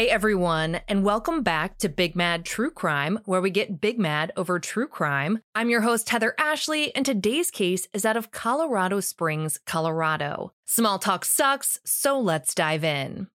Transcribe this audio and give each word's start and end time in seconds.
Hey 0.00 0.08
everyone, 0.08 0.80
and 0.88 1.04
welcome 1.04 1.42
back 1.42 1.76
to 1.76 1.88
Big 1.90 2.16
Mad 2.16 2.46
True 2.46 2.70
Crime, 2.70 3.18
where 3.26 3.42
we 3.42 3.50
get 3.50 3.82
big 3.82 3.98
mad 3.98 4.32
over 4.34 4.58
true 4.58 4.88
crime. 4.88 5.42
I'm 5.54 5.68
your 5.68 5.82
host, 5.82 6.08
Heather 6.08 6.34
Ashley, 6.38 6.96
and 6.96 7.04
today's 7.04 7.50
case 7.50 7.86
is 7.92 8.06
out 8.06 8.16
of 8.16 8.30
Colorado 8.30 9.00
Springs, 9.00 9.60
Colorado. 9.66 10.54
Small 10.64 10.98
talk 10.98 11.26
sucks, 11.26 11.80
so 11.84 12.18
let's 12.18 12.54
dive 12.54 12.82
in. 12.82 13.26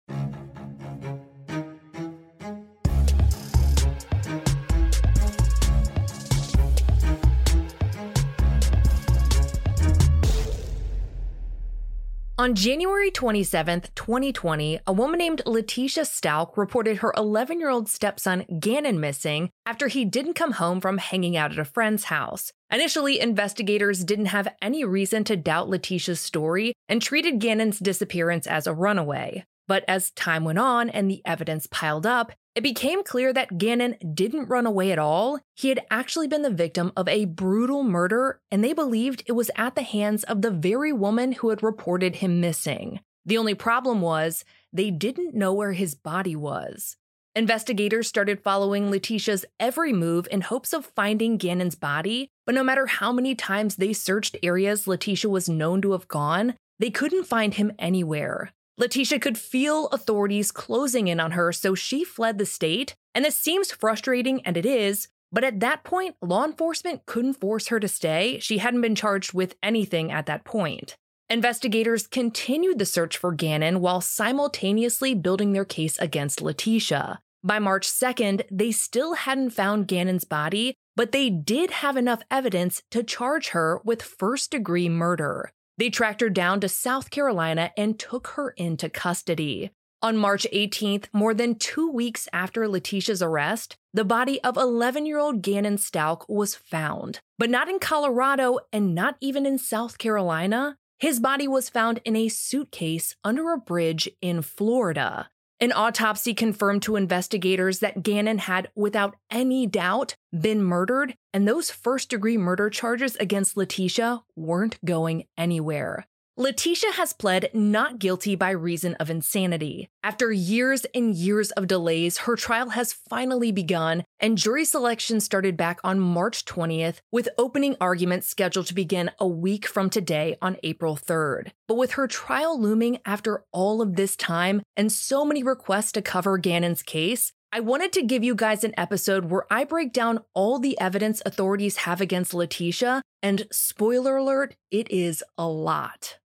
On 12.44 12.54
January 12.54 13.10
27, 13.10 13.84
2020, 13.94 14.78
a 14.86 14.92
woman 14.92 15.16
named 15.16 15.40
Letecia 15.46 16.02
Stauch 16.04 16.58
reported 16.58 16.98
her 16.98 17.14
11 17.16 17.58
year 17.58 17.70
old 17.70 17.88
stepson 17.88 18.44
Gannon 18.60 19.00
missing 19.00 19.48
after 19.64 19.88
he 19.88 20.04
didn't 20.04 20.34
come 20.34 20.52
home 20.52 20.82
from 20.82 20.98
hanging 20.98 21.38
out 21.38 21.52
at 21.52 21.58
a 21.58 21.64
friend's 21.64 22.04
house. 22.04 22.52
Initially, 22.70 23.18
investigators 23.18 24.04
didn't 24.04 24.26
have 24.26 24.54
any 24.60 24.84
reason 24.84 25.24
to 25.24 25.38
doubt 25.38 25.70
Letecia's 25.70 26.20
story 26.20 26.74
and 26.86 27.00
treated 27.00 27.38
Gannon's 27.38 27.78
disappearance 27.78 28.46
as 28.46 28.66
a 28.66 28.74
runaway. 28.74 29.46
But 29.66 29.84
as 29.88 30.10
time 30.10 30.44
went 30.44 30.58
on 30.58 30.90
and 30.90 31.10
the 31.10 31.22
evidence 31.24 31.66
piled 31.66 32.06
up, 32.06 32.32
it 32.54 32.62
became 32.62 33.02
clear 33.02 33.32
that 33.32 33.58
Gannon 33.58 33.96
didn't 34.14 34.48
run 34.48 34.66
away 34.66 34.92
at 34.92 34.98
all. 34.98 35.40
He 35.54 35.70
had 35.70 35.84
actually 35.90 36.28
been 36.28 36.42
the 36.42 36.50
victim 36.50 36.92
of 36.96 37.08
a 37.08 37.24
brutal 37.24 37.82
murder, 37.82 38.40
and 38.50 38.62
they 38.62 38.72
believed 38.72 39.24
it 39.26 39.32
was 39.32 39.50
at 39.56 39.74
the 39.74 39.82
hands 39.82 40.22
of 40.24 40.42
the 40.42 40.52
very 40.52 40.92
woman 40.92 41.32
who 41.32 41.50
had 41.50 41.62
reported 41.62 42.16
him 42.16 42.40
missing. 42.40 43.00
The 43.26 43.38
only 43.38 43.54
problem 43.54 44.00
was 44.00 44.44
they 44.72 44.90
didn't 44.90 45.34
know 45.34 45.52
where 45.52 45.72
his 45.72 45.94
body 45.94 46.36
was. 46.36 46.96
Investigators 47.34 48.06
started 48.06 48.40
following 48.40 48.92
Letecia's 48.92 49.44
every 49.58 49.92
move 49.92 50.28
in 50.30 50.42
hopes 50.42 50.72
of 50.72 50.86
finding 50.94 51.36
Gannon's 51.36 51.74
body, 51.74 52.28
but 52.46 52.54
no 52.54 52.62
matter 52.62 52.86
how 52.86 53.12
many 53.12 53.34
times 53.34 53.76
they 53.76 53.92
searched 53.92 54.36
areas 54.44 54.84
Letecia 54.86 55.28
was 55.28 55.48
known 55.48 55.82
to 55.82 55.92
have 55.92 56.06
gone, 56.06 56.54
they 56.78 56.90
couldn't 56.90 57.26
find 57.26 57.54
him 57.54 57.72
anywhere. 57.76 58.52
Letecia 58.80 59.20
could 59.20 59.38
feel 59.38 59.86
authorities 59.88 60.50
closing 60.50 61.08
in 61.08 61.20
on 61.20 61.32
her, 61.32 61.52
so 61.52 61.74
she 61.74 62.02
fled 62.02 62.38
the 62.38 62.46
state. 62.46 62.94
And 63.14 63.24
this 63.24 63.38
seems 63.38 63.70
frustrating, 63.70 64.44
and 64.44 64.56
it 64.56 64.66
is, 64.66 65.08
but 65.30 65.44
at 65.44 65.60
that 65.60 65.84
point, 65.84 66.16
law 66.22 66.44
enforcement 66.44 67.06
couldn't 67.06 67.40
force 67.40 67.68
her 67.68 67.80
to 67.80 67.88
stay. 67.88 68.38
She 68.40 68.58
hadn't 68.58 68.80
been 68.80 68.94
charged 68.94 69.32
with 69.32 69.56
anything 69.62 70.12
at 70.12 70.26
that 70.26 70.44
point. 70.44 70.96
Investigators 71.30 72.06
continued 72.06 72.78
the 72.78 72.84
search 72.84 73.16
for 73.16 73.32
Gannon 73.32 73.80
while 73.80 74.00
simultaneously 74.00 75.14
building 75.14 75.52
their 75.52 75.64
case 75.64 75.98
against 75.98 76.40
Letecia. 76.40 77.18
By 77.42 77.58
March 77.58 77.88
2nd, 77.88 78.42
they 78.50 78.72
still 78.72 79.14
hadn't 79.14 79.50
found 79.50 79.88
Gannon's 79.88 80.24
body, 80.24 80.74
but 80.96 81.12
they 81.12 81.30
did 81.30 81.70
have 81.70 81.96
enough 81.96 82.22
evidence 82.30 82.82
to 82.90 83.02
charge 83.02 83.48
her 83.48 83.80
with 83.84 84.02
first 84.02 84.50
degree 84.50 84.88
murder. 84.88 85.52
They 85.76 85.90
tracked 85.90 86.20
her 86.20 86.30
down 86.30 86.60
to 86.60 86.68
South 86.68 87.10
Carolina 87.10 87.72
and 87.76 87.98
took 87.98 88.28
her 88.28 88.50
into 88.50 88.88
custody. 88.88 89.70
On 90.02 90.16
March 90.16 90.46
18th, 90.52 91.06
more 91.12 91.32
than 91.32 91.54
two 91.54 91.90
weeks 91.90 92.28
after 92.32 92.68
Letecia's 92.68 93.22
arrest, 93.22 93.76
the 93.94 94.04
body 94.04 94.38
of 94.42 94.56
11 94.56 95.06
year 95.06 95.18
old 95.18 95.40
Gannon 95.40 95.78
Stauch 95.78 96.28
was 96.28 96.54
found, 96.54 97.20
but 97.38 97.48
not 97.48 97.68
in 97.68 97.78
Colorado 97.78 98.58
and 98.72 98.94
not 98.94 99.16
even 99.20 99.46
in 99.46 99.56
South 99.56 99.96
Carolina. 99.96 100.76
His 100.98 101.20
body 101.20 101.48
was 101.48 101.70
found 101.70 102.00
in 102.04 102.16
a 102.16 102.28
suitcase 102.28 103.16
under 103.24 103.52
a 103.52 103.58
bridge 103.58 104.08
in 104.20 104.42
Florida. 104.42 105.30
An 105.60 105.72
autopsy 105.72 106.34
confirmed 106.34 106.82
to 106.82 106.96
investigators 106.96 107.78
that 107.78 108.02
Gannon 108.02 108.38
had, 108.38 108.70
without 108.74 109.16
any 109.30 109.66
doubt, 109.66 110.16
been 110.38 110.62
murdered, 110.62 111.16
and 111.32 111.46
those 111.46 111.70
first 111.70 112.10
degree 112.10 112.36
murder 112.36 112.68
charges 112.70 113.16
against 113.16 113.56
Letecia 113.56 114.22
weren't 114.34 114.84
going 114.84 115.24
anywhere. 115.38 116.06
Letecia 116.36 116.90
has 116.94 117.12
pled 117.12 117.48
not 117.54 118.00
guilty 118.00 118.34
by 118.34 118.50
reason 118.50 118.96
of 118.96 119.08
insanity. 119.08 119.88
After 120.02 120.32
years 120.32 120.84
and 120.92 121.14
years 121.14 121.52
of 121.52 121.68
delays, 121.68 122.18
her 122.18 122.34
trial 122.34 122.70
has 122.70 122.92
finally 122.92 123.52
begun, 123.52 124.02
and 124.18 124.36
jury 124.36 124.64
selection 124.64 125.20
started 125.20 125.56
back 125.56 125.78
on 125.84 126.00
March 126.00 126.44
20th, 126.44 126.96
with 127.12 127.28
opening 127.38 127.76
arguments 127.80 128.26
scheduled 128.26 128.66
to 128.66 128.74
begin 128.74 129.12
a 129.20 129.28
week 129.28 129.64
from 129.64 129.88
today 129.88 130.36
on 130.42 130.56
April 130.64 130.96
3rd. 130.96 131.52
But 131.68 131.76
with 131.76 131.92
her 131.92 132.08
trial 132.08 132.60
looming 132.60 132.98
after 133.06 133.44
all 133.52 133.80
of 133.80 133.94
this 133.94 134.16
time 134.16 134.62
and 134.76 134.90
so 134.90 135.24
many 135.24 135.44
requests 135.44 135.92
to 135.92 136.02
cover 136.02 136.36
Gannon's 136.36 136.82
case, 136.82 137.32
I 137.52 137.60
wanted 137.60 137.92
to 137.92 138.02
give 138.02 138.24
you 138.24 138.34
guys 138.34 138.64
an 138.64 138.74
episode 138.76 139.26
where 139.26 139.46
I 139.52 139.62
break 139.62 139.92
down 139.92 140.18
all 140.34 140.58
the 140.58 140.76
evidence 140.80 141.22
authorities 141.24 141.76
have 141.76 142.00
against 142.00 142.32
Letecia, 142.32 143.02
and 143.22 143.46
spoiler 143.52 144.16
alert, 144.16 144.56
it 144.72 144.90
is 144.90 145.22
a 145.38 145.46
lot. 145.46 146.18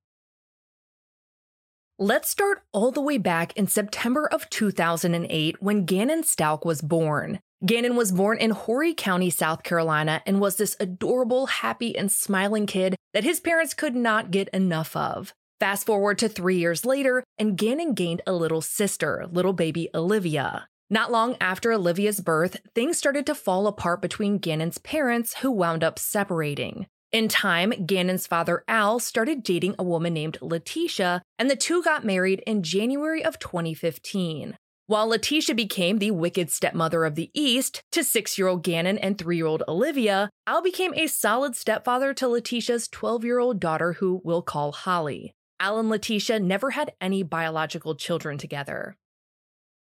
Let's 2.01 2.29
start 2.29 2.61
all 2.71 2.91
the 2.91 3.01
way 3.01 3.17
back 3.17 3.51
in 3.57 3.67
September 3.67 4.25
of 4.31 4.49
2008 4.49 5.61
when 5.61 5.83
Gannon 5.83 6.23
Stauch 6.23 6.63
was 6.63 6.81
born. 6.81 7.41
Gannon 7.65 7.97
was 7.97 8.13
born 8.13 8.37
in 8.37 8.51
Horry 8.51 8.93
County, 8.93 9.29
South 9.29 9.63
Carolina, 9.63 10.21
and 10.25 10.39
was 10.39 10.55
this 10.55 10.77
adorable, 10.79 11.47
happy, 11.47 11.97
and 11.97 12.09
smiling 12.09 12.67
kid 12.67 12.95
that 13.13 13.25
his 13.25 13.41
parents 13.41 13.73
could 13.73 13.97
not 13.97 14.31
get 14.31 14.47
enough 14.53 14.95
of. 14.95 15.33
Fast 15.59 15.85
forward 15.85 16.17
to 16.19 16.29
three 16.29 16.57
years 16.57 16.85
later, 16.85 17.21
and 17.37 17.57
Gannon 17.57 17.95
gained 17.95 18.21
a 18.25 18.31
little 18.31 18.61
sister, 18.61 19.27
little 19.29 19.51
baby 19.51 19.89
Olivia. 19.93 20.69
Not 20.89 21.11
long 21.11 21.35
after 21.41 21.73
Olivia's 21.73 22.21
birth, 22.21 22.61
things 22.73 22.97
started 22.97 23.25
to 23.25 23.35
fall 23.35 23.67
apart 23.67 24.01
between 24.01 24.37
Gannon's 24.37 24.77
parents, 24.77 25.39
who 25.39 25.51
wound 25.51 25.83
up 25.83 25.99
separating. 25.99 26.87
In 27.11 27.27
time, 27.27 27.73
Gannon's 27.87 28.27
father 28.27 28.63
Al 28.67 28.99
started 28.99 29.41
dating 29.41 29.73
a 29.79 29.83
woman 29.83 30.13
named 30.13 30.37
Letecia, 30.41 31.21
and 31.39 31.49
the 31.49 31.55
two 31.55 31.81
got 31.81 32.05
married 32.05 32.43
in 32.45 32.61
January 32.61 33.25
of 33.25 33.39
2015. 33.39 34.55
While 34.85 35.09
Letecia 35.09 35.55
became 35.55 35.97
the 35.97 36.11
wicked 36.11 36.51
stepmother 36.51 37.05
of 37.05 37.15
the 37.15 37.31
East 37.33 37.81
to 37.93 38.03
six 38.03 38.37
year 38.37 38.47
old 38.47 38.63
Gannon 38.63 38.99
and 38.99 39.17
three 39.17 39.37
year 39.37 39.47
old 39.47 39.63
Olivia, 39.67 40.29
Al 40.45 40.61
became 40.61 40.93
a 40.93 41.07
solid 41.07 41.55
stepfather 41.55 42.13
to 42.13 42.27
Letecia's 42.27 42.87
12 42.87 43.25
year 43.25 43.39
old 43.39 43.59
daughter, 43.59 43.93
who 43.93 44.21
we'll 44.23 44.43
call 44.43 44.71
Holly. 44.71 45.33
Al 45.59 45.79
and 45.79 45.89
Letecia 45.89 46.39
never 46.39 46.71
had 46.71 46.93
any 47.01 47.23
biological 47.23 47.95
children 47.95 48.37
together. 48.37 48.95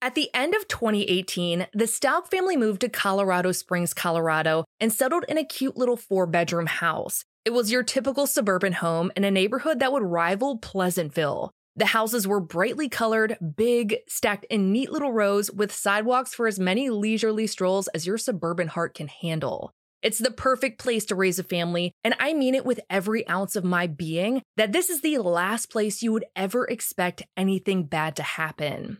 At 0.05 0.15
the 0.15 0.29
end 0.35 0.55
of 0.55 0.69
2018, 0.69 1.67
the 1.73 1.87
Stauch 1.87 2.31
family 2.31 2.59
moved 2.59 2.83
to 2.83 2.91
Colorado 2.91 3.53
Springs, 3.53 3.95
Colorado, 3.95 4.67
and 4.79 4.93
settled 4.93 5.25
in 5.31 5.39
a 5.39 5.47
cute 5.47 5.79
little 5.79 5.97
four 5.97 6.27
bedroom 6.27 6.67
house. 6.67 7.25
It 7.47 7.55
was 7.55 7.73
your 7.73 7.83
typical 7.83 8.27
suburban 8.27 8.75
home 8.75 9.11
in 9.17 9.25
a 9.25 9.31
neighborhood 9.31 9.79
that 9.79 9.93
would 9.93 10.03
rival 10.03 10.59
Pleasantville. 10.59 11.53
The 11.75 11.87
houses 11.87 12.29
were 12.29 12.41
brightly 12.41 12.91
colored, 12.91 13.39
big, 13.57 13.97
stacked 14.07 14.45
in 14.51 14.71
neat 14.71 14.93
little 14.93 15.11
rows 15.11 15.51
with 15.51 15.73
sidewalks 15.73 16.35
for 16.35 16.47
as 16.47 16.61
many 16.61 16.91
leisurely 16.91 17.47
strolls 17.47 17.89
as 17.89 18.07
your 18.07 18.19
suburban 18.19 18.69
heart 18.69 18.93
can 18.93 19.09
handle. 19.09 19.71
It's 20.03 20.19
the 20.19 20.31
perfect 20.31 20.79
place 20.79 21.07
to 21.07 21.15
raise 21.15 21.39
a 21.39 21.43
family, 21.43 21.93
and 22.05 22.15
I 22.21 22.35
mean 22.35 22.55
it 22.55 22.67
with 22.67 22.81
every 22.91 23.27
ounce 23.27 23.57
of 23.57 23.65
my 23.65 23.87
being 23.87 24.43
that 24.59 24.73
this 24.73 24.91
is 24.91 25.01
the 25.01 25.17
last 25.17 25.71
place 25.71 26.03
you 26.03 26.13
would 26.13 26.27
ever 26.37 26.67
expect 26.67 27.23
anything 27.39 27.85
bad 27.85 28.17
to 28.17 28.23
happen. 28.23 28.99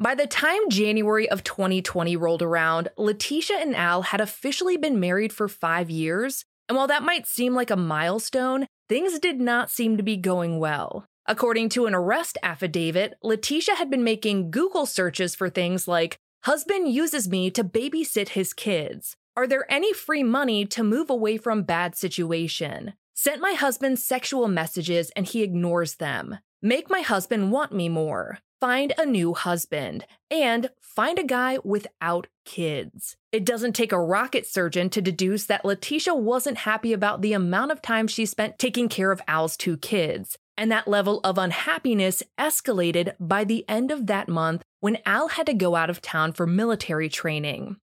By 0.00 0.14
the 0.14 0.28
time 0.28 0.70
January 0.70 1.28
of 1.28 1.42
2020 1.42 2.16
rolled 2.16 2.40
around, 2.40 2.88
Letecia 2.96 3.60
and 3.60 3.74
Al 3.74 4.02
had 4.02 4.20
officially 4.20 4.76
been 4.76 5.00
married 5.00 5.32
for 5.32 5.48
five 5.48 5.90
years. 5.90 6.44
And 6.68 6.76
while 6.76 6.86
that 6.86 7.02
might 7.02 7.26
seem 7.26 7.52
like 7.52 7.72
a 7.72 7.76
milestone, 7.76 8.66
things 8.88 9.18
did 9.18 9.40
not 9.40 9.72
seem 9.72 9.96
to 9.96 10.04
be 10.04 10.16
going 10.16 10.60
well. 10.60 11.06
According 11.26 11.70
to 11.70 11.86
an 11.86 11.96
arrest 11.96 12.38
affidavit, 12.44 13.14
Letecia 13.24 13.74
had 13.74 13.90
been 13.90 14.04
making 14.04 14.52
Google 14.52 14.86
searches 14.86 15.34
for 15.34 15.50
things 15.50 15.88
like 15.88 16.16
husband 16.44 16.92
uses 16.92 17.28
me 17.28 17.50
to 17.50 17.64
babysit 17.64 18.30
his 18.30 18.54
kids. 18.54 19.16
Are 19.36 19.48
there 19.48 19.70
any 19.70 19.92
free 19.92 20.22
money 20.22 20.64
to 20.66 20.84
move 20.84 21.10
away 21.10 21.38
from 21.38 21.64
bad 21.64 21.96
situation? 21.96 22.92
Sent 23.14 23.40
my 23.40 23.54
husband 23.54 23.98
sexual 23.98 24.46
messages 24.46 25.10
and 25.16 25.26
he 25.26 25.42
ignores 25.42 25.96
them. 25.96 26.38
Make 26.62 26.88
my 26.88 27.00
husband 27.00 27.50
want 27.50 27.72
me 27.72 27.88
more 27.88 28.38
find 28.60 28.92
a 28.98 29.06
new 29.06 29.34
husband, 29.34 30.04
and 30.30 30.70
find 30.80 31.18
a 31.18 31.24
guy 31.24 31.58
without 31.64 32.26
kids. 32.44 33.16
It 33.30 33.44
doesn't 33.44 33.74
take 33.74 33.92
a 33.92 34.00
rocket 34.00 34.46
surgeon 34.46 34.90
to 34.90 35.02
deduce 35.02 35.46
that 35.46 35.64
Letecia 35.64 36.16
wasn't 36.16 36.58
happy 36.58 36.92
about 36.92 37.22
the 37.22 37.32
amount 37.32 37.72
of 37.72 37.82
time 37.82 38.08
she 38.08 38.26
spent 38.26 38.58
taking 38.58 38.88
care 38.88 39.12
of 39.12 39.22
Al's 39.28 39.56
two 39.56 39.76
kids. 39.76 40.38
And 40.56 40.72
that 40.72 40.88
level 40.88 41.20
of 41.22 41.38
unhappiness 41.38 42.22
escalated 42.36 43.14
by 43.20 43.44
the 43.44 43.64
end 43.68 43.92
of 43.92 44.08
that 44.08 44.28
month 44.28 44.62
when 44.80 44.98
Al 45.06 45.28
had 45.28 45.46
to 45.46 45.54
go 45.54 45.76
out 45.76 45.90
of 45.90 46.02
town 46.02 46.32
for 46.32 46.46
military 46.46 47.08
training. 47.08 47.76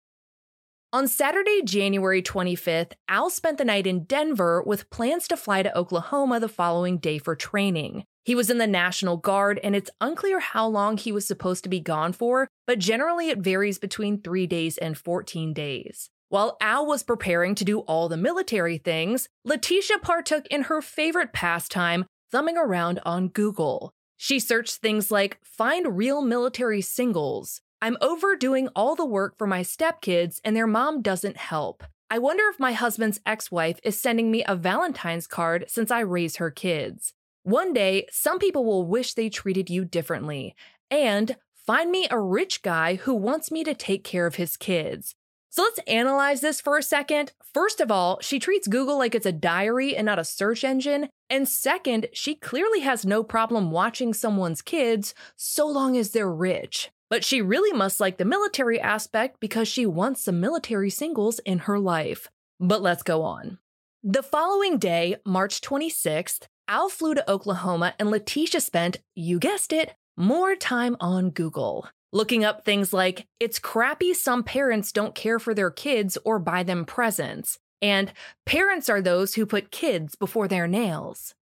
On 0.93 1.07
Saturday, 1.07 1.61
January 1.65 2.23
25th, 2.23 2.93
Al 3.09 3.31
spent 3.31 3.59
the 3.59 3.65
night 3.65 3.87
in 3.87 4.05
Denver 4.05 4.63
with 4.65 4.91
plans 4.91 5.29
to 5.29 5.37
fly 5.37 5.63
to 5.63 5.77
Oklahoma 5.77 6.41
the 6.41 6.49
following 6.49 6.99
day 6.99 7.19
for 7.19 7.37
training. 7.37 8.05
He 8.25 8.35
was 8.35 8.49
in 8.49 8.57
the 8.57 8.67
National 8.67 9.19
Guard, 9.19 9.61
and 9.63 9.77
it's 9.77 9.91
unclear 10.01 10.41
how 10.41 10.67
long 10.67 10.97
he 10.97 11.13
was 11.13 11.27
supposed 11.27 11.63
to 11.65 11.69
be 11.69 11.79
gone 11.79 12.15
for, 12.15 12.49
but 12.67 12.79
generally 12.79 13.29
it 13.29 13.39
varies 13.39 13.79
between 13.79 14.23
three 14.23 14.47
days 14.47 14.79
and 14.79 14.97
14 14.97 15.53
days. 15.53 16.09
While 16.31 16.57
Al 16.61 16.87
was 16.87 17.03
preparing 17.03 17.55
to 17.55 17.67
do 17.67 17.81
all 17.81 18.09
the 18.09 18.17
military 18.17 18.79
things, 18.79 19.29
Letecia 19.47 20.01
partook 20.01 20.47
in 20.47 20.63
her 20.63 20.81
favorite 20.81 21.35
pastime, 21.35 22.07
thumbing 22.33 22.57
around 22.57 22.99
on 23.05 23.29
Google. 23.29 23.93
She 24.17 24.41
searched 24.41 24.77
things 24.77 25.11
like 25.11 25.39
find 25.45 25.99
real 25.99 26.23
military 26.23 26.81
singles. 26.81 27.61
I'm 27.83 27.99
overdoing 28.01 28.69
all 28.75 28.95
the 28.95 29.05
work 29.05 29.37
for 29.37 29.47
my 29.47 29.61
stepkids 29.61 30.41
and 30.43 30.57
their 30.57 30.67
mom 30.67 31.03
doesn't 31.03 31.37
help. 31.37 31.85
I 32.11 32.19
wonder 32.19 32.45
if 32.49 32.59
my 32.59 32.73
husband's 32.73 33.21
ex 33.27 33.51
wife 33.51 33.79
is 33.83 34.01
sending 34.01 34.31
me 34.31 34.43
a 34.45 34.57
Valentine's 34.57 35.27
card 35.27 35.67
since 35.69 35.91
I 35.91 36.01
raise 36.01 36.37
her 36.37 36.51
kids. 36.51 37.13
One 37.45 37.75
day, 37.75 38.07
some 38.11 38.39
people 38.39 38.65
will 38.65 38.87
wish 38.87 39.13
they 39.13 39.29
treated 39.29 39.69
you 39.69 39.85
differently. 39.85 40.57
And 40.91 41.37
find 41.67 41.91
me 41.91 42.09
a 42.11 42.19
rich 42.19 42.63
guy 42.63 42.95
who 42.95 43.15
wants 43.15 43.51
me 43.51 43.63
to 43.65 43.75
take 43.75 44.03
care 44.03 44.27
of 44.27 44.37
his 44.37 44.57
kids. 44.57 45.15
So 45.51 45.63
let's 45.63 45.79
analyze 45.87 46.41
this 46.41 46.63
for 46.63 46.79
a 46.79 46.83
second. 46.83 47.33
First 47.53 47.83
of 47.83 47.91
all, 47.91 48.19
she 48.23 48.39
treats 48.39 48.67
Google 48.67 48.97
like 48.97 49.15
it's 49.15 49.27
a 49.27 49.31
diary 49.31 49.95
and 49.95 50.07
not 50.07 50.19
a 50.19 50.25
search 50.25 50.65
engine. 50.65 51.11
And 51.29 51.47
second, 51.47 52.07
she 52.15 52.35
clearly 52.35 52.81
has 52.81 53.05
no 53.05 53.23
problem 53.23 53.71
watching 53.71 54.15
someone's 54.15 54.63
kids 54.63 55.15
so 55.37 55.67
long 55.67 55.99
as 55.99 56.13
they're 56.13 56.33
rich. 56.33 56.91
But 57.11 57.25
she 57.25 57.43
really 57.43 57.77
must 57.77 58.01
like 58.01 58.17
the 58.17 58.25
military 58.25 58.81
aspect 58.81 59.39
because 59.39 59.69
she 59.69 59.85
wants 59.85 60.23
some 60.23 60.41
military 60.41 60.89
singles 60.89 61.41
in 61.41 61.59
her 61.59 61.79
life. 61.79 62.31
But 62.59 62.81
let's 62.81 63.03
go 63.03 63.23
on. 63.23 63.59
The 64.03 64.23
following 64.23 64.79
day, 64.79 65.17
March 65.27 65.61
26th, 65.61 66.47
Al 66.69 66.89
flew 66.89 67.15
to 67.15 67.31
Oklahoma 67.31 67.95
and 67.99 68.09
Letecia 68.09 68.61
spent, 68.61 68.99
you 69.15 69.39
guessed 69.39 69.73
it, 69.73 69.95
more 70.17 70.57
time 70.57 70.97
on 71.01 71.31
Google 71.31 71.87
looking 72.15 72.45
up 72.45 72.65
things 72.65 72.93
like 72.93 73.27
it's 73.41 73.59
crappy 73.59 74.15
some 74.15 74.45
parents 74.45 74.93
don't 74.93 75.17
care 75.17 75.41
for 75.41 75.53
their 75.53 75.71
kids 75.71 76.17
or 76.25 76.39
buy 76.39 76.63
them 76.63 76.87
presents, 76.87 77.59
and 77.83 78.13
parents 78.47 78.89
are 78.89 79.03
those 79.03 79.35
who 79.35 79.45
put 79.45 79.73
kids 79.73 80.15
before 80.15 80.49
their 80.49 80.67
nails. 80.67 81.35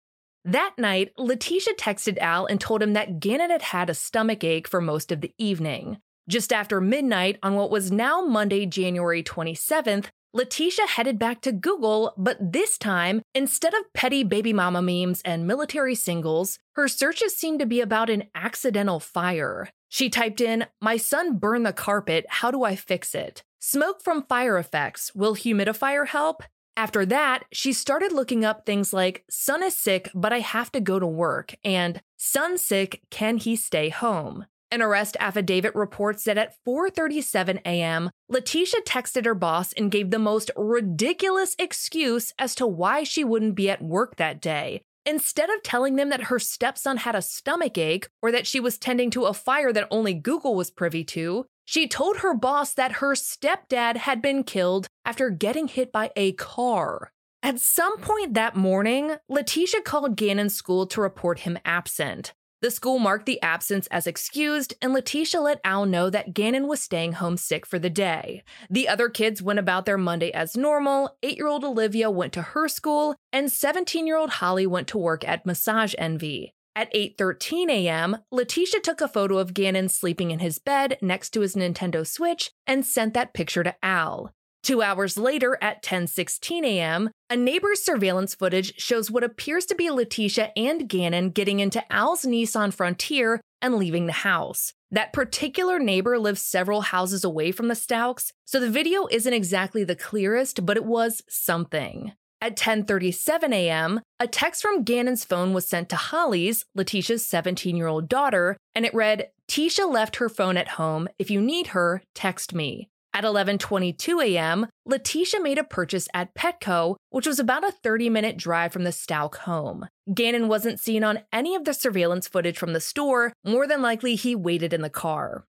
That 0.45 0.73
night, 0.77 1.13
Letecia 1.17 1.77
texted 1.79 2.19
Al 2.19 2.47
and 2.47 2.61
told 2.61 2.83
him 2.83 2.95
that 2.95 3.21
Gannon 3.21 3.51
had 3.51 3.63
had 3.63 3.91
a 3.91 3.95
stomach 3.95 4.43
ache 4.43 4.67
for 4.67 4.81
most 4.81 5.13
of 5.13 5.21
the 5.21 5.33
evening. 5.39 5.99
Just 6.29 6.53
after 6.53 6.81
midnight 6.81 7.39
on 7.43 7.55
what 7.55 7.71
was 7.71 7.93
now 7.93 8.23
Monday, 8.23 8.67
January 8.67 9.23
27th, 9.23 10.07
Letecia 10.35 10.87
headed 10.89 11.19
back 11.19 11.43
to 11.43 11.53
Google, 11.53 12.15
but 12.17 12.39
this 12.41 12.79
time, 12.79 13.21
instead 13.35 13.75
of 13.75 13.93
petty 13.93 14.25
baby 14.25 14.55
mama 14.55 14.81
memes 14.81 15.21
and 15.27 15.47
military 15.47 15.95
singles, 15.95 16.59
her 16.73 16.89
searches 16.89 17.37
seemed 17.37 17.61
to 17.61 17.67
be 17.67 17.83
about 17.83 18.09
an 18.09 18.25
accidental 18.35 18.99
fire. 18.99 19.69
She 19.91 20.09
typed 20.09 20.41
in, 20.41 20.67
My 20.81 20.97
son 20.97 21.37
burned 21.37 21.67
the 21.67 21.73
carpet, 21.75 22.25
how 22.31 22.51
do 22.51 22.65
I 22.65 22.77
fix 22.77 23.15
it? 23.15 23.43
Smoke 23.59 24.03
from 24.03 24.23
fire 24.23 24.57
effects, 24.57 25.15
will 25.15 25.37
humidifier 25.37 26.07
help? 26.07 26.43
After 26.79 27.05
that, 27.05 27.45
she 27.53 27.75
started 27.75 28.13
looking 28.13 28.43
up 28.43 28.65
things 28.65 28.95
like, 28.95 29.25
Son 29.29 29.63
is 29.63 29.77
sick, 29.77 30.11
but 30.15 30.33
I 30.33 30.39
have 30.39 30.73
to 30.73 30.81
go 30.81 30.99
to 30.99 31.07
work, 31.07 31.55
and 31.63 32.01
Son 32.17 32.57
sick, 32.57 33.03
can 33.11 33.37
he 33.37 33.55
stay 33.55 33.91
home? 33.91 34.47
An 34.73 34.81
arrest 34.81 35.19
affidavit 35.21 35.75
reports 35.75 36.25
that 36.25 36.39
at 36.39 36.55
4:37 36.67 37.61
a.m., 37.67 38.09
Letecia 38.33 38.83
texted 38.87 39.27
her 39.27 39.35
boss 39.35 39.75
and 39.75 39.91
gave 39.91 40.11
the 40.11 40.19
most 40.19 40.51
ridiculous 40.57 41.55
excuse 41.59 42.33
as 42.39 42.55
to 42.55 42.67
why 42.67 43.03
she 43.03 43.23
wouldn't 43.23 43.55
be 43.55 43.69
at 43.69 43.83
work 43.83 44.17
that 44.17 44.41
day. 44.41 44.81
Instead 45.05 45.51
of 45.51 45.63
telling 45.63 45.97
them 45.97 46.09
that 46.09 46.25
her 46.25 46.39
stepson 46.39 46.97
had 46.97 47.15
a 47.15 47.21
stomach 47.21 47.77
ache 47.77 48.09
or 48.23 48.33
that 48.33 48.47
she 48.47 48.61
was 48.61 48.79
tending 48.79 49.11
to 49.11 49.27
a 49.27 49.35
fire 49.35 49.75
that 49.75 49.89
only 49.91 50.15
Google 50.15 50.55
was 50.55 50.71
privy 50.71 51.05
to, 51.05 51.45
she 51.67 51.87
told 51.87 52.19
her 52.19 52.33
boss 52.33 52.73
that 52.73 52.93
her 52.93 53.13
stepdad 53.15 53.99
had 53.99 54.23
been 54.23 54.43
killed 54.43 54.87
after 55.05 55.29
getting 55.29 55.69
hit 55.69 55.93
by 55.93 56.11
a 56.17 56.33
car. 56.33 57.13
At 57.43 57.59
some 57.59 57.99
point 57.99 58.33
that 58.33 58.57
morning, 58.57 59.17
Letecia 59.31 59.85
called 59.85 60.17
Gannon's 60.17 60.55
school 60.55 60.87
to 60.87 61.03
report 61.03 61.41
him 61.41 61.59
absent. 61.63 62.33
The 62.63 62.71
school 62.71 63.01
marked 63.01 63.27
the 63.27 63.43
absence 63.43 63.89
as 63.89 64.07
excused, 64.07 64.75
and 64.81 64.95
Letecia 64.95 65.43
let 65.43 65.61
Al 65.65 65.85
know 65.85 66.09
that 66.11 66.33
Gannon 66.33 66.69
was 66.69 66.81
staying 66.81 67.15
home 67.15 67.37
sick 67.37 67.67
for 67.67 67.81
the 67.81 67.91
day. 67.91 68.45
The 68.71 68.89
other 68.89 69.09
kids 69.09 69.43
went 69.43 69.59
about 69.59 69.85
their 69.85 69.99
Monday 69.99 70.31
as 70.31 70.57
normal. 70.57 71.17
Eight 71.25 71.37
year 71.37 71.49
old 71.49 71.65
Olivia 71.65 72.09
went 72.09 72.33
to 72.35 72.43
her 72.43 72.69
school, 72.69 73.17
and 73.33 73.51
17 73.51 74.07
year 74.07 74.17
old 74.17 74.31
Holly 74.31 74.65
went 74.65 74.87
to 74.89 74.99
work 74.99 75.27
at 75.27 75.45
Massage 75.45 75.97
Envy. 75.99 76.55
At 76.77 76.95
8:13 76.95 77.69
a.m., 77.69 78.19
Letecia 78.33 78.81
took 78.81 79.01
a 79.01 79.09
photo 79.09 79.39
of 79.39 79.55
Gannon 79.55 79.89
sleeping 79.89 80.31
in 80.31 80.39
his 80.39 80.61
bed 80.61 80.99
next 81.03 81.31
to 81.31 81.41
his 81.41 81.57
Nintendo 81.57 82.07
Switch 82.07 82.53
and 82.65 82.87
sent 82.87 83.13
that 83.15 83.35
picture 83.35 83.65
to 83.65 83.75
Al. 83.83 84.33
Two 84.63 84.81
hours 84.81 85.17
later, 85.17 85.59
at 85.61 85.83
10:16 85.83 86.65
a.m., 86.65 87.11
a 87.29 87.37
neighbor's 87.37 87.83
surveillance 87.83 88.35
footage 88.37 88.81
shows 88.81 89.11
what 89.11 89.25
appears 89.25 89.67
to 89.67 89.75
be 89.75 89.89
Letecia 89.89 90.53
and 90.57 90.89
Gannon 90.89 91.31
getting 91.31 91.59
into 91.59 91.83
Al's 91.93 92.23
Nissan 92.23 92.73
Frontier 92.73 93.41
and 93.61 93.75
leaving 93.75 94.07
the 94.07 94.13
house. 94.13 94.73
That 94.91 95.13
particular 95.13 95.81
neighbor 95.81 96.17
lives 96.19 96.43
several 96.43 96.83
houses 96.83 97.25
away 97.25 97.51
from 97.51 97.67
the 97.69 97.75
Stauchs, 97.75 98.31
so 98.45 98.61
the 98.61 98.71
video 98.71 99.09
isn't 99.11 99.33
exactly 99.33 99.83
the 99.83 99.97
clearest, 99.97 100.65
but 100.65 100.77
it 100.77 100.85
was 100.85 101.23
something. 101.29 102.13
At 102.41 102.57
10:37 102.57 103.53
a.m., 103.53 104.01
a 104.21 104.29
text 104.29 104.63
from 104.63 104.85
Gannon's 104.85 105.25
phone 105.25 105.53
was 105.53 105.67
sent 105.67 105.89
to 105.89 105.97
Holly's, 105.97 106.65
Letecia's 106.77 107.27
17-year-old 107.27 108.09
daughter, 108.09 108.57
and 108.77 108.85
it 108.85 108.95
read, 108.95 109.31
"Tisha 109.49 109.91
left 109.91 110.17
her 110.17 110.29
phone 110.29 110.57
at 110.57 110.77
home. 110.79 111.09
If 111.19 111.31
you 111.31 111.41
need 111.41 111.69
her, 111.69 112.03
text 112.15 112.55
me." 112.55 112.89
At 113.15 113.25
11:22 113.25 114.25
a.m., 114.25 114.69
Letecia 114.89 115.43
made 115.43 115.59
a 115.59 115.65
purchase 115.65 116.09
at 116.15 116.35
Petco, 116.35 116.97
which 117.11 117.27
was 117.27 117.39
about 117.39 117.63
a 117.63 117.75
30-minute 117.85 118.39
drive 118.39 118.73
from 118.73 118.85
the 118.85 118.91
Stauch 118.91 119.37
home. 119.37 119.87
Gannon 120.15 120.49
wasn't 120.49 120.81
seen 120.81 121.05
on 121.05 121.21
any 121.31 121.55
of 121.55 121.65
the 121.65 121.75
surveillance 121.75 122.27
footage 122.27 122.57
from 122.57 122.73
the 122.73 122.81
store, 122.81 123.35
more 123.45 123.67
than 123.67 123.83
likely 123.83 124.15
he 124.15 124.35
waited 124.35 124.73
in 124.73 124.81
the 124.81 124.89
car. 124.89 125.45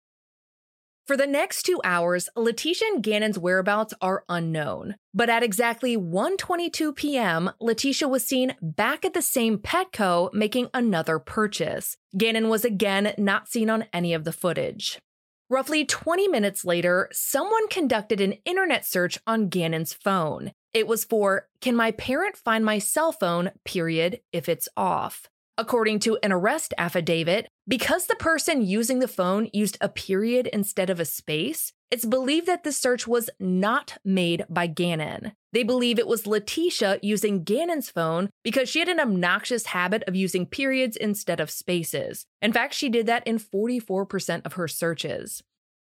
For 1.06 1.17
the 1.17 1.26
next 1.26 1.64
2 1.64 1.81
hours, 1.85 2.29
Letecia 2.37 2.82
and 2.82 3.03
Gannon's 3.03 3.38
whereabouts 3.38 3.93
are 4.00 4.25
unknown. 4.29 4.97
But 5.15 5.29
at 5.29 5.43
exactly 5.44 5.97
1:22 5.97 6.97
p.m., 6.97 7.50
Letecia 7.61 8.08
was 8.08 8.25
seen 8.25 8.56
back 8.61 9.05
at 9.05 9.15
the 9.15 9.23
same 9.23 9.58
Petco 9.58 10.32
making 10.32 10.69
another 10.75 11.20
purchase. 11.20 11.97
Gannon 12.19 12.49
was 12.49 12.65
again 12.65 13.15
not 13.19 13.49
seen 13.49 13.70
on 13.70 13.87
any 13.93 14.15
of 14.15 14.25
the 14.25 14.32
footage. 14.32 14.99
Roughly 15.53 15.85
20 15.85 16.29
minutes 16.29 16.65
later, 16.65 17.11
someone 17.13 17.69
conducted 17.69 18.23
an 18.23 18.37
internet 18.47 18.87
search 18.87 19.19
on 19.27 19.51
Gannon's 19.51 19.93
phone. 19.93 20.53
It 20.73 20.87
was 20.87 21.05
for 21.05 21.47
Can 21.61 21.77
my 21.77 21.91
parent 21.91 22.39
find 22.39 22.65
my 22.65 22.79
cell 22.79 23.13
phone, 23.13 23.51
period, 23.63 24.21
if 24.32 24.49
it's 24.49 24.67
off? 24.79 25.29
According 25.59 25.99
to 26.01 26.19
an 26.23 26.32
arrest 26.32 26.73
affidavit, 26.79 27.47
because 27.69 28.06
the 28.06 28.17
person 28.17 28.63
using 28.63 29.01
the 29.01 29.09
phone 29.09 29.51
used 29.53 29.77
a 29.81 29.89
period 29.89 30.47
instead 30.47 30.89
of 30.89 30.99
a 30.99 31.05
space, 31.05 31.73
it's 31.91 32.06
believed 32.06 32.47
that 32.47 32.65
the 32.65 32.73
search 32.73 33.06
was 33.06 33.29
not 33.39 33.99
made 34.03 34.47
by 34.49 34.67
Gannon. 34.67 35.32
They 35.53 35.63
believe 35.63 35.99
it 35.99 36.06
was 36.06 36.23
Letecia 36.23 36.99
using 37.03 37.44
Gannon's 37.44 37.91
phone 37.91 38.31
because 38.43 38.71
she 38.71 38.79
had 38.79 38.89
an 38.89 38.99
obnoxious 38.99 39.67
habit 39.67 40.03
of 40.09 40.17
using 40.17 40.47
periods 40.47 40.97
instead 40.97 41.39
of 41.39 41.51
spaces. 41.51 42.25
In 42.41 42.55
fact, 42.55 42.73
she 42.73 42.89
did 42.89 43.05
that 43.06 43.27
in 43.27 43.39
44% 43.39 44.47
of 44.47 44.55
her 44.55 44.67
searches. 44.67 45.43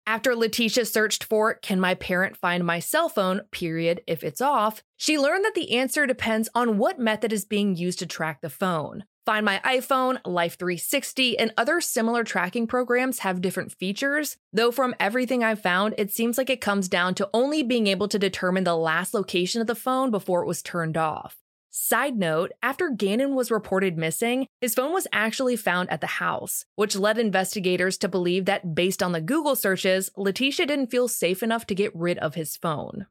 After 0.05 0.35
Letecia 0.35 0.85
searched 0.85 1.23
for, 1.23 1.55
can 1.55 1.79
my 1.79 1.95
parent 1.95 2.37
find 2.37 2.63
my 2.63 2.77
cell 2.77 3.09
phone, 3.09 3.41
period, 3.49 4.01
if 4.05 4.23
it's 4.23 4.41
off, 4.41 4.83
she 4.97 5.17
learned 5.17 5.43
that 5.45 5.55
the 5.55 5.75
answer 5.75 6.05
depends 6.05 6.47
on 6.53 6.77
what 6.77 6.99
method 6.99 7.33
is 7.33 7.45
being 7.45 7.75
used 7.75 7.97
to 7.97 8.05
track 8.05 8.41
the 8.41 8.49
phone. 8.51 9.05
Find 9.25 9.43
My 9.43 9.59
iPhone, 9.65 10.19
Life 10.23 10.59
360, 10.59 11.39
and 11.39 11.51
other 11.57 11.81
similar 11.81 12.23
tracking 12.23 12.67
programs 12.67 13.19
have 13.19 13.41
different 13.41 13.71
features, 13.71 14.37
though 14.53 14.71
from 14.71 14.93
everything 14.99 15.43
I've 15.43 15.61
found, 15.61 15.95
it 15.97 16.11
seems 16.11 16.37
like 16.37 16.51
it 16.51 16.61
comes 16.61 16.87
down 16.87 17.15
to 17.15 17.29
only 17.33 17.63
being 17.63 17.87
able 17.87 18.07
to 18.09 18.19
determine 18.19 18.65
the 18.65 18.75
last 18.75 19.15
location 19.15 19.61
of 19.61 19.67
the 19.67 19.73
phone 19.73 20.11
before 20.11 20.43
it 20.43 20.47
was 20.47 20.61
turned 20.61 20.95
off. 20.95 21.37
Side 21.71 22.17
note, 22.17 22.51
after 22.61 22.91
Gannon 22.91 23.33
was 23.33 23.49
reported 23.49 23.97
missing, 23.97 24.45
his 24.61 24.75
phone 24.75 24.93
was 24.93 25.07
actually 25.11 25.55
found 25.55 25.89
at 25.89 26.01
the 26.01 26.07
house, 26.07 26.65
which 26.75 26.95
led 26.95 27.17
investigators 27.17 27.97
to 27.97 28.07
believe 28.07 28.45
that 28.45 28.75
based 28.75 29.01
on 29.01 29.11
the 29.11 29.21
Google 29.21 29.55
searches, 29.55 30.11
Letecia 30.15 30.67
didn't 30.67 30.91
feel 30.91 31.07
safe 31.07 31.41
enough 31.41 31.65
to 31.65 31.73
get 31.73 31.95
rid 31.95 32.19
of 32.19 32.35
his 32.35 32.55
phone. 32.57 33.07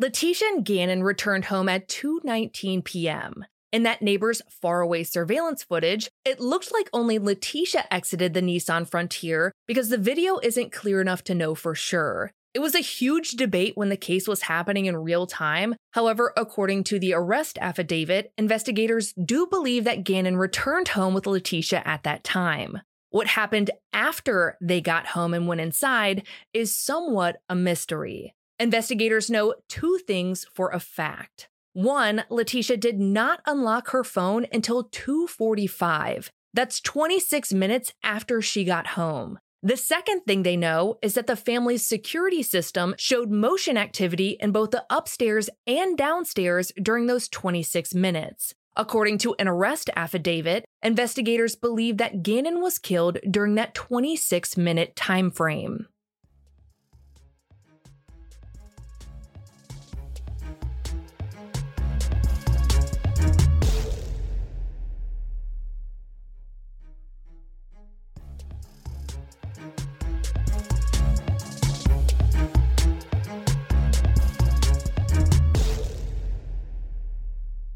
Letecia 0.00 0.48
and 0.48 0.64
Gannon 0.64 1.02
returned 1.02 1.46
home 1.46 1.68
at 1.68 1.88
2:19 1.88 2.84
p.m. 2.84 3.44
In 3.74 3.82
that 3.82 4.02
neighbor's 4.02 4.40
faraway 4.48 5.02
surveillance 5.02 5.64
footage, 5.64 6.08
it 6.24 6.38
looked 6.38 6.72
like 6.72 6.88
only 6.92 7.18
Letecia 7.18 7.86
exited 7.90 8.32
the 8.32 8.40
Nissan 8.40 8.88
Frontier 8.88 9.50
because 9.66 9.88
the 9.88 9.98
video 9.98 10.38
isn't 10.44 10.70
clear 10.70 11.00
enough 11.00 11.24
to 11.24 11.34
know 11.34 11.56
for 11.56 11.74
sure. 11.74 12.30
It 12.54 12.60
was 12.60 12.76
a 12.76 12.78
huge 12.78 13.32
debate 13.32 13.72
when 13.74 13.88
the 13.88 13.96
case 13.96 14.28
was 14.28 14.42
happening 14.42 14.86
in 14.86 14.96
real 14.96 15.26
time. 15.26 15.74
However, 15.90 16.32
according 16.36 16.84
to 16.84 17.00
the 17.00 17.14
arrest 17.14 17.58
affidavit, 17.60 18.30
investigators 18.38 19.12
do 19.14 19.48
believe 19.48 19.82
that 19.82 20.04
Gannon 20.04 20.36
returned 20.36 20.86
home 20.86 21.12
with 21.12 21.24
Letecia 21.24 21.82
at 21.84 22.04
that 22.04 22.22
time. 22.22 22.78
What 23.10 23.26
happened 23.26 23.72
after 23.92 24.56
they 24.60 24.80
got 24.82 25.06
home 25.06 25.34
and 25.34 25.48
went 25.48 25.60
inside 25.60 26.24
is 26.52 26.72
somewhat 26.72 27.38
a 27.48 27.56
mystery. 27.56 28.36
Investigators 28.60 29.30
know 29.30 29.56
two 29.68 29.98
things 30.06 30.46
for 30.54 30.70
a 30.70 30.78
fact. 30.78 31.48
One, 31.74 32.22
Letecia 32.30 32.78
did 32.78 33.00
not 33.00 33.40
unlock 33.46 33.90
her 33.90 34.04
phone 34.04 34.46
until 34.52 34.84
2:45. 34.84 36.30
That's 36.54 36.80
26 36.80 37.52
minutes 37.52 37.92
after 38.02 38.40
she 38.40 38.64
got 38.64 38.86
home. 38.88 39.40
The 39.60 39.76
second 39.76 40.20
thing 40.20 40.44
they 40.44 40.56
know 40.56 40.98
is 41.02 41.14
that 41.14 41.26
the 41.26 41.34
family's 41.34 41.84
security 41.84 42.44
system 42.44 42.94
showed 42.96 43.30
motion 43.30 43.76
activity 43.76 44.36
in 44.40 44.52
both 44.52 44.70
the 44.70 44.84
upstairs 44.88 45.50
and 45.66 45.98
downstairs 45.98 46.70
during 46.80 47.06
those 47.06 47.28
26 47.28 47.92
minutes. 47.92 48.54
According 48.76 49.18
to 49.18 49.34
an 49.38 49.48
arrest 49.48 49.90
affidavit, 49.96 50.64
investigators 50.82 51.56
believe 51.56 51.96
that 51.96 52.22
Gannon 52.22 52.60
was 52.60 52.78
killed 52.78 53.18
during 53.28 53.56
that 53.56 53.74
26 53.74 54.56
minute 54.56 54.94
time 54.94 55.30
frame. 55.30 55.88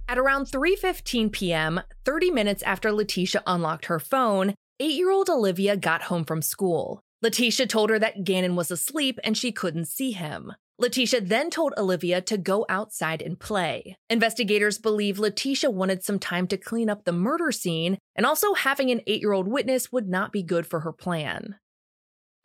At 0.08 0.18
around 0.18 0.46
3:15 0.46 1.30
p.m., 1.30 1.82
30 2.06 2.30
minutes 2.30 2.62
after 2.62 2.90
Letecia 2.90 3.42
unlocked 3.46 3.84
her 3.86 4.00
phone, 4.00 4.54
8-year-old 4.80 5.28
Olivia 5.28 5.76
got 5.76 6.04
home 6.04 6.24
from 6.24 6.40
school. 6.40 7.02
Letecia 7.22 7.68
told 7.68 7.90
her 7.90 7.98
that 7.98 8.24
Gannon 8.24 8.56
was 8.56 8.70
asleep 8.70 9.18
and 9.22 9.36
she 9.36 9.52
couldn't 9.52 9.84
see 9.84 10.12
him. 10.12 10.52
Letecia 10.80 11.20
then 11.20 11.50
told 11.50 11.74
Olivia 11.76 12.22
to 12.22 12.38
go 12.38 12.64
outside 12.70 13.20
and 13.20 13.38
play. 13.38 13.96
Investigators 14.08 14.78
believe 14.78 15.18
Letecia 15.18 15.70
wanted 15.70 16.02
some 16.02 16.18
time 16.18 16.46
to 16.46 16.56
clean 16.56 16.88
up 16.88 17.04
the 17.04 17.12
murder 17.12 17.52
scene, 17.52 17.98
and 18.16 18.24
also 18.24 18.54
having 18.54 18.90
an 18.90 19.00
8-year-old 19.06 19.48
witness 19.48 19.92
would 19.92 20.08
not 20.08 20.32
be 20.32 20.42
good 20.42 20.66
for 20.66 20.80
her 20.80 20.92
plan. 20.92 21.56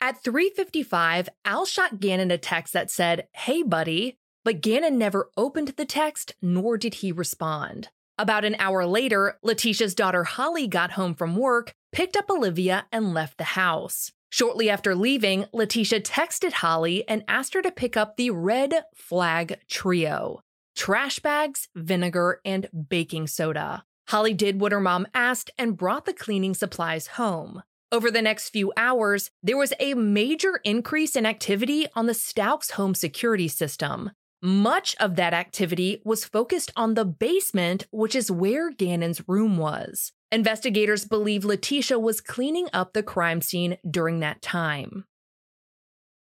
At 0.02 0.22
3:55, 0.22 1.28
Al 1.46 1.64
shot 1.64 1.98
Gannon 1.98 2.30
a 2.30 2.36
text 2.36 2.74
that 2.74 2.90
said, 2.90 3.26
"Hey 3.32 3.62
buddy," 3.62 4.18
but 4.44 4.60
Gannon 4.60 4.98
never 4.98 5.30
opened 5.36 5.68
the 5.76 5.84
text 5.84 6.34
nor 6.40 6.76
did 6.76 6.94
he 6.94 7.10
respond. 7.10 7.88
About 8.16 8.44
an 8.44 8.54
hour 8.58 8.86
later, 8.86 9.38
Letecia's 9.42 9.94
daughter 9.94 10.24
Holly 10.24 10.68
got 10.68 10.92
home 10.92 11.14
from 11.14 11.36
work, 11.36 11.74
picked 11.90 12.16
up 12.16 12.30
Olivia, 12.30 12.86
and 12.92 13.12
left 13.12 13.38
the 13.38 13.44
house. 13.44 14.12
Shortly 14.30 14.70
after 14.70 14.94
leaving, 14.94 15.46
Letecia 15.52 16.00
texted 16.00 16.52
Holly 16.52 17.08
and 17.08 17.24
asked 17.26 17.54
her 17.54 17.62
to 17.62 17.70
pick 17.70 17.96
up 17.96 18.16
the 18.16 18.30
red 18.30 18.84
flag 18.94 19.58
trio 19.68 20.40
trash 20.76 21.20
bags, 21.20 21.68
vinegar, 21.74 22.40
and 22.44 22.68
baking 22.88 23.28
soda. 23.28 23.84
Holly 24.08 24.34
did 24.34 24.60
what 24.60 24.72
her 24.72 24.80
mom 24.80 25.06
asked 25.14 25.50
and 25.56 25.76
brought 25.76 26.04
the 26.04 26.12
cleaning 26.12 26.54
supplies 26.54 27.06
home. 27.06 27.62
Over 27.92 28.10
the 28.10 28.22
next 28.22 28.48
few 28.48 28.72
hours, 28.76 29.30
there 29.42 29.56
was 29.56 29.72
a 29.78 29.94
major 29.94 30.60
increase 30.64 31.14
in 31.14 31.26
activity 31.26 31.86
on 31.94 32.06
the 32.06 32.12
Stauchs 32.12 32.72
home 32.72 32.94
security 32.94 33.48
system. 33.48 34.10
Much 34.46 34.94
of 35.00 35.16
that 35.16 35.32
activity 35.32 36.02
was 36.04 36.26
focused 36.26 36.70
on 36.76 36.92
the 36.92 37.04
basement, 37.06 37.86
which 37.90 38.14
is 38.14 38.30
where 38.30 38.70
Gannon's 38.70 39.26
room 39.26 39.56
was. 39.56 40.12
Investigators 40.30 41.06
believe 41.06 41.44
Letecia 41.44 41.98
was 41.98 42.20
cleaning 42.20 42.68
up 42.70 42.92
the 42.92 43.02
crime 43.02 43.40
scene 43.40 43.78
during 43.90 44.20
that 44.20 44.42
time. 44.42 45.06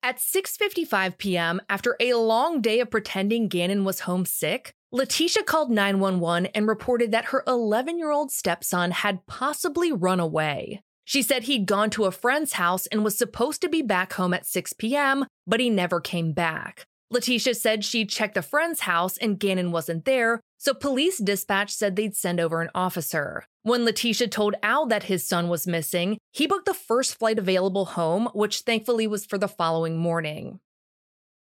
At 0.00 0.18
6:55 0.18 1.18
p.m., 1.18 1.60
after 1.68 1.96
a 1.98 2.14
long 2.14 2.60
day 2.60 2.78
of 2.78 2.88
pretending 2.88 3.48
Gannon 3.48 3.84
was 3.84 4.06
homesick, 4.06 4.70
Letecia 4.94 5.44
called 5.44 5.72
911 5.72 6.46
and 6.54 6.68
reported 6.68 7.10
that 7.10 7.32
her 7.32 7.42
11-year-old 7.48 8.30
stepson 8.30 8.92
had 8.92 9.26
possibly 9.26 9.90
run 9.90 10.20
away. 10.20 10.82
She 11.04 11.20
said 11.20 11.42
he'd 11.42 11.66
gone 11.66 11.90
to 11.90 12.04
a 12.04 12.12
friend's 12.12 12.52
house 12.52 12.86
and 12.86 13.02
was 13.02 13.18
supposed 13.18 13.60
to 13.62 13.68
be 13.68 13.82
back 13.82 14.12
home 14.12 14.32
at 14.32 14.46
6 14.46 14.72
p.m., 14.74 15.26
but 15.48 15.58
he 15.58 15.68
never 15.68 16.00
came 16.00 16.30
back. 16.30 16.86
Letecia 17.12 17.54
said 17.54 17.84
she 17.84 18.04
checked 18.04 18.36
a 18.36 18.42
friend's 18.42 18.80
house 18.80 19.16
and 19.18 19.38
Gannon 19.38 19.70
wasn't 19.70 20.04
there, 20.04 20.40
so 20.58 20.74
police 20.74 21.18
dispatch 21.18 21.70
said 21.70 21.96
they'd 21.96 22.16
send 22.16 22.40
over 22.40 22.62
an 22.62 22.70
officer. 22.74 23.44
When 23.62 23.84
Letecia 23.84 24.30
told 24.30 24.56
Al 24.62 24.86
that 24.86 25.04
his 25.04 25.26
son 25.26 25.48
was 25.48 25.66
missing, 25.66 26.18
he 26.32 26.46
booked 26.46 26.66
the 26.66 26.74
first 26.74 27.18
flight 27.18 27.38
available 27.38 27.84
home, 27.84 28.28
which 28.34 28.60
thankfully 28.60 29.06
was 29.06 29.26
for 29.26 29.38
the 29.38 29.48
following 29.48 29.98
morning. 29.98 30.60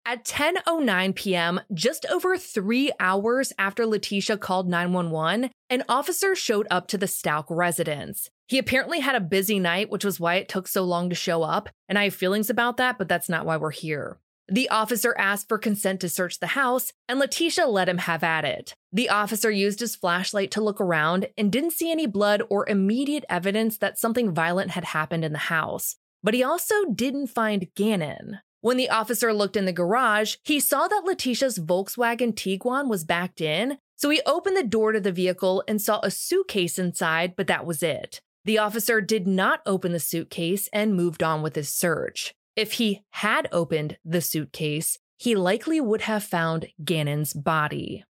At 0.07 0.25
10:09 0.25 1.15
p.m., 1.15 1.61
just 1.73 2.05
over 2.13 2.37
3 2.37 2.93
hours 3.01 3.55
after 3.59 3.87
Letecia 3.87 4.39
called 4.39 4.69
911, 4.69 5.51
an 5.71 5.83
officer 5.89 6.35
showed 6.35 6.67
up 6.71 6.89
to 6.89 6.99
the 6.99 7.07
Stauch 7.07 7.47
residence. 7.49 8.29
He 8.47 8.59
apparently 8.59 9.01
had 9.01 9.15
a 9.15 9.21
busy 9.21 9.59
night, 9.59 9.89
which 9.89 10.05
was 10.05 10.21
why 10.21 10.35
it 10.35 10.49
took 10.49 10.69
so 10.69 10.85
long 10.85 11.09
to 11.09 11.15
show 11.15 11.43
up, 11.43 11.71
and 11.89 11.99
I 11.99 12.05
have 12.05 12.15
feelings 12.15 12.51
about 12.51 12.77
that, 12.77 12.99
but 12.99 13.09
that's 13.09 13.31
not 13.31 13.47
why 13.47 13.57
we're 13.57 13.71
here. 13.71 14.19
The 14.49 14.69
officer 14.69 15.15
asked 15.19 15.49
for 15.49 15.57
consent 15.57 16.01
to 16.01 16.09
search 16.09 16.39
the 16.39 16.49
house, 16.49 16.93
and 17.09 17.19
Letecia 17.19 17.67
let 17.67 17.89
him 17.89 17.99
have 17.99 18.23
at 18.23 18.45
it. 18.45 18.75
The 18.93 19.09
officer 19.09 19.51
used 19.51 19.81
his 19.81 19.97
flashlight 19.97 20.51
to 20.53 20.61
look 20.61 20.81
around 20.81 21.29
and 21.39 21.51
didn't 21.51 21.73
see 21.73 21.91
any 21.91 22.07
blood 22.07 22.43
or 22.51 22.69
immediate 22.69 23.25
evidence 23.31 23.79
that 23.79 23.99
something 23.99 24.35
violent 24.35 24.73
had 24.73 24.85
happened 24.85 25.25
in 25.25 25.33
the 25.33 25.39
house. 25.39 25.97
But 26.23 26.35
he 26.35 26.43
also 26.43 26.85
didn't 26.93 27.29
find 27.29 27.69
Gannon. 27.75 28.41
When 28.61 28.77
the 28.77 28.91
officer 28.91 29.33
looked 29.33 29.57
in 29.57 29.67
the 29.67 29.73
garage, 29.73 30.37
he 30.43 30.61
saw 30.61 30.89
that 30.89 31.05
Letecia's 31.05 31.59
Volkswagen 31.59 32.33
Tiguan 32.35 32.89
was 32.89 33.05
backed 33.05 33.41
in, 33.41 33.79
so 33.97 34.11
he 34.11 34.23
opened 34.27 34.57
the 34.57 34.63
door 34.63 34.93
to 34.93 35.01
the 35.01 35.13
vehicle 35.13 35.63
and 35.69 35.81
saw 35.81 36.01
a 36.03 36.11
suitcase 36.11 36.79
inside, 36.79 37.35
but 37.37 37.47
that 37.47 37.67
was 37.67 37.83
it. 37.83 38.21
The 38.45 38.59
officer 38.59 39.01
did 39.01 39.27
not 39.27 39.61
open 39.65 39.93
the 39.93 40.01
suitcase 40.01 40.69
and 40.73 40.95
moved 40.95 41.23
on 41.23 41.43
with 41.43 41.57
his 41.57 41.69
search. 41.69 42.35
If 42.57 42.73
he 42.73 43.03
had 43.11 43.49
opened 43.51 43.99
the 44.05 44.21
suitcase, 44.21 44.99
he 45.17 45.35
likely 45.35 45.81
would 45.81 46.03
have 46.03 46.23
found 46.23 46.69
Gannon's 46.85 47.33
body. 47.33 48.05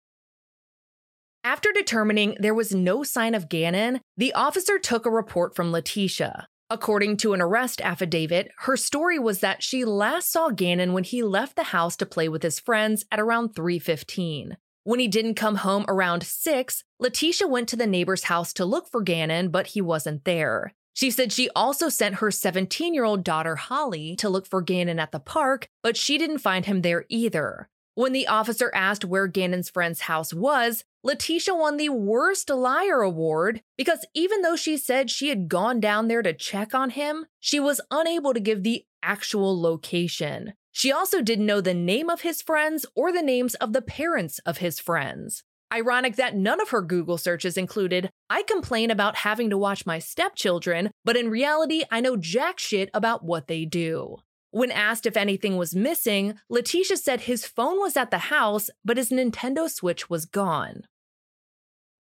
After 1.44 1.72
determining 1.72 2.38
there 2.40 2.54
was 2.54 2.74
no 2.74 3.04
sign 3.04 3.34
of 3.34 3.50
Gannon, 3.50 4.02
the 4.16 4.34
officer 4.34 4.78
took 4.78 5.06
a 5.06 5.12
report 5.12 5.56
from 5.56 5.72
Letecia. 5.72 6.46
According 6.70 7.18
to 7.18 7.34
an 7.34 7.42
arrest 7.42 7.82
affidavit, 7.82 8.52
her 8.60 8.78
story 8.78 9.20
was 9.20 9.42
that 9.42 9.62
she 9.62 9.84
last 9.84 10.32
saw 10.32 10.50
Gannon 10.50 10.94
when 10.94 11.04
he 11.04 11.22
left 11.22 11.56
the 11.56 11.64
house 11.64 11.98
to 11.98 12.06
play 12.06 12.30
with 12.30 12.44
his 12.44 12.60
friends 12.60 13.06
at 13.12 13.20
around 13.20 13.56
3:15. 13.56 14.58
When 14.84 15.00
he 15.00 15.08
didn't 15.08 15.36
come 15.36 15.58
home 15.58 15.86
around 15.88 16.24
6, 16.24 16.84
Letecia 17.00 17.48
went 17.48 17.68
to 17.70 17.76
the 17.76 17.86
neighbor's 17.86 18.24
house 18.24 18.54
to 18.54 18.66
look 18.66 18.88
for 18.88 19.02
Gannon, 19.02 19.50
but 19.50 19.68
he 19.68 19.82
wasn't 19.82 20.24
there. 20.24 20.74
She 20.94 21.10
said 21.12 21.32
she 21.32 21.50
also 21.56 21.90
sent 21.90 22.16
her 22.16 22.32
17 22.32 22.94
year 22.94 23.04
old 23.04 23.24
daughter 23.24 23.56
Holly 23.56 24.16
to 24.18 24.30
look 24.30 24.46
for 24.46 24.62
Gannon 24.62 25.00
at 25.00 25.12
the 25.12 25.20
park, 25.20 25.68
but 25.82 25.98
she 25.98 26.18
didn't 26.18 26.40
find 26.40 26.66
him 26.66 26.82
there 26.82 27.06
either. 27.10 27.70
When 27.94 28.14
the 28.14 28.28
officer 28.28 28.72
asked 28.74 29.04
where 29.04 29.28
Gannon's 29.28 29.70
friend's 29.70 30.02
house 30.02 30.34
was, 30.34 30.86
Letecia 31.06 31.58
won 31.58 31.78
the 31.78 31.90
Worst 31.90 32.50
Liar 32.50 33.02
Award 33.02 33.62
because 33.78 34.06
even 34.14 34.42
though 34.42 34.56
she 34.56 34.78
said 34.78 35.10
she 35.10 35.30
had 35.30 35.50
gone 35.50 35.80
down 35.80 36.08
there 36.08 36.22
to 36.22 36.34
check 36.34 36.74
on 36.74 36.92
him, 36.92 37.26
she 37.40 37.60
was 37.60 37.82
unable 37.90 38.34
to 38.34 38.40
give 38.40 38.64
the 38.64 38.86
actual 39.04 39.60
location. 39.60 40.54
She 40.72 40.92
also 40.92 41.22
didn't 41.22 41.46
know 41.46 41.60
the 41.60 41.74
name 41.74 42.10
of 42.10 42.22
his 42.22 42.42
friends 42.42 42.86
or 42.96 43.12
the 43.12 43.22
names 43.22 43.56
of 43.56 43.74
the 43.74 43.82
parents 43.82 44.40
of 44.46 44.60
his 44.60 44.80
friends. 44.80 45.44
Ironic 45.74 46.18
that 46.18 46.36
none 46.36 46.60
of 46.60 46.70
her 46.70 46.82
Google 46.82 47.18
searches 47.18 47.56
included, 47.56 48.10
I 48.30 48.44
complain 48.44 48.92
about 48.92 49.16
having 49.16 49.50
to 49.52 49.58
watch 49.58 49.86
my 49.86 50.00
stepchildren, 50.00 50.92
but 51.06 51.16
in 51.16 51.30
reality, 51.30 51.84
I 51.90 52.02
know 52.02 52.18
jack 52.18 52.60
shit 52.60 52.90
about 52.94 53.24
what 53.24 53.48
they 53.48 53.64
do. 53.64 54.18
When 54.50 54.70
asked 54.70 55.06
if 55.06 55.16
anything 55.16 55.56
was 55.56 55.74
missing, 55.74 56.34
Letecia 56.52 56.98
said 56.98 57.22
his 57.22 57.46
phone 57.46 57.80
was 57.80 57.96
at 57.96 58.12
the 58.12 58.18
house, 58.18 58.70
but 58.84 58.98
his 58.98 59.12
Nintendo 59.12 59.70
Switch 59.70 60.10
was 60.10 60.26
gone. 60.26 60.84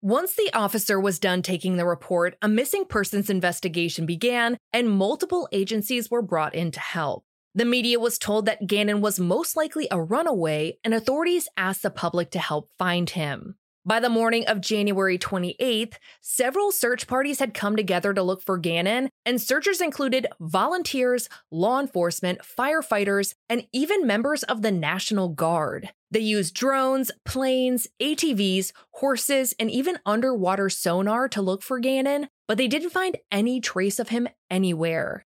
Once 0.02 0.34
the 0.34 0.52
officer 0.54 1.00
was 1.00 1.20
done 1.20 1.42
taking 1.42 1.78
the 1.78 1.86
report, 1.86 2.36
a 2.42 2.50
missing 2.50 2.84
persons 2.84 3.30
investigation 3.30 4.06
began 4.06 4.58
and 4.74 4.90
multiple 4.90 5.48
agencies 5.54 6.12
were 6.12 6.22
brought 6.22 6.54
in 6.56 6.72
to 6.72 6.80
help. 6.82 7.24
The 7.54 7.66
media 7.66 8.00
was 8.00 8.18
told 8.18 8.46
that 8.48 8.68
Gannon 8.68 9.00
was 9.00 9.20
most 9.20 9.56
likely 9.56 9.88
a 9.92 10.02
runaway, 10.02 10.78
and 10.84 10.94
authorities 10.94 11.48
asked 11.56 11.84
the 11.84 11.90
public 11.90 12.32
to 12.32 12.40
help 12.40 12.70
find 12.78 13.10
him. 13.10 13.56
By 13.84 14.00
the 14.00 14.10
morning 14.10 14.46
of 14.46 14.62
January 14.62 15.18
28th, 15.18 15.96
several 16.22 16.72
search 16.72 17.08
parties 17.08 17.40
had 17.40 17.56
come 17.56 17.76
together 17.76 18.14
to 18.14 18.22
look 18.22 18.44
for 18.44 18.60
Gannon, 18.60 19.10
and 19.26 19.42
searchers 19.42 19.82
included 19.82 20.28
volunteers, 20.40 21.28
law 21.50 21.80
enforcement, 21.80 22.42
firefighters, 22.42 23.34
and 23.50 23.66
even 23.74 24.06
members 24.06 24.44
of 24.44 24.62
the 24.62 24.70
National 24.70 25.30
Guard. 25.30 25.90
They 26.12 26.20
used 26.20 26.54
drones, 26.54 27.10
planes, 27.26 27.88
ATVs, 28.00 28.72
horses, 28.92 29.56
and 29.60 29.72
even 29.72 29.98
underwater 30.06 30.70
sonar 30.70 31.28
to 31.30 31.42
look 31.42 31.64
for 31.64 31.80
Gannon, 31.80 32.28
but 32.48 32.60
they 32.60 32.68
didn't 32.68 32.92
find 32.92 33.18
any 33.32 33.60
trace 33.60 33.98
of 33.98 34.10
him 34.10 34.28
anywhere. 34.52 35.26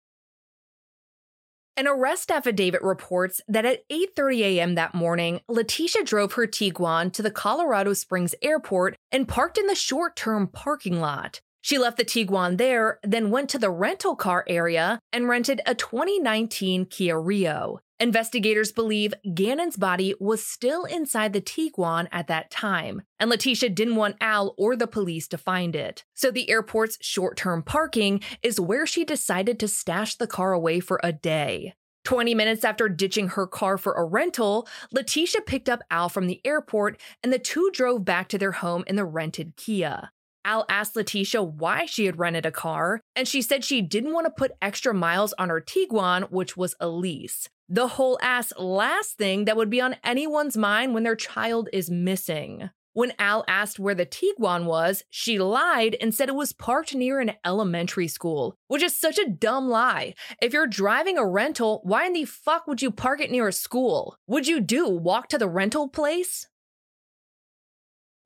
An 1.76 1.88
arrest 1.88 2.30
affidavit 2.30 2.82
reports 2.82 3.40
that 3.48 3.64
at 3.64 3.88
8:30 3.88 4.40
a.m. 4.42 4.74
that 4.76 4.94
morning, 4.94 5.40
Letecia 5.50 6.04
drove 6.04 6.34
her 6.34 6.46
Tiguan 6.46 7.12
to 7.12 7.20
the 7.20 7.32
Colorado 7.32 7.94
Springs 7.94 8.32
airport 8.42 8.94
and 9.10 9.26
parked 9.26 9.58
in 9.58 9.66
the 9.66 9.74
short-term 9.74 10.46
parking 10.46 11.00
lot. 11.00 11.40
She 11.62 11.76
left 11.76 11.96
the 11.96 12.04
Tiguan 12.04 12.58
there, 12.58 13.00
then 13.02 13.30
went 13.30 13.50
to 13.50 13.58
the 13.58 13.70
rental 13.70 14.14
car 14.14 14.44
area 14.46 15.00
and 15.12 15.28
rented 15.28 15.62
a 15.66 15.74
2019 15.74 16.86
Kia 16.86 17.18
Rio. 17.18 17.80
Investigators 18.00 18.72
believe 18.72 19.14
Gannon's 19.34 19.76
body 19.76 20.14
was 20.18 20.44
still 20.44 20.84
inside 20.84 21.32
the 21.32 21.40
Tiguan 21.40 22.08
at 22.10 22.26
that 22.26 22.50
time, 22.50 23.02
and 23.20 23.30
Letecia 23.30 23.72
didn't 23.72 23.94
want 23.94 24.16
Al 24.20 24.54
or 24.58 24.74
the 24.74 24.88
police 24.88 25.28
to 25.28 25.38
find 25.38 25.76
it. 25.76 26.04
So 26.12 26.32
the 26.32 26.50
airport's 26.50 26.98
short 27.00 27.36
term 27.36 27.62
parking 27.62 28.20
is 28.42 28.60
where 28.60 28.84
she 28.84 29.04
decided 29.04 29.60
to 29.60 29.68
stash 29.68 30.16
the 30.16 30.26
car 30.26 30.52
away 30.52 30.80
for 30.80 31.00
a 31.04 31.12
day. 31.12 31.74
20 32.04 32.34
minutes 32.34 32.64
after 32.64 32.88
ditching 32.88 33.28
her 33.28 33.46
car 33.46 33.78
for 33.78 33.94
a 33.94 34.04
rental, 34.04 34.68
Letecia 34.94 35.46
picked 35.46 35.68
up 35.68 35.80
Al 35.88 36.08
from 36.08 36.26
the 36.26 36.40
airport 36.44 37.00
and 37.22 37.32
the 37.32 37.38
two 37.38 37.70
drove 37.72 38.04
back 38.04 38.28
to 38.28 38.38
their 38.38 38.52
home 38.52 38.82
in 38.88 38.96
the 38.96 39.04
rented 39.04 39.56
Kia. 39.56 40.10
Al 40.44 40.66
asked 40.68 40.94
Letecia 40.94 41.42
why 41.42 41.86
she 41.86 42.04
had 42.04 42.18
rented 42.18 42.44
a 42.44 42.50
car, 42.50 43.00
and 43.16 43.26
she 43.26 43.40
said 43.40 43.64
she 43.64 43.80
didn't 43.80 44.12
want 44.12 44.26
to 44.26 44.30
put 44.30 44.52
extra 44.60 44.92
miles 44.92 45.32
on 45.38 45.48
her 45.48 45.60
Tiguan, 45.60 46.30
which 46.30 46.56
was 46.56 46.74
a 46.78 46.88
lease. 46.88 47.48
The 47.68 47.88
whole 47.88 48.18
ass 48.20 48.52
last 48.58 49.16
thing 49.16 49.46
that 49.46 49.56
would 49.56 49.70
be 49.70 49.80
on 49.80 49.96
anyone's 50.04 50.56
mind 50.56 50.92
when 50.92 51.02
their 51.02 51.16
child 51.16 51.70
is 51.72 51.90
missing. 51.90 52.68
When 52.92 53.12
Al 53.18 53.42
asked 53.48 53.80
where 53.80 53.94
the 53.94 54.04
Tiguan 54.04 54.66
was, 54.66 55.02
she 55.08 55.38
lied 55.38 55.96
and 56.00 56.14
said 56.14 56.28
it 56.28 56.34
was 56.34 56.52
parked 56.52 56.94
near 56.94 57.20
an 57.20 57.32
elementary 57.44 58.06
school, 58.06 58.54
which 58.68 58.82
is 58.82 58.96
such 58.96 59.18
a 59.18 59.28
dumb 59.28 59.68
lie. 59.68 60.14
If 60.42 60.52
you're 60.52 60.66
driving 60.66 61.16
a 61.16 61.26
rental, 61.26 61.80
why 61.84 62.06
in 62.06 62.12
the 62.12 62.26
fuck 62.26 62.66
would 62.66 62.82
you 62.82 62.90
park 62.90 63.20
it 63.20 63.30
near 63.30 63.48
a 63.48 63.52
school? 63.52 64.16
Would 64.26 64.46
you 64.46 64.60
do 64.60 64.88
walk 64.88 65.28
to 65.28 65.38
the 65.38 65.48
rental 65.48 65.88
place? 65.88 66.46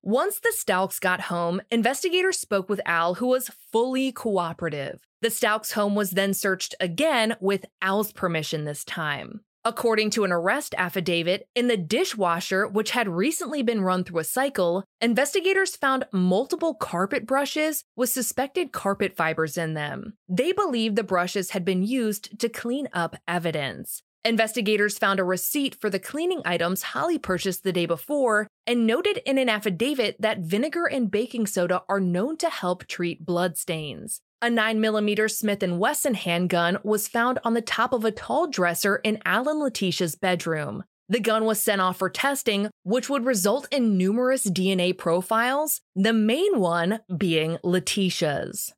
Once 0.02 0.38
the 0.38 0.52
Stauchs 0.56 1.00
got 1.00 1.22
home, 1.22 1.60
investigators 1.70 2.38
spoke 2.38 2.68
with 2.68 2.80
Al, 2.86 3.14
who 3.14 3.26
was 3.26 3.50
fully 3.72 4.12
cooperative. 4.12 5.00
The 5.22 5.28
Stauchs' 5.28 5.72
home 5.72 5.96
was 5.96 6.12
then 6.12 6.34
searched 6.34 6.74
again 6.78 7.36
with 7.40 7.66
Al's 7.82 8.12
permission 8.12 8.64
this 8.64 8.84
time. 8.84 9.40
According 9.64 10.10
to 10.10 10.24
an 10.24 10.30
arrest 10.30 10.74
affidavit, 10.78 11.48
in 11.54 11.66
the 11.66 11.76
dishwasher, 11.76 12.66
which 12.66 12.92
had 12.92 13.08
recently 13.08 13.62
been 13.62 13.82
run 13.82 14.04
through 14.04 14.20
a 14.20 14.24
cycle, 14.24 14.84
investigators 15.00 15.74
found 15.74 16.06
multiple 16.12 16.74
carpet 16.74 17.26
brushes 17.26 17.84
with 17.96 18.08
suspected 18.08 18.72
carpet 18.72 19.16
fibers 19.16 19.58
in 19.58 19.74
them. 19.74 20.14
They 20.28 20.52
believe 20.52 20.94
the 20.94 21.02
brushes 21.02 21.50
had 21.50 21.64
been 21.64 21.82
used 21.82 22.38
to 22.38 22.48
clean 22.48 22.88
up 22.92 23.16
evidence. 23.26 24.02
Investigators 24.28 24.99
found 24.99 25.18
a 25.18 25.25
receipt 25.25 25.75
for 25.80 25.88
the 25.88 25.99
cleaning 25.99 26.42
items 26.44 26.82
Holly 26.82 27.16
purchased 27.16 27.64
the 27.64 27.73
day 27.73 27.87
before 27.87 28.47
and 28.66 28.87
noted 28.87 29.23
in 29.25 29.38
an 29.38 29.49
affidavit 29.49 30.20
that 30.20 30.40
vinegar 30.40 30.85
and 30.85 31.11
baking 31.11 31.47
soda 31.47 31.82
are 31.88 31.99
known 31.99 32.37
to 32.37 32.50
help 32.50 32.87
treat 32.87 33.25
bloodstains. 33.25 34.20
A 34.42 34.49
9mm 34.49 35.30
Smith 35.30 35.62
& 35.62 35.66
Wesson 35.66 36.12
handgun 36.12 36.76
was 36.82 37.08
found 37.08 37.38
on 37.42 37.54
the 37.54 37.62
top 37.62 37.94
of 37.94 38.04
a 38.04 38.11
tall 38.11 38.47
dresser 38.47 38.97
in 38.97 39.18
Alan 39.25 39.61
Letecia's 39.61 40.14
bedroom. 40.14 40.85
The 41.08 41.20
gun 41.20 41.47
was 41.47 41.62
sent 41.62 41.80
off 41.80 41.97
for 41.97 42.11
testing, 42.11 42.68
which 42.82 43.08
would 43.08 43.25
result 43.25 43.66
in 43.70 43.97
numerous 43.97 44.44
DNA 44.44 44.97
profiles, 44.97 45.80
the 45.97 46.12
main 46.12 46.61
one 46.61 47.00
being 47.16 47.56
Letecia's. 47.64 48.75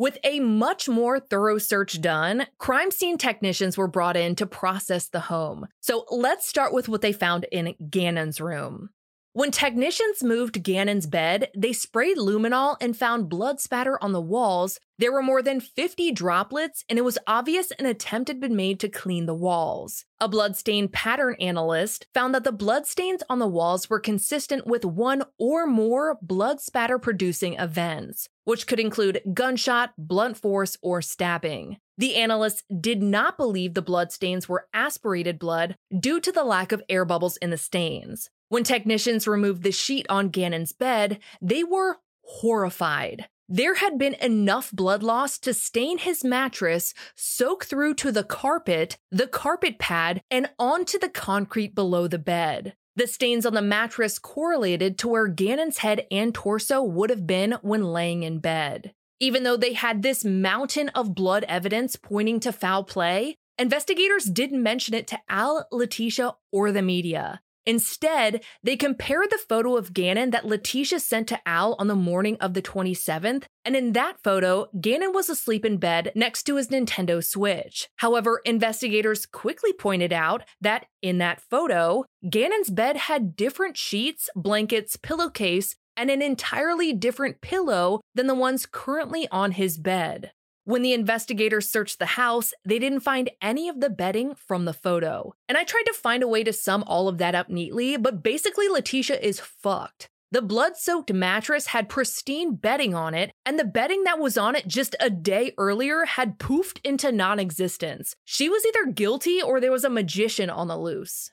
With 0.00 0.16
a 0.22 0.38
much 0.38 0.88
more 0.88 1.18
thorough 1.18 1.58
search 1.58 2.00
done, 2.00 2.46
crime 2.58 2.92
scene 2.92 3.18
technicians 3.18 3.76
were 3.76 3.88
brought 3.88 4.16
in 4.16 4.36
to 4.36 4.46
process 4.46 5.08
the 5.08 5.18
home. 5.18 5.66
So 5.80 6.04
let's 6.08 6.48
start 6.48 6.72
with 6.72 6.88
what 6.88 7.00
they 7.00 7.12
found 7.12 7.46
in 7.50 7.74
Gannon's 7.90 8.40
room. 8.40 8.90
When 9.38 9.52
technicians 9.52 10.24
moved 10.24 10.64
Gannon's 10.64 11.06
bed, 11.06 11.50
they 11.56 11.72
sprayed 11.72 12.16
luminol 12.16 12.76
and 12.80 12.96
found 12.96 13.28
blood 13.28 13.60
spatter 13.60 13.96
on 14.02 14.10
the 14.10 14.20
walls. 14.20 14.80
There 14.98 15.12
were 15.12 15.22
more 15.22 15.42
than 15.42 15.60
50 15.60 16.10
droplets, 16.10 16.84
and 16.88 16.98
it 16.98 17.04
was 17.04 17.18
obvious 17.24 17.70
an 17.78 17.86
attempt 17.86 18.26
had 18.26 18.40
been 18.40 18.56
made 18.56 18.80
to 18.80 18.88
clean 18.88 19.26
the 19.26 19.36
walls. 19.36 20.04
A 20.18 20.26
bloodstain 20.26 20.88
pattern 20.88 21.36
analyst 21.38 22.08
found 22.12 22.34
that 22.34 22.42
the 22.42 22.50
bloodstains 22.50 23.22
on 23.30 23.38
the 23.38 23.46
walls 23.46 23.88
were 23.88 24.00
consistent 24.00 24.66
with 24.66 24.84
one 24.84 25.22
or 25.38 25.68
more 25.68 26.18
blood 26.20 26.60
spatter 26.60 26.98
producing 26.98 27.54
events, 27.54 28.28
which 28.42 28.66
could 28.66 28.80
include 28.80 29.22
gunshot, 29.32 29.92
blunt 29.96 30.36
force, 30.36 30.76
or 30.82 31.00
stabbing. 31.00 31.76
The 31.96 32.16
analysts 32.16 32.64
did 32.80 33.04
not 33.04 33.36
believe 33.36 33.74
the 33.74 33.82
bloodstains 33.82 34.48
were 34.48 34.66
aspirated 34.74 35.38
blood 35.38 35.76
due 35.96 36.18
to 36.22 36.32
the 36.32 36.42
lack 36.42 36.72
of 36.72 36.82
air 36.88 37.04
bubbles 37.04 37.36
in 37.36 37.50
the 37.50 37.56
stains. 37.56 38.30
When 38.48 38.64
technicians 38.64 39.28
removed 39.28 39.62
the 39.62 39.72
sheet 39.72 40.06
on 40.08 40.30
Gannon's 40.30 40.72
bed, 40.72 41.18
they 41.40 41.64
were 41.64 41.98
horrified. 42.22 43.28
There 43.50 43.76
had 43.76 43.98
been 43.98 44.14
enough 44.14 44.70
blood 44.72 45.02
loss 45.02 45.38
to 45.38 45.54
stain 45.54 45.98
his 45.98 46.24
mattress, 46.24 46.92
soak 47.14 47.64
through 47.64 47.94
to 47.94 48.12
the 48.12 48.24
carpet, 48.24 48.98
the 49.10 49.26
carpet 49.26 49.78
pad, 49.78 50.22
and 50.30 50.50
onto 50.58 50.98
the 50.98 51.08
concrete 51.08 51.74
below 51.74 52.06
the 52.06 52.18
bed. 52.18 52.74
The 52.96 53.06
stains 53.06 53.46
on 53.46 53.54
the 53.54 53.62
mattress 53.62 54.18
correlated 54.18 54.98
to 54.98 55.08
where 55.08 55.28
Gannon's 55.28 55.78
head 55.78 56.06
and 56.10 56.34
torso 56.34 56.82
would 56.82 57.10
have 57.10 57.26
been 57.26 57.52
when 57.62 57.84
laying 57.84 58.22
in 58.22 58.38
bed. 58.40 58.92
Even 59.20 59.44
though 59.44 59.56
they 59.56 59.72
had 59.72 60.02
this 60.02 60.24
mountain 60.24 60.88
of 60.90 61.14
blood 61.14 61.44
evidence 61.48 61.96
pointing 61.96 62.40
to 62.40 62.52
foul 62.52 62.84
play, 62.84 63.36
investigators 63.58 64.24
didn't 64.24 64.62
mention 64.62 64.94
it 64.94 65.06
to 65.08 65.18
Al, 65.28 65.66
Letecia, 65.72 66.34
or 66.52 66.72
the 66.72 66.82
media. 66.82 67.40
Instead, 67.68 68.42
they 68.62 68.76
compared 68.76 69.28
the 69.28 69.36
photo 69.46 69.76
of 69.76 69.92
Gannon 69.92 70.30
that 70.30 70.46
Letecia 70.46 70.98
sent 70.98 71.28
to 71.28 71.38
Al 71.46 71.76
on 71.78 71.86
the 71.86 71.94
morning 71.94 72.38
of 72.40 72.54
the 72.54 72.62
27th, 72.62 73.44
and 73.62 73.76
in 73.76 73.92
that 73.92 74.16
photo, 74.24 74.68
Gannon 74.80 75.12
was 75.12 75.28
asleep 75.28 75.66
in 75.66 75.76
bed 75.76 76.10
next 76.14 76.44
to 76.44 76.56
his 76.56 76.68
Nintendo 76.68 77.22
Switch. 77.22 77.86
However, 77.96 78.40
investigators 78.46 79.26
quickly 79.26 79.74
pointed 79.74 80.14
out 80.14 80.44
that 80.62 80.86
in 81.02 81.18
that 81.18 81.42
photo, 81.42 82.06
Gannon's 82.30 82.70
bed 82.70 82.96
had 82.96 83.36
different 83.36 83.76
sheets, 83.76 84.30
blankets, 84.34 84.96
pillowcase, 84.96 85.76
and 85.94 86.10
an 86.10 86.22
entirely 86.22 86.94
different 86.94 87.42
pillow 87.42 88.00
than 88.14 88.28
the 88.28 88.34
ones 88.34 88.64
currently 88.64 89.28
on 89.30 89.52
his 89.52 89.76
bed. 89.76 90.30
When 90.68 90.82
the 90.82 90.92
investigators 90.92 91.70
searched 91.70 91.98
the 91.98 92.04
house, 92.04 92.52
they 92.62 92.78
didn't 92.78 93.00
find 93.00 93.30
any 93.40 93.70
of 93.70 93.80
the 93.80 93.88
bedding 93.88 94.34
from 94.34 94.66
the 94.66 94.74
photo. 94.74 95.32
And 95.48 95.56
I 95.56 95.64
tried 95.64 95.86
to 95.86 95.94
find 95.94 96.22
a 96.22 96.28
way 96.28 96.44
to 96.44 96.52
sum 96.52 96.84
all 96.86 97.08
of 97.08 97.16
that 97.16 97.34
up 97.34 97.48
neatly, 97.48 97.96
but 97.96 98.22
basically, 98.22 98.68
Letecia 98.68 99.18
is 99.18 99.40
fucked. 99.40 100.10
The 100.30 100.42
blood 100.42 100.76
soaked 100.76 101.10
mattress 101.10 101.68
had 101.68 101.88
pristine 101.88 102.56
bedding 102.56 102.94
on 102.94 103.14
it, 103.14 103.30
and 103.46 103.58
the 103.58 103.64
bedding 103.64 104.04
that 104.04 104.18
was 104.18 104.36
on 104.36 104.56
it 104.56 104.68
just 104.68 104.94
a 105.00 105.08
day 105.08 105.54
earlier 105.56 106.04
had 106.04 106.38
poofed 106.38 106.80
into 106.84 107.12
non 107.12 107.38
existence. 107.38 108.14
She 108.26 108.50
was 108.50 108.66
either 108.66 108.92
guilty 108.92 109.40
or 109.40 109.62
there 109.62 109.72
was 109.72 109.84
a 109.84 109.88
magician 109.88 110.50
on 110.50 110.68
the 110.68 110.76
loose. 110.76 111.32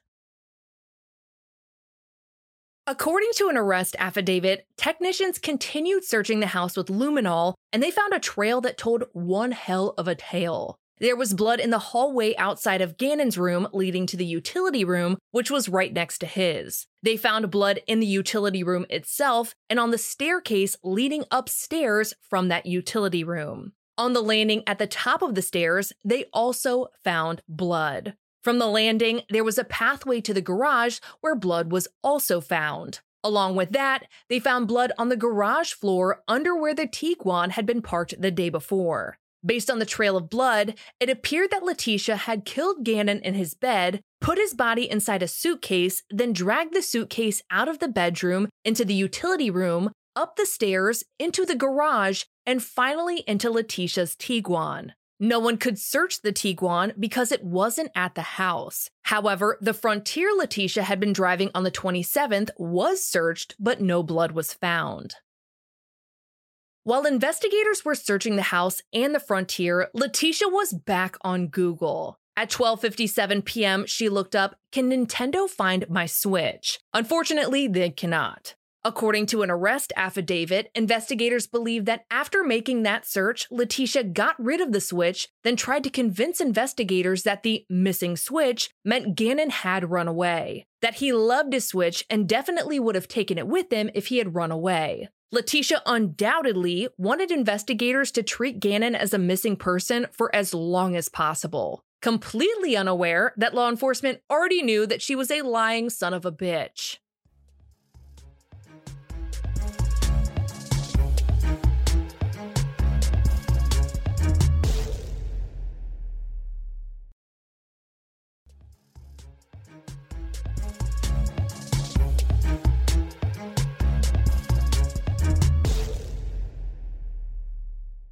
According 2.88 3.30
to 3.38 3.48
an 3.48 3.58
arrest 3.58 3.95
affidavit, 3.98 4.67
technicians 4.78 5.39
continued 5.39 6.04
searching 6.04 6.39
the 6.39 6.48
house 6.48 6.78
with 6.78 6.86
luminol 6.86 7.56
and 7.74 7.82
they 7.82 7.89
found 7.89 8.13
a 8.13 8.19
trail 8.19 8.62
that 8.62 8.78
told 8.78 9.06
one 9.12 9.54
hell 9.54 9.95
of 9.98 10.08
a 10.08 10.13
tale. 10.13 10.78
There 11.00 11.15
was 11.15 11.34
blood 11.34 11.60
in 11.60 11.71
the 11.71 11.80
hallway 11.80 12.36
outside 12.38 12.82
of 12.82 12.98
Gannon's 12.98 13.39
room 13.39 13.67
leading 13.74 14.06
to 14.06 14.17
the 14.17 14.26
utility 14.26 14.86
room, 14.86 15.17
which 15.32 15.50
was 15.50 15.67
right 15.67 15.91
next 15.91 16.19
to 16.19 16.28
his. 16.28 16.86
They 17.02 17.17
found 17.17 17.50
blood 17.50 17.80
in 17.88 18.02
the 18.02 18.06
utility 18.06 18.63
room 18.63 18.86
itself 18.91 19.56
and 19.67 19.80
on 19.80 19.89
the 19.89 19.98
staircase 19.98 20.78
leading 20.84 21.24
upstairs 21.32 22.13
from 22.21 22.50
that 22.50 22.67
utility 22.67 23.24
room. 23.24 23.74
On 23.98 24.13
the 24.13 24.21
landing 24.21 24.62
at 24.67 24.78
the 24.78 24.88
top 24.88 25.24
of 25.24 25.34
the 25.34 25.41
stairs, 25.41 25.91
they 26.04 26.26
also 26.32 26.88
found 27.04 27.41
blood. 27.50 28.15
From 28.45 28.60
the 28.60 28.67
landing, 28.67 29.23
there 29.31 29.43
was 29.43 29.58
a 29.58 29.63
pathway 29.63 30.21
to 30.21 30.31
the 30.31 30.39
garage 30.39 30.99
where 31.19 31.34
blood 31.34 31.71
was 31.71 31.88
also 32.03 32.39
found. 32.39 32.99
Along 33.23 33.55
with 33.55 33.71
that, 33.71 34.03
they 34.29 34.39
found 34.39 34.67
blood 34.67 34.91
on 34.99 35.10
the 35.10 35.17
garage 35.17 35.73
floor 35.73 36.21
under 36.27 36.55
where 36.55 36.75
the 36.75 36.86
Tiguan 36.86 37.49
had 37.49 37.65
been 37.65 37.81
parked 37.81 38.21
the 38.21 38.29
day 38.29 38.49
before. 38.49 39.17
Based 39.43 39.67
on 39.67 39.79
the 39.79 39.84
trail 39.86 40.15
of 40.15 40.29
blood, 40.29 40.75
it 40.99 41.10
appeared 41.10 41.49
that 41.49 41.63
Letecia 41.63 42.17
had 42.17 42.45
killed 42.45 42.84
Gannon 42.84 43.19
in 43.21 43.34
his 43.34 43.55
bed, 43.55 44.01
put 44.21 44.38
his 44.38 44.53
body 44.53 44.88
inside 44.88 45.23
a 45.23 45.27
suitcase, 45.27 46.03
then 46.12 46.31
dragged 46.31 46.75
the 46.75 46.84
suitcase 46.84 47.41
out 47.49 47.67
of 47.67 47.79
the 47.79 47.88
bedroom 47.88 48.47
into 48.63 48.86
the 48.86 48.93
utility 48.93 49.49
room, 49.49 49.91
up 50.15 50.36
the 50.36 50.45
stairs, 50.45 51.03
into 51.17 51.47
the 51.47 51.55
garage, 51.55 52.25
and 52.45 52.62
finally 52.62 53.23
into 53.25 53.49
Letecia's 53.49 54.15
Tiguan. 54.15 54.91
No 55.19 55.39
one 55.39 55.58
could 55.58 55.80
search 55.80 56.21
the 56.21 56.34
Tiguan 56.34 56.93
because 56.99 57.32
it 57.32 57.43
wasn't 57.43 57.91
at 57.95 58.15
the 58.15 58.21
house. 58.21 58.89
However, 59.04 59.58
the 59.62 59.73
Frontier 59.73 60.32
Letecia 60.38 60.84
had 60.84 60.99
been 60.99 61.13
driving 61.13 61.51
on 61.56 61.63
the 61.63 61.71
27th 61.71 62.49
was 62.58 63.06
searched, 63.06 63.56
but 63.58 63.80
no 63.80 64.04
blood 64.04 64.34
was 64.34 64.54
found. 64.54 65.15
While 66.84 67.06
investigators 67.06 67.84
were 67.84 67.95
searching 67.95 68.36
the 68.36 68.43
house 68.43 68.82
and 68.93 69.15
the 69.15 69.19
Frontier, 69.19 69.89
Letecia 69.95 70.51
was 70.51 70.73
back 70.73 71.15
on 71.21 71.47
Google. 71.47 72.19
At 72.38 72.51
12:57 72.51 73.45
p.m., 73.45 73.86
she 73.86 74.10
looked 74.10 74.36
up, 74.36 74.58
"Can 74.71 74.89
Nintendo 74.89 75.49
find 75.49 75.89
my 75.89 76.06
Switch?" 76.06 76.80
Unfortunately, 76.93 77.67
they 77.67 77.89
cannot. 77.89 78.56
According 78.86 79.26
to 79.28 79.41
an 79.41 79.50
arrest 79.50 79.91
affidavit, 79.95 80.69
investigators 80.76 81.48
believe 81.48 81.86
that 81.86 82.06
after 82.12 82.43
making 82.43 82.84
that 82.84 83.04
search, 83.04 83.50
Letecia 83.50 84.13
got 84.13 84.36
rid 84.38 84.62
of 84.62 84.74
the 84.74 84.80
switch, 84.80 85.28
then 85.43 85.56
tried 85.56 85.84
to 85.86 85.89
convince 85.89 86.39
investigators 86.39 87.24
that 87.24 87.41
the 87.41 87.65
missing 87.67 88.15
switch 88.15 88.69
meant 88.86 89.15
Gannon 89.15 89.50
had 89.50 89.89
run 89.89 90.08
away, 90.08 90.67
that 90.84 90.95
he 90.95 91.12
loved 91.12 91.52
his 91.52 91.67
switch 91.67 92.06
and 92.12 92.30
definitely 92.30 92.80
would 92.80 92.93
have 92.93 93.08
taken 93.08 93.39
it 93.39 93.48
with 93.48 93.74
him 93.74 93.89
if 93.95 94.08
he 94.08 94.19
had 94.19 94.36
run 94.36 94.52
away. 94.52 95.10
Letecia 95.34 95.82
undoubtedly 95.88 96.88
wanted 96.95 97.32
investigators 97.32 98.12
to 98.12 98.21
treat 98.21 98.60
Gannon 98.60 98.93
as 98.93 99.15
a 99.15 99.17
missing 99.17 99.56
person 99.56 100.06
for 100.12 100.34
as 100.36 100.54
long 100.54 100.95
as 100.95 101.10
possible, 101.10 101.84
completely 102.04 102.78
unaware 102.78 103.34
that 103.36 103.56
law 103.56 103.67
enforcement 103.67 104.19
already 104.30 104.62
knew 104.62 104.86
that 104.86 105.02
she 105.02 105.15
was 105.15 105.32
a 105.32 105.41
lying 105.41 105.89
son 105.89 106.13
of 106.13 106.24
a 106.24 106.32
bitch. 106.32 106.98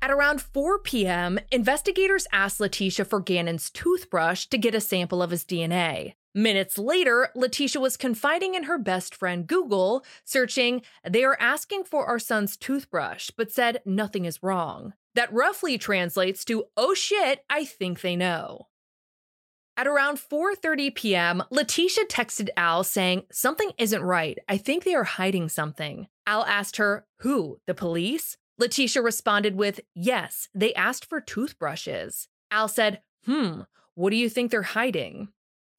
At 0.03 0.11
around 0.11 0.41
4 0.41 0.79
p.m., 0.79 1.39
investigators 1.49 2.27
asked 2.33 2.59
Letecia 2.59 3.07
for 3.07 3.21
Gannon's 3.21 3.69
toothbrush 3.69 4.47
to 4.47 4.57
get 4.57 4.75
a 4.75 4.81
sample 4.81 5.23
of 5.23 5.31
his 5.31 5.45
DNA. 5.45 6.15
Minutes 6.35 6.77
later, 6.77 7.29
Letecia 7.37 7.79
was 7.79 7.95
confiding 7.95 8.53
in 8.53 8.63
her 8.63 8.77
best 8.77 9.15
friend 9.15 9.47
Google, 9.47 10.03
searching, 10.25 10.81
They 11.09 11.23
are 11.23 11.37
asking 11.39 11.85
for 11.85 12.05
our 12.05 12.19
son's 12.19 12.57
toothbrush, 12.57 13.29
but 13.37 13.53
said 13.53 13.79
nothing 13.85 14.25
is 14.25 14.43
wrong. 14.43 14.91
That 15.15 15.31
roughly 15.31 15.77
translates 15.77 16.43
to, 16.45 16.65
Oh 16.75 16.93
shit, 16.93 17.45
I 17.49 17.63
think 17.63 18.01
they 18.01 18.17
know. 18.17 18.67
At 19.77 19.87
around 19.87 20.17
4:30 20.17 20.93
p.m., 20.95 21.43
Letecia 21.49 22.05
texted 22.09 22.49
Al 22.57 22.83
saying, 22.83 23.23
"Something 23.31 23.71
isn't 23.77 24.03
right. 24.03 24.37
I 24.49 24.57
think 24.57 24.83
they 24.83 24.95
are 24.95 25.05
hiding 25.05 25.47
something." 25.47 26.09
Al 26.27 26.43
asked 26.43 26.75
her, 26.75 27.05
"Who? 27.19 27.61
The 27.67 27.73
police?" 27.73 28.37
Letecia 28.59 29.03
responded 29.03 29.55
with, 29.55 29.81
Yes, 29.95 30.47
they 30.53 30.73
asked 30.73 31.05
for 31.05 31.19
toothbrushes. 31.19 32.27
Al 32.51 32.67
said, 32.67 33.01
Hmm, 33.25 33.61
what 33.95 34.09
do 34.09 34.15
you 34.15 34.29
think 34.29 34.51
they're 34.51 34.61
hiding? 34.61 35.29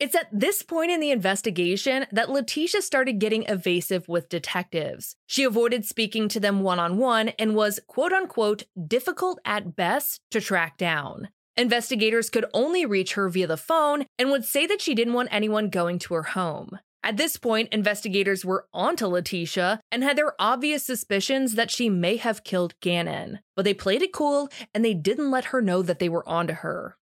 It's 0.00 0.16
at 0.16 0.28
this 0.32 0.62
point 0.62 0.90
in 0.90 0.98
the 1.00 1.12
investigation 1.12 2.06
that 2.10 2.28
Letecia 2.28 2.82
started 2.82 3.20
getting 3.20 3.44
evasive 3.44 4.08
with 4.08 4.28
detectives. 4.28 5.14
She 5.26 5.44
avoided 5.44 5.84
speaking 5.84 6.28
to 6.28 6.40
them 6.40 6.62
one 6.62 6.80
on 6.80 6.98
one 6.98 7.28
and 7.38 7.54
was, 7.54 7.78
quote 7.86 8.12
unquote, 8.12 8.64
difficult 8.88 9.38
at 9.44 9.76
best 9.76 10.20
to 10.32 10.40
track 10.40 10.76
down. 10.76 11.28
Investigators 11.56 12.28
could 12.28 12.46
only 12.52 12.84
reach 12.84 13.14
her 13.14 13.28
via 13.28 13.46
the 13.46 13.56
phone 13.56 14.06
and 14.18 14.30
would 14.30 14.44
say 14.44 14.66
that 14.66 14.80
she 14.80 14.94
didn't 14.94 15.14
want 15.14 15.28
anyone 15.30 15.70
going 15.70 16.00
to 16.00 16.14
her 16.14 16.24
home. 16.24 16.78
At 17.04 17.18
this 17.18 17.36
point, 17.36 17.68
investigators 17.70 18.46
were 18.46 18.66
onto 18.72 19.04
Letecia 19.04 19.78
and 19.92 20.02
had 20.02 20.16
their 20.16 20.32
obvious 20.40 20.86
suspicions 20.86 21.54
that 21.54 21.70
she 21.70 21.90
may 21.90 22.16
have 22.16 22.44
killed 22.44 22.80
Gannon, 22.80 23.40
but 23.54 23.66
they 23.66 23.74
played 23.74 24.00
it 24.00 24.14
cool 24.14 24.48
and 24.72 24.82
they 24.82 24.94
didn't 24.94 25.30
let 25.30 25.46
her 25.46 25.60
know 25.60 25.82
that 25.82 25.98
they 25.98 26.08
were 26.08 26.26
onto 26.26 26.54
her. 26.54 26.96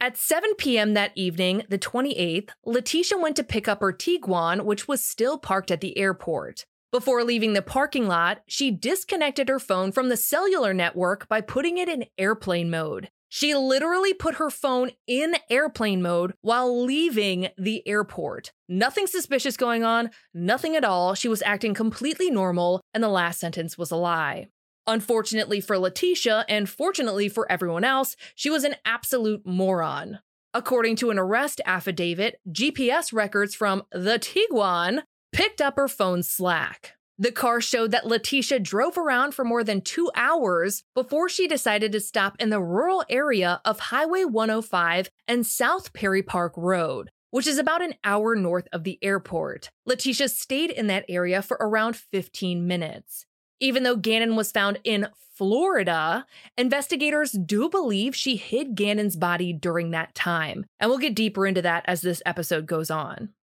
At 0.00 0.16
7 0.16 0.54
p.m. 0.54 0.94
that 0.94 1.12
evening, 1.14 1.64
the 1.68 1.78
28th, 1.78 2.48
Letecia 2.66 3.20
went 3.20 3.36
to 3.36 3.44
pick 3.44 3.68
up 3.68 3.82
her 3.82 3.92
Tiguan, 3.92 4.64
which 4.64 4.88
was 4.88 5.04
still 5.04 5.36
parked 5.36 5.70
at 5.70 5.82
the 5.82 5.98
airport. 5.98 6.64
Before 6.90 7.22
leaving 7.22 7.52
the 7.52 7.60
parking 7.60 8.08
lot, 8.08 8.40
she 8.48 8.70
disconnected 8.70 9.50
her 9.50 9.58
phone 9.58 9.92
from 9.92 10.08
the 10.08 10.16
cellular 10.16 10.72
network 10.72 11.28
by 11.28 11.42
putting 11.42 11.76
it 11.76 11.90
in 11.90 12.06
airplane 12.16 12.70
mode. 12.70 13.10
She 13.32 13.54
literally 13.54 14.12
put 14.12 14.34
her 14.34 14.50
phone 14.50 14.90
in 15.06 15.36
airplane 15.48 16.02
mode 16.02 16.34
while 16.40 16.84
leaving 16.84 17.48
the 17.56 17.86
airport. 17.86 18.50
Nothing 18.68 19.06
suspicious 19.06 19.56
going 19.56 19.84
on, 19.84 20.10
nothing 20.34 20.74
at 20.74 20.84
all. 20.84 21.14
She 21.14 21.28
was 21.28 21.40
acting 21.42 21.72
completely 21.72 22.28
normal, 22.28 22.80
and 22.92 23.04
the 23.04 23.08
last 23.08 23.38
sentence 23.38 23.78
was 23.78 23.92
a 23.92 23.96
lie. 23.96 24.48
Unfortunately 24.88 25.60
for 25.60 25.76
Letecia, 25.76 26.44
and 26.48 26.68
fortunately 26.68 27.28
for 27.28 27.50
everyone 27.50 27.84
else, 27.84 28.16
she 28.34 28.50
was 28.50 28.64
an 28.64 28.74
absolute 28.84 29.46
moron. 29.46 30.18
According 30.52 30.96
to 30.96 31.10
an 31.10 31.18
arrest 31.18 31.60
affidavit, 31.64 32.40
GPS 32.50 33.12
records 33.12 33.54
from 33.54 33.84
the 33.92 34.18
Tiguan 34.18 35.02
picked 35.32 35.60
up 35.60 35.76
her 35.76 35.86
phone's 35.86 36.28
slack. 36.28 36.94
The 37.20 37.32
car 37.32 37.60
showed 37.60 37.90
that 37.90 38.06
Letecia 38.06 38.62
drove 38.62 38.96
around 38.96 39.34
for 39.34 39.44
more 39.44 39.62
than 39.62 39.82
two 39.82 40.10
hours 40.16 40.84
before 40.94 41.28
she 41.28 41.46
decided 41.46 41.92
to 41.92 42.00
stop 42.00 42.34
in 42.40 42.48
the 42.48 42.62
rural 42.62 43.04
area 43.10 43.60
of 43.62 43.78
Highway 43.78 44.24
105 44.24 45.10
and 45.28 45.46
South 45.46 45.92
Perry 45.92 46.22
Park 46.22 46.54
Road, 46.56 47.10
which 47.30 47.46
is 47.46 47.58
about 47.58 47.82
an 47.82 47.92
hour 48.04 48.34
north 48.34 48.68
of 48.72 48.84
the 48.84 48.98
airport. 49.02 49.68
Letecia 49.86 50.30
stayed 50.30 50.70
in 50.70 50.86
that 50.86 51.04
area 51.10 51.42
for 51.42 51.58
around 51.60 51.94
15 51.94 52.66
minutes. 52.66 53.26
Even 53.60 53.82
though 53.82 53.96
Gannon 53.96 54.34
was 54.34 54.50
found 54.50 54.80
in 54.82 55.06
Florida, 55.36 56.24
investigators 56.56 57.32
do 57.32 57.68
believe 57.68 58.16
she 58.16 58.36
hid 58.36 58.74
Gannon's 58.74 59.16
body 59.16 59.52
during 59.52 59.90
that 59.90 60.14
time. 60.14 60.64
And 60.80 60.88
we'll 60.88 60.98
get 60.98 61.14
deeper 61.14 61.46
into 61.46 61.60
that 61.60 61.84
as 61.86 62.00
this 62.00 62.22
episode 62.24 62.64
goes 62.64 62.90
on. 62.90 63.34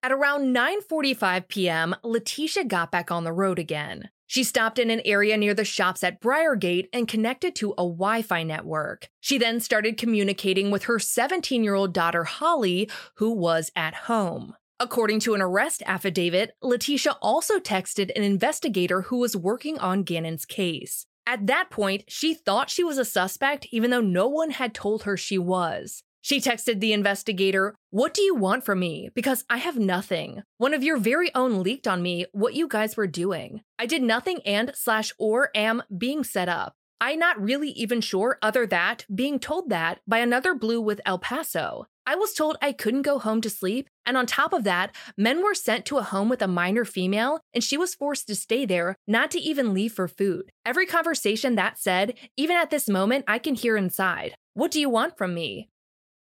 At 0.00 0.12
around 0.12 0.54
9:45 0.54 1.48
p.m., 1.48 1.96
Letecia 2.04 2.66
got 2.66 2.92
back 2.92 3.10
on 3.10 3.24
the 3.24 3.32
road 3.32 3.58
again. 3.58 4.10
She 4.28 4.44
stopped 4.44 4.78
in 4.78 4.90
an 4.90 5.00
area 5.04 5.36
near 5.36 5.54
the 5.54 5.64
shops 5.64 6.04
at 6.04 6.20
Briargate 6.20 6.88
and 6.92 7.08
connected 7.08 7.56
to 7.56 7.72
a 7.72 7.82
Wi 7.82 8.22
Fi 8.22 8.44
network. 8.44 9.08
She 9.20 9.38
then 9.38 9.58
started 9.58 9.96
communicating 9.96 10.70
with 10.70 10.84
her 10.84 11.00
17 11.00 11.64
year 11.64 11.74
old 11.74 11.92
daughter, 11.92 12.24
Holly, 12.24 12.88
who 13.16 13.32
was 13.32 13.72
at 13.74 13.94
home. 13.94 14.54
According 14.78 15.18
to 15.20 15.34
an 15.34 15.42
arrest 15.42 15.82
affidavit, 15.84 16.52
Letecia 16.62 17.16
also 17.20 17.58
texted 17.58 18.12
an 18.14 18.22
investigator 18.22 19.02
who 19.02 19.16
was 19.16 19.36
working 19.36 19.78
on 19.78 20.04
Gannon's 20.04 20.44
case. 20.44 21.06
At 21.26 21.48
that 21.48 21.70
point, 21.70 22.04
she 22.06 22.34
thought 22.34 22.70
she 22.70 22.84
was 22.84 22.98
a 22.98 23.04
suspect, 23.04 23.66
even 23.72 23.90
though 23.90 24.00
no 24.00 24.28
one 24.28 24.50
had 24.50 24.74
told 24.74 25.02
her 25.02 25.16
she 25.16 25.38
was. 25.38 26.04
She 26.28 26.42
texted 26.42 26.80
the 26.80 26.92
investigator, 26.92 27.74
What 27.88 28.12
do 28.12 28.20
you 28.20 28.34
want 28.34 28.62
from 28.62 28.80
me? 28.80 29.08
Because 29.14 29.46
I 29.48 29.56
have 29.56 29.78
nothing. 29.78 30.42
One 30.58 30.74
of 30.74 30.82
your 30.82 30.98
very 30.98 31.34
own 31.34 31.62
leaked 31.62 31.88
on 31.88 32.02
me 32.02 32.26
what 32.32 32.52
you 32.52 32.68
guys 32.68 32.98
were 32.98 33.06
doing. 33.06 33.62
I 33.78 33.86
did 33.86 34.02
nothing 34.02 34.42
and 34.44 34.72
slash 34.74 35.10
or 35.18 35.48
am 35.54 35.82
being 35.96 36.22
set 36.24 36.46
up. 36.46 36.74
I 37.00 37.14
not 37.14 37.40
really 37.40 37.70
even 37.70 38.02
sure 38.02 38.36
other 38.42 38.66
that 38.66 39.06
being 39.14 39.38
told 39.38 39.70
that 39.70 40.00
by 40.06 40.18
another 40.18 40.54
blue 40.54 40.82
with 40.82 41.00
El 41.06 41.18
Paso. 41.18 41.86
I 42.06 42.14
was 42.14 42.34
told 42.34 42.58
I 42.60 42.72
couldn't 42.72 43.08
go 43.08 43.18
home 43.18 43.40
to 43.40 43.48
sleep, 43.48 43.88
and 44.04 44.14
on 44.14 44.26
top 44.26 44.52
of 44.52 44.64
that, 44.64 44.94
men 45.16 45.42
were 45.42 45.54
sent 45.54 45.86
to 45.86 45.96
a 45.96 46.02
home 46.02 46.28
with 46.28 46.42
a 46.42 46.46
minor 46.46 46.84
female, 46.84 47.40
and 47.54 47.64
she 47.64 47.78
was 47.78 47.94
forced 47.94 48.26
to 48.26 48.34
stay 48.34 48.66
there, 48.66 48.96
not 49.06 49.30
to 49.30 49.40
even 49.40 49.72
leave 49.72 49.94
for 49.94 50.08
food. 50.08 50.50
Every 50.66 50.84
conversation 50.84 51.54
that 51.54 51.78
said, 51.78 52.18
even 52.36 52.56
at 52.58 52.68
this 52.68 52.86
moment, 52.86 53.24
I 53.26 53.38
can 53.38 53.54
hear 53.54 53.78
inside. 53.78 54.34
What 54.52 54.70
do 54.70 54.78
you 54.78 54.90
want 54.90 55.16
from 55.16 55.32
me? 55.32 55.70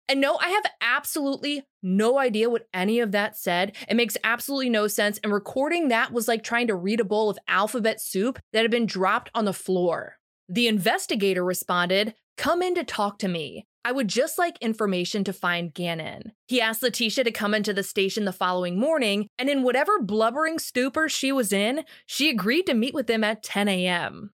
And 0.08 0.20
no, 0.20 0.36
I 0.36 0.48
have 0.48 0.64
absolutely 0.80 1.62
no 1.82 2.18
idea 2.18 2.50
what 2.50 2.68
any 2.74 3.00
of 3.00 3.12
that 3.12 3.36
said. 3.36 3.76
It 3.88 3.96
makes 3.96 4.16
absolutely 4.24 4.70
no 4.70 4.86
sense. 4.88 5.18
And 5.22 5.32
recording 5.32 5.88
that 5.88 6.12
was 6.12 6.28
like 6.28 6.42
trying 6.42 6.66
to 6.66 6.74
read 6.74 7.00
a 7.00 7.04
bowl 7.04 7.30
of 7.30 7.38
alphabet 7.48 8.00
soup 8.00 8.38
that 8.52 8.62
had 8.62 8.70
been 8.70 8.86
dropped 8.86 9.30
on 9.34 9.44
the 9.44 9.52
floor. 9.52 10.18
The 10.48 10.68
investigator 10.68 11.44
responded, 11.44 12.14
Come 12.36 12.62
in 12.62 12.74
to 12.74 12.84
talk 12.84 13.18
to 13.18 13.28
me. 13.28 13.66
I 13.84 13.92
would 13.92 14.08
just 14.08 14.38
like 14.38 14.56
information 14.60 15.24
to 15.24 15.32
find 15.32 15.74
Gannon. 15.74 16.32
He 16.46 16.60
asked 16.60 16.82
Letecia 16.82 17.24
to 17.24 17.32
come 17.32 17.52
into 17.52 17.72
the 17.72 17.82
station 17.82 18.24
the 18.24 18.32
following 18.32 18.78
morning, 18.78 19.26
and 19.38 19.48
in 19.48 19.62
whatever 19.62 20.00
blubbering 20.00 20.58
stupor 20.58 21.08
she 21.08 21.32
was 21.32 21.52
in, 21.52 21.84
she 22.06 22.30
agreed 22.30 22.64
to 22.66 22.74
meet 22.74 22.94
with 22.94 23.10
him 23.10 23.24
at 23.24 23.42
10 23.42 23.68
a.m. 23.68 24.30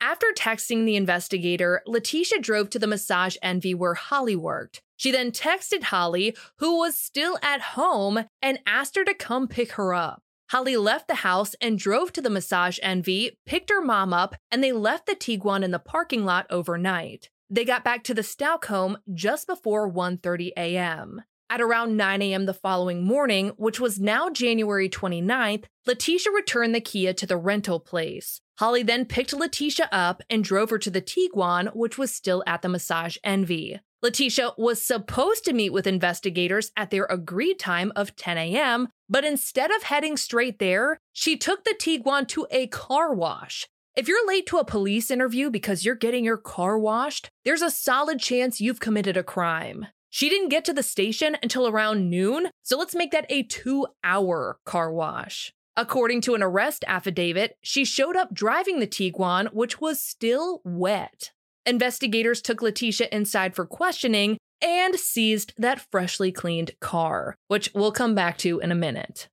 After 0.00 0.28
texting 0.36 0.84
the 0.84 0.94
investigator, 0.94 1.82
Letecia 1.86 2.40
drove 2.40 2.70
to 2.70 2.78
the 2.78 2.86
Massage 2.86 3.36
Envy 3.42 3.74
where 3.74 3.94
Holly 3.94 4.36
worked. 4.36 4.80
She 4.96 5.10
then 5.10 5.32
texted 5.32 5.84
Holly, 5.84 6.36
who 6.58 6.78
was 6.78 6.96
still 6.96 7.36
at 7.42 7.60
home, 7.60 8.24
and 8.40 8.60
asked 8.64 8.96
her 8.96 9.04
to 9.04 9.14
come 9.14 9.48
pick 9.48 9.72
her 9.72 9.92
up. 9.92 10.22
Holly 10.50 10.76
left 10.76 11.08
the 11.08 11.16
house 11.16 11.54
and 11.60 11.78
drove 11.78 12.12
to 12.12 12.22
the 12.22 12.30
Massage 12.30 12.78
Envy, 12.82 13.38
picked 13.44 13.70
her 13.70 13.82
mom 13.82 14.12
up, 14.12 14.36
and 14.50 14.62
they 14.62 14.72
left 14.72 15.06
the 15.06 15.14
Tiguan 15.14 15.62
in 15.62 15.72
the 15.72 15.78
parking 15.78 16.24
lot 16.24 16.46
overnight. 16.48 17.28
They 17.50 17.64
got 17.64 17.84
back 17.84 18.04
to 18.04 18.14
the 18.14 18.22
Stauch 18.22 18.66
home 18.66 18.98
just 19.12 19.46
before 19.46 19.90
1:30 19.90 20.52
a.m. 20.56 21.22
At 21.50 21.62
around 21.62 21.96
9 21.96 22.20
a.m. 22.20 22.44
the 22.44 22.52
following 22.52 23.02
morning, 23.02 23.52
which 23.56 23.80
was 23.80 23.98
now 23.98 24.28
January 24.28 24.88
29th, 24.88 25.64
Letecia 25.86 26.30
returned 26.34 26.74
the 26.74 26.80
Kia 26.80 27.14
to 27.14 27.26
the 27.26 27.38
rental 27.38 27.80
place. 27.80 28.42
Holly 28.58 28.82
then 28.82 29.06
picked 29.06 29.32
Letecia 29.32 29.88
up 29.90 30.22
and 30.28 30.44
drove 30.44 30.68
her 30.68 30.78
to 30.78 30.90
the 30.90 31.00
Tiguan, 31.00 31.74
which 31.74 31.96
was 31.96 32.12
still 32.12 32.44
at 32.46 32.60
the 32.60 32.68
Massage 32.68 33.16
Envy. 33.24 33.80
Letecia 34.04 34.52
was 34.58 34.82
supposed 34.82 35.44
to 35.46 35.54
meet 35.54 35.72
with 35.72 35.86
investigators 35.86 36.70
at 36.76 36.90
their 36.90 37.06
agreed 37.06 37.58
time 37.58 37.92
of 37.96 38.14
10 38.14 38.36
a.m., 38.36 38.88
but 39.08 39.24
instead 39.24 39.70
of 39.70 39.84
heading 39.84 40.18
straight 40.18 40.58
there, 40.58 41.00
she 41.14 41.36
took 41.36 41.64
the 41.64 41.74
Tiguan 41.80 42.28
to 42.28 42.46
a 42.50 42.66
car 42.66 43.14
wash. 43.14 43.66
If 43.96 44.06
you're 44.06 44.28
late 44.28 44.46
to 44.48 44.58
a 44.58 44.64
police 44.64 45.10
interview 45.10 45.50
because 45.50 45.84
you're 45.84 45.94
getting 45.94 46.24
your 46.24 46.36
car 46.36 46.78
washed, 46.78 47.30
there's 47.44 47.62
a 47.62 47.70
solid 47.70 48.20
chance 48.20 48.60
you've 48.60 48.80
committed 48.80 49.16
a 49.16 49.24
crime. 49.24 49.86
She 50.10 50.28
didn't 50.28 50.48
get 50.48 50.64
to 50.66 50.72
the 50.72 50.82
station 50.82 51.36
until 51.42 51.68
around 51.68 52.08
noon, 52.08 52.50
so 52.62 52.78
let's 52.78 52.94
make 52.94 53.10
that 53.12 53.26
a 53.28 53.42
two 53.42 53.86
hour 54.02 54.58
car 54.64 54.92
wash. 54.92 55.52
According 55.76 56.22
to 56.22 56.34
an 56.34 56.42
arrest 56.42 56.84
affidavit, 56.88 57.56
she 57.62 57.84
showed 57.84 58.16
up 58.16 58.34
driving 58.34 58.80
the 58.80 58.86
Tiguan, 58.86 59.52
which 59.52 59.80
was 59.80 60.02
still 60.02 60.60
wet. 60.64 61.30
Investigators 61.66 62.42
took 62.42 62.60
Letecia 62.60 63.08
inside 63.10 63.54
for 63.54 63.66
questioning 63.66 64.38
and 64.60 64.98
seized 64.98 65.52
that 65.56 65.86
freshly 65.92 66.32
cleaned 66.32 66.72
car, 66.80 67.36
which 67.46 67.70
we'll 67.74 67.92
come 67.92 68.14
back 68.14 68.38
to 68.38 68.58
in 68.58 68.72
a 68.72 68.74
minute. 68.74 69.28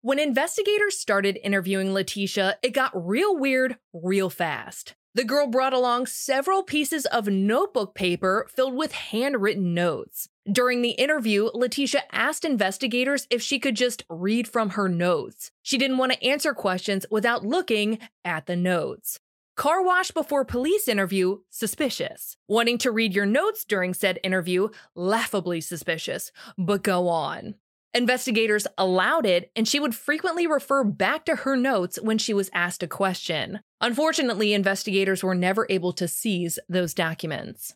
When 0.00 0.18
investigators 0.18 0.98
started 0.98 1.38
interviewing 1.42 1.88
Letecia, 1.88 2.54
it 2.62 2.70
got 2.70 2.90
real 2.94 3.38
weird 3.38 3.76
real 3.92 4.28
fast. 4.28 4.94
The 5.16 5.24
girl 5.24 5.46
brought 5.46 5.72
along 5.72 6.06
several 6.06 6.64
pieces 6.64 7.06
of 7.06 7.28
notebook 7.28 7.94
paper 7.94 8.48
filled 8.50 8.74
with 8.74 8.90
handwritten 8.90 9.72
notes. 9.72 10.28
During 10.50 10.82
the 10.82 10.90
interview, 10.90 11.50
Letecia 11.54 12.00
asked 12.10 12.44
investigators 12.44 13.28
if 13.30 13.40
she 13.40 13.60
could 13.60 13.76
just 13.76 14.02
read 14.08 14.48
from 14.48 14.70
her 14.70 14.88
notes. 14.88 15.52
She 15.62 15.78
didn't 15.78 15.98
want 15.98 16.10
to 16.12 16.24
answer 16.24 16.52
questions 16.52 17.06
without 17.12 17.46
looking 17.46 18.00
at 18.24 18.46
the 18.46 18.56
notes. 18.56 19.20
Car 19.56 19.84
wash 19.84 20.10
before 20.10 20.44
police 20.44 20.88
interview, 20.88 21.38
suspicious. 21.48 22.36
Wanting 22.48 22.76
to 22.78 22.90
read 22.90 23.14
your 23.14 23.24
notes 23.24 23.64
during 23.64 23.94
said 23.94 24.18
interview, 24.24 24.70
laughably 24.96 25.60
suspicious. 25.60 26.32
But 26.58 26.82
go 26.82 27.06
on. 27.06 27.54
Investigators 27.94 28.66
allowed 28.76 29.24
it, 29.24 29.52
and 29.54 29.68
she 29.68 29.78
would 29.78 29.94
frequently 29.94 30.48
refer 30.48 30.82
back 30.82 31.24
to 31.26 31.36
her 31.36 31.56
notes 31.56 31.96
when 32.02 32.18
she 32.18 32.34
was 32.34 32.50
asked 32.52 32.82
a 32.82 32.88
question. 32.88 33.60
Unfortunately, 33.80 34.52
investigators 34.52 35.22
were 35.22 35.34
never 35.34 35.64
able 35.70 35.92
to 35.92 36.08
seize 36.08 36.58
those 36.68 36.92
documents. 36.92 37.74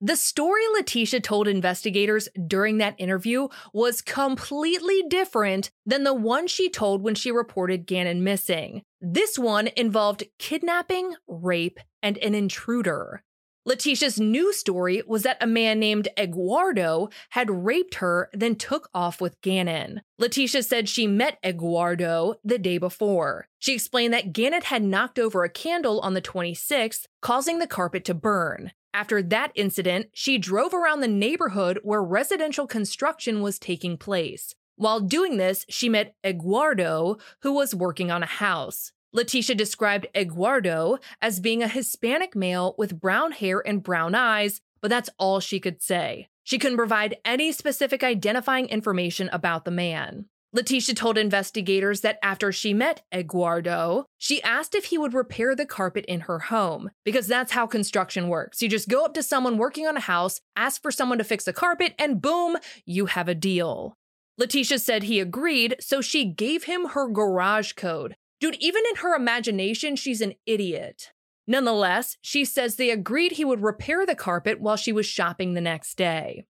The 0.00 0.16
story 0.16 0.62
Letecia 0.74 1.22
told 1.22 1.48
investigators 1.48 2.28
during 2.46 2.78
that 2.78 2.94
interview 2.98 3.48
was 3.72 4.02
completely 4.02 5.02
different 5.08 5.70
than 5.86 6.04
the 6.04 6.14
one 6.14 6.46
she 6.46 6.68
told 6.68 7.02
when 7.02 7.14
she 7.14 7.30
reported 7.30 7.86
Gannon 7.86 8.22
missing. 8.22 8.82
This 9.00 9.38
one 9.38 9.68
involved 9.76 10.24
kidnapping, 10.38 11.14
rape, 11.26 11.80
and 12.02 12.18
an 12.18 12.34
intruder. 12.34 13.22
Letecia's 13.66 14.20
new 14.20 14.52
story 14.52 15.02
was 15.08 15.24
that 15.24 15.42
a 15.42 15.46
man 15.46 15.80
named 15.80 16.06
Eduardo 16.16 17.08
had 17.30 17.64
raped 17.64 17.96
her, 17.96 18.30
then 18.32 18.54
took 18.54 18.88
off 18.94 19.20
with 19.20 19.40
Gannon. 19.40 20.02
Letecia 20.20 20.64
said 20.64 20.88
she 20.88 21.08
met 21.08 21.38
Eduardo 21.44 22.36
the 22.44 22.58
day 22.58 22.78
before. 22.78 23.48
She 23.58 23.74
explained 23.74 24.14
that 24.14 24.32
Gannon 24.32 24.62
had 24.62 24.84
knocked 24.84 25.18
over 25.18 25.42
a 25.42 25.48
candle 25.48 25.98
on 26.00 26.14
the 26.14 26.22
26th, 26.22 27.06
causing 27.20 27.58
the 27.58 27.66
carpet 27.66 28.04
to 28.04 28.14
burn. 28.14 28.70
After 28.94 29.20
that 29.20 29.50
incident, 29.56 30.06
she 30.14 30.38
drove 30.38 30.72
around 30.72 31.00
the 31.00 31.08
neighborhood 31.08 31.80
where 31.82 32.02
residential 32.02 32.68
construction 32.68 33.42
was 33.42 33.58
taking 33.58 33.98
place. 33.98 34.54
While 34.76 35.00
doing 35.00 35.38
this, 35.38 35.66
she 35.68 35.88
met 35.88 36.14
Eduardo, 36.24 37.16
who 37.42 37.52
was 37.52 37.74
working 37.74 38.10
on 38.10 38.22
a 38.22 38.26
house. 38.26 38.92
Letecia 39.16 39.56
described 39.56 40.06
Eduardo 40.14 40.98
as 41.22 41.40
being 41.40 41.62
a 41.62 41.68
Hispanic 41.68 42.36
male 42.36 42.74
with 42.76 43.00
brown 43.00 43.32
hair 43.32 43.66
and 43.66 43.82
brown 43.82 44.14
eyes, 44.14 44.60
but 44.82 44.88
that's 44.88 45.08
all 45.18 45.40
she 45.40 45.58
could 45.58 45.82
say. 45.82 46.28
She 46.44 46.58
couldn't 46.58 46.76
provide 46.76 47.16
any 47.24 47.50
specific 47.50 48.04
identifying 48.04 48.66
information 48.66 49.30
about 49.32 49.64
the 49.64 49.70
man. 49.70 50.26
Letecia 50.54 50.94
told 50.94 51.16
investigators 51.16 52.02
that 52.02 52.18
after 52.22 52.52
she 52.52 52.74
met 52.74 53.02
Eduardo, 53.12 54.04
she 54.18 54.42
asked 54.42 54.74
if 54.74 54.86
he 54.86 54.98
would 54.98 55.14
repair 55.14 55.54
the 55.54 55.66
carpet 55.66 56.04
in 56.06 56.20
her 56.20 56.38
home, 56.38 56.90
because 57.04 57.26
that's 57.26 57.52
how 57.52 57.66
construction 57.66 58.28
works. 58.28 58.60
You 58.60 58.68
just 58.68 58.88
go 58.88 59.04
up 59.04 59.14
to 59.14 59.22
someone 59.22 59.56
working 59.56 59.86
on 59.86 59.96
a 59.96 60.00
house, 60.00 60.40
ask 60.56 60.82
for 60.82 60.90
someone 60.90 61.18
to 61.18 61.24
fix 61.24 61.44
the 61.44 61.52
carpet, 61.54 61.94
and 61.98 62.20
boom, 62.20 62.58
you 62.84 63.06
have 63.06 63.28
a 63.28 63.34
deal. 63.34 63.96
Letecia 64.38 64.78
said 64.78 65.04
he 65.04 65.20
agreed, 65.20 65.76
so 65.80 66.02
she 66.02 66.26
gave 66.26 66.64
him 66.64 66.88
her 66.88 67.08
garage 67.08 67.72
code, 67.72 68.14
Dude, 68.40 68.56
even 68.60 68.82
in 68.90 68.96
her 68.96 69.14
imagination, 69.14 69.96
she's 69.96 70.20
an 70.20 70.34
idiot. 70.44 71.12
Nonetheless, 71.46 72.16
she 72.20 72.44
says 72.44 72.76
they 72.76 72.90
agreed 72.90 73.32
he 73.32 73.44
would 73.44 73.62
repair 73.62 74.04
the 74.04 74.14
carpet 74.14 74.60
while 74.60 74.76
she 74.76 74.92
was 74.92 75.06
shopping 75.06 75.54
the 75.54 75.60
next 75.60 75.96
day. 75.96 76.44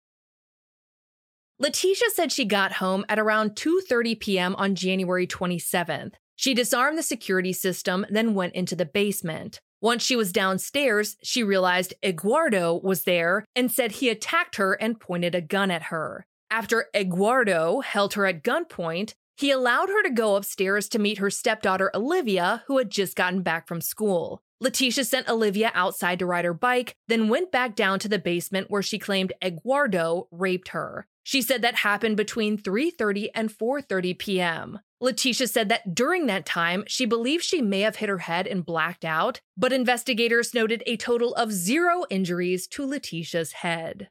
Letecia 1.63 2.11
said 2.13 2.33
she 2.33 2.45
got 2.45 2.75
home 2.75 3.05
at 3.09 3.19
around 3.19 3.51
2:30 3.51 4.19
p.m. 4.19 4.55
on 4.57 4.75
January 4.75 5.27
27th. 5.27 6.15
She 6.37 6.53
disarmed 6.53 6.99
the 6.99 7.03
security 7.03 7.53
system, 7.53 8.07
then 8.11 8.35
went 8.35 8.55
into 8.55 8.75
the 8.75 8.85
basement. 8.85 9.61
Once 9.81 10.03
she 10.03 10.17
was 10.17 10.33
downstairs, 10.33 11.17
she 11.23 11.43
realized 11.43 11.95
Eduardo 12.03 12.81
was 12.83 13.03
there 13.03 13.45
and 13.55 13.71
said 13.71 13.93
he 13.93 14.09
attacked 14.09 14.57
her 14.57 14.73
and 14.75 14.99
pointed 14.99 15.35
a 15.35 15.41
gun 15.41 15.71
at 15.71 15.85
her. 15.85 16.27
After 16.51 16.87
Eduardo 16.95 17.81
held 17.81 18.15
her 18.15 18.27
at 18.27 18.43
gunpoint, 18.43 19.15
he 19.37 19.51
allowed 19.51 19.89
her 19.89 20.03
to 20.03 20.11
go 20.11 20.37
upstairs 20.37 20.89
to 20.89 20.99
meet 20.99 21.19
her 21.19 21.31
stepdaughter 21.31 21.91
Olivia, 21.95 22.63
who 22.67 22.79
had 22.79 22.91
just 22.91 23.17
gotten 23.17 23.43
back 23.43 23.67
from 23.67 23.81
school. 23.81 24.43
Letecia 24.63 25.05
sent 25.05 25.29
Olivia 25.29 25.71
outside 25.75 26.19
to 26.19 26.27
ride 26.27 26.45
her 26.45 26.55
bike, 26.55 26.95
then 27.09 27.29
went 27.29 27.53
back 27.53 27.75
down 27.75 27.99
to 27.99 28.09
the 28.09 28.19
basement 28.19 28.71
where 28.71 28.83
she 28.83 28.99
claimed 28.99 29.33
Eduardo 29.43 30.29
raped 30.31 30.69
her. 30.69 31.07
She 31.23 31.43
said 31.43 31.63
that 31.63 31.77
happened 31.77 32.17
between 32.17 32.59
3:30 32.59 33.29
and 33.35 33.51
4:30 33.51 34.19
p.m. 34.19 34.79
Letecia 35.03 35.49
said 35.49 35.69
that 35.69 35.95
during 35.95 36.27
that 36.27 36.47
time, 36.47 36.85
she 36.87 37.05
believed 37.05 37.45
she 37.45 37.61
may 37.61 37.81
have 37.81 37.97
hit 37.97 38.09
her 38.09 38.19
head 38.19 38.47
and 38.47 38.65
blacked 38.65 39.05
out, 39.05 39.41
but 39.57 39.73
investigators 39.73 40.55
noted 40.55 40.83
a 40.87 40.97
total 40.97 41.35
of 41.35 41.53
0 41.53 42.05
injuries 42.09 42.67
to 42.69 42.87
Letecia's 42.87 43.53
head. 43.53 44.09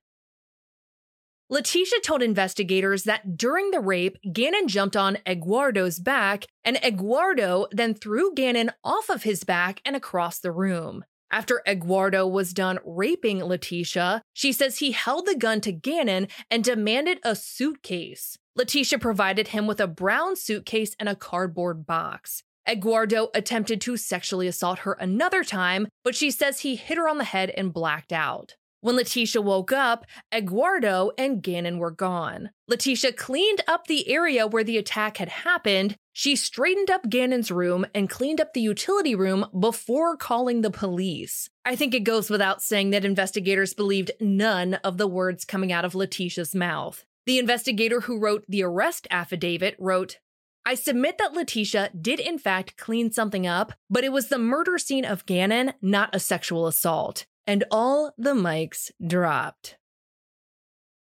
Letecia 1.53 2.01
told 2.01 2.23
investigators 2.23 3.03
that 3.03 3.37
during 3.37 3.69
the 3.69 3.79
rape, 3.79 4.17
Gannon 4.33 4.67
jumped 4.67 4.97
on 4.97 5.19
Eduardo's 5.23 5.99
back, 5.99 6.47
and 6.63 6.77
Eduardo 6.77 7.67
then 7.71 7.93
threw 7.93 8.33
Gannon 8.33 8.71
off 8.83 9.07
of 9.07 9.21
his 9.21 9.43
back 9.43 9.79
and 9.85 9.95
across 9.95 10.39
the 10.39 10.51
room. 10.51 11.05
After 11.29 11.61
Eduardo 11.67 12.25
was 12.25 12.55
done 12.55 12.79
raping 12.83 13.37
Letecia, 13.37 14.21
she 14.33 14.51
says 14.51 14.79
he 14.79 14.93
held 14.93 15.27
the 15.27 15.35
gun 15.35 15.61
to 15.61 15.71
Gannon 15.71 16.27
and 16.49 16.63
demanded 16.63 17.19
a 17.23 17.35
suitcase. 17.35 18.35
Letecia 18.57 18.99
provided 18.99 19.49
him 19.49 19.67
with 19.67 19.79
a 19.79 19.85
brown 19.85 20.35
suitcase 20.35 20.95
and 20.99 21.07
a 21.07 21.15
cardboard 21.15 21.85
box. 21.85 22.41
Eduardo 22.67 23.29
attempted 23.35 23.79
to 23.81 23.95
sexually 23.95 24.47
assault 24.47 24.79
her 24.79 24.93
another 24.93 25.43
time, 25.43 25.87
but 26.03 26.15
she 26.15 26.31
says 26.31 26.61
he 26.61 26.75
hit 26.75 26.97
her 26.97 27.07
on 27.07 27.19
the 27.19 27.25
head 27.25 27.51
and 27.51 27.71
blacked 27.71 28.11
out. 28.11 28.55
When 28.83 28.97
Letecia 28.97 29.41
woke 29.41 29.71
up, 29.71 30.05
Eduardo 30.35 31.11
and 31.17 31.41
Gannon 31.41 31.77
were 31.77 31.89
gone. 31.89 32.49
Letecia 32.69 33.15
cleaned 33.15 33.61
up 33.65 33.87
the 33.87 34.09
area 34.09 34.45
where 34.45 34.65
the 34.65 34.77
attack 34.77 35.15
had 35.15 35.29
happened. 35.29 35.95
She 36.11 36.35
straightened 36.35 36.91
up 36.91 37.09
Gannon's 37.09 37.49
room 37.49 37.85
and 37.95 38.09
cleaned 38.09 38.41
up 38.41 38.51
the 38.51 38.59
utility 38.59 39.15
room 39.15 39.45
before 39.57 40.17
calling 40.17 40.59
the 40.63 40.69
police. 40.69 41.49
I 41.63 41.77
think 41.77 41.93
it 41.93 42.03
goes 42.03 42.29
without 42.29 42.61
saying 42.61 42.89
that 42.89 43.05
investigators 43.05 43.73
believed 43.73 44.11
none 44.19 44.73
of 44.83 44.97
the 44.97 45.07
words 45.07 45.45
coming 45.45 45.71
out 45.71 45.85
of 45.85 45.93
Letecia's 45.93 46.53
mouth. 46.53 47.05
The 47.25 47.39
investigator 47.39 48.01
who 48.01 48.19
wrote 48.19 48.43
the 48.49 48.63
arrest 48.63 49.07
affidavit 49.09 49.77
wrote, 49.79 50.17
I 50.65 50.75
submit 50.75 51.19
that 51.19 51.33
Letecia 51.33 51.89
did 52.01 52.19
in 52.19 52.37
fact 52.37 52.75
clean 52.75 53.13
something 53.13 53.47
up, 53.47 53.71
but 53.89 54.03
it 54.03 54.11
was 54.11 54.27
the 54.27 54.37
murder 54.37 54.77
scene 54.77 55.05
of 55.05 55.25
Gannon, 55.25 55.71
not 55.81 56.13
a 56.13 56.19
sexual 56.19 56.67
assault 56.67 57.27
and 57.45 57.63
all 57.71 58.13
the 58.17 58.33
mics 58.33 58.91
dropped. 59.05 59.77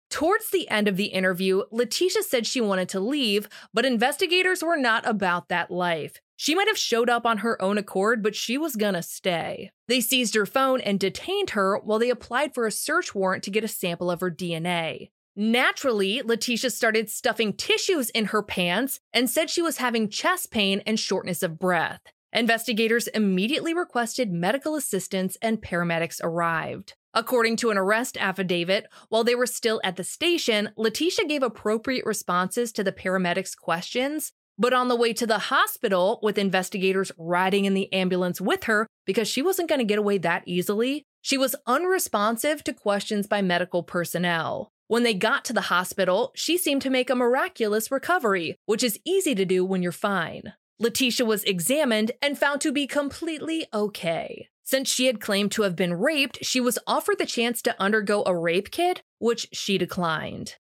Towards 0.09 0.51
the 0.51 0.69
end 0.69 0.89
of 0.89 0.97
the 0.97 1.07
interview, 1.07 1.65
Letecia 1.73 2.23
said 2.23 2.47
she 2.47 2.61
wanted 2.61 2.89
to 2.91 3.01
leave, 3.01 3.49
but 3.75 3.85
investigators 3.85 4.63
were 4.63 4.77
not 4.77 5.07
about 5.07 5.49
that 5.49 5.71
life. 5.71 6.21
She 6.37 6.55
might 6.55 6.69
have 6.69 6.79
showed 6.79 7.11
up 7.11 7.27
on 7.27 7.39
her 7.39 7.61
own 7.61 7.77
accord, 7.77 8.23
but 8.23 8.37
she 8.37 8.57
was 8.57 8.77
gonna 8.77 9.03
stay. 9.03 9.71
They 9.89 10.01
seized 10.01 10.35
her 10.35 10.47
phone 10.47 10.81
and 10.81 11.01
detained 11.01 11.51
her 11.51 11.79
while 11.79 11.99
they 11.99 12.11
applied 12.11 12.55
for 12.55 12.67
a 12.67 12.73
search 12.73 13.15
warrant 13.15 13.43
to 13.45 13.51
get 13.51 13.65
a 13.65 13.69
sample 13.69 14.11
of 14.11 14.21
her 14.21 14.31
DNA. 14.31 15.11
Naturally, 15.35 16.23
Letecia 16.23 16.73
started 16.73 17.11
stuffing 17.11 17.53
tissues 17.53 18.09
in 18.11 18.27
her 18.27 18.43
pants 18.43 19.01
and 19.13 19.29
said 19.29 19.51
she 19.51 19.61
was 19.61 19.77
having 19.79 20.09
chest 20.09 20.51
pain 20.51 20.83
and 20.87 20.99
shortness 20.99 21.43
of 21.43 21.59
breath. 21.59 22.01
Investigators 22.37 23.07
immediately 23.09 23.73
requested 23.73 24.31
medical 24.31 24.75
assistance 24.75 25.39
and 25.41 25.63
paramedics 25.63 26.21
arrived. 26.23 26.93
According 27.15 27.57
to 27.57 27.71
an 27.71 27.79
arrest 27.79 28.19
affidavit, 28.19 28.89
while 29.09 29.25
they 29.25 29.35
were 29.35 29.47
still 29.47 29.81
at 29.83 29.97
the 29.97 30.05
station, 30.05 30.69
Letecia 30.77 31.27
gave 31.27 31.43
appropriate 31.43 32.05
responses 32.05 32.73
to 32.73 32.85
the 32.85 32.93
paramedics' 32.93 33.57
questions. 33.57 34.33
But 34.59 34.75
on 34.75 34.89
the 34.89 34.97
way 34.97 35.15
to 35.15 35.27
the 35.27 35.39
hospital, 35.39 36.21
with 36.23 36.37
investigators 36.37 37.11
riding 37.17 37.65
in 37.65 37.73
the 37.73 37.91
ambulance 37.91 38.39
with 38.39 38.65
her 38.65 38.87
because 39.07 39.29
she 39.29 39.41
wasn't 39.41 39.71
going 39.71 39.79
to 39.79 39.87
get 39.87 39.99
away 39.99 40.19
that 40.19 40.43
easily, 40.45 41.05
she 41.23 41.39
was 41.39 41.57
unresponsive 41.67 42.63
to 42.65 42.75
questions 42.75 43.27
by 43.27 43.41
medical 43.41 43.83
personnel. 43.83 44.69
When 44.89 45.05
they 45.05 45.15
got 45.15 45.47
to 45.47 45.55
the 45.55 45.63
hospital, 45.63 46.33
she 46.35 46.59
seemed 46.59 46.83
to 46.83 46.91
make 46.91 47.09
a 47.09 47.15
miraculous 47.15 47.91
recovery, 47.91 48.57
which 48.67 48.83
is 48.83 49.01
easy 49.07 49.35
to 49.35 49.47
do 49.47 49.65
when 49.65 49.83
you're 49.83 49.91
fine. 49.91 50.53
Letecia 50.81 51.25
was 51.25 51.45
examined 51.45 52.13
and 52.21 52.39
found 52.39 52.61
to 52.61 52.71
be 52.71 52.87
completely 52.87 53.67
okay. 53.73 54.49
Since 54.63 54.91
she 54.91 55.07
had 55.07 55.21
claimed 55.21 55.53
to 55.53 55.63
have 55.63 55.77
been 55.77 55.95
raped, 55.95 56.45
she 56.45 56.61
was 56.61 56.79
offered 56.87 57.19
the 57.19 57.25
chance 57.25 57.63
to 57.63 57.81
undergo 57.81 58.25
a 58.27 58.37
rape 58.37 58.71
kit, 58.71 59.03
which 59.19 59.49
she 59.53 59.79
declined. 59.79 60.57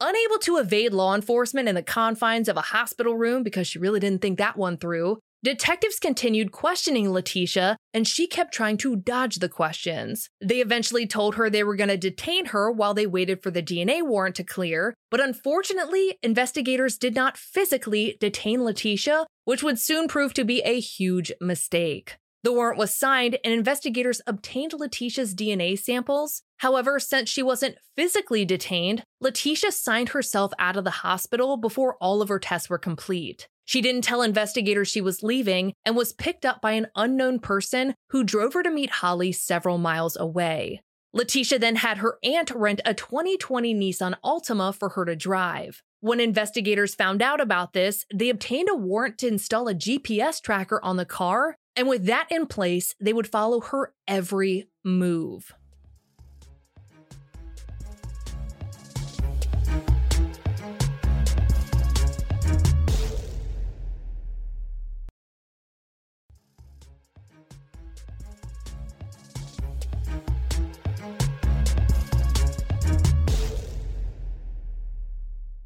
Unable 0.00 0.38
to 0.40 0.58
evade 0.58 0.92
law 0.92 1.14
enforcement 1.14 1.68
in 1.68 1.74
the 1.74 1.82
confines 1.82 2.48
of 2.48 2.56
a 2.56 2.60
hospital 2.60 3.16
room 3.16 3.42
because 3.42 3.66
she 3.66 3.78
really 3.78 4.00
didn't 4.00 4.20
think 4.20 4.38
that 4.38 4.56
one 4.56 4.76
through, 4.76 5.18
detectives 5.44 5.98
continued 5.98 6.52
questioning 6.52 7.08
Letecia 7.08 7.76
and 7.92 8.08
she 8.08 8.26
kept 8.26 8.54
trying 8.54 8.78
to 8.78 8.96
dodge 8.96 9.36
the 9.36 9.48
questions. 9.48 10.30
They 10.40 10.60
eventually 10.60 11.06
told 11.06 11.34
her 11.34 11.50
they 11.50 11.62
were 11.62 11.76
going 11.76 11.90
to 11.90 11.98
detain 11.98 12.46
her 12.46 12.72
while 12.72 12.94
they 12.94 13.06
waited 13.06 13.42
for 13.42 13.50
the 13.50 13.62
DNA 13.62 14.02
warrant 14.02 14.36
to 14.36 14.44
clear, 14.44 14.94
but 15.10 15.20
unfortunately, 15.20 16.18
investigators 16.22 16.96
did 16.96 17.14
not 17.14 17.36
physically 17.36 18.16
detain 18.20 18.60
Letecia, 18.60 19.26
which 19.44 19.62
would 19.62 19.78
soon 19.78 20.08
prove 20.08 20.32
to 20.32 20.44
be 20.44 20.62
a 20.62 20.80
huge 20.80 21.30
mistake. 21.42 22.16
The 22.42 22.52
warrant 22.52 22.78
was 22.78 22.94
signed 22.94 23.38
and 23.44 23.52
investigators 23.52 24.22
obtained 24.26 24.72
Letecia's 24.72 25.34
DNA 25.34 25.78
samples. 25.78 26.42
However, 26.58 26.98
since 26.98 27.28
she 27.28 27.42
wasn't 27.42 27.76
physically 27.96 28.44
detained, 28.44 29.02
Letecia 29.22 29.72
signed 29.72 30.10
herself 30.10 30.52
out 30.58 30.76
of 30.76 30.84
the 30.84 30.90
hospital 30.90 31.56
before 31.56 31.96
all 32.00 32.22
of 32.22 32.28
her 32.28 32.38
tests 32.38 32.68
were 32.68 32.78
complete. 32.78 33.48
She 33.64 33.80
didn't 33.80 34.02
tell 34.02 34.22
investigators 34.22 34.88
she 34.88 35.00
was 35.00 35.22
leaving 35.22 35.72
and 35.84 35.96
was 35.96 36.12
picked 36.12 36.44
up 36.44 36.60
by 36.60 36.72
an 36.72 36.88
unknown 36.96 37.38
person 37.38 37.94
who 38.10 38.24
drove 38.24 38.54
her 38.54 38.62
to 38.62 38.70
meet 38.70 38.90
Holly 38.90 39.32
several 39.32 39.78
miles 39.78 40.16
away. 40.16 40.80
Letecia 41.14 41.58
then 41.58 41.76
had 41.76 41.98
her 41.98 42.18
aunt 42.22 42.50
rent 42.50 42.80
a 42.84 42.92
2020 42.92 43.74
Nissan 43.74 44.14
Altima 44.24 44.74
for 44.74 44.90
her 44.90 45.04
to 45.04 45.14
drive. 45.14 45.82
When 46.00 46.20
investigators 46.20 46.94
found 46.94 47.22
out 47.22 47.40
about 47.40 47.72
this, 47.72 48.04
they 48.12 48.28
obtained 48.28 48.68
a 48.68 48.74
warrant 48.74 49.18
to 49.18 49.28
install 49.28 49.68
a 49.68 49.74
GPS 49.74 50.42
tracker 50.42 50.80
on 50.82 50.96
the 50.96 51.06
car 51.06 51.56
and 51.76 51.88
with 51.88 52.06
that 52.06 52.28
in 52.30 52.46
place, 52.46 52.94
they 53.00 53.12
would 53.12 53.26
follow 53.26 53.60
her 53.60 53.92
every 54.06 54.68
move. 54.84 55.52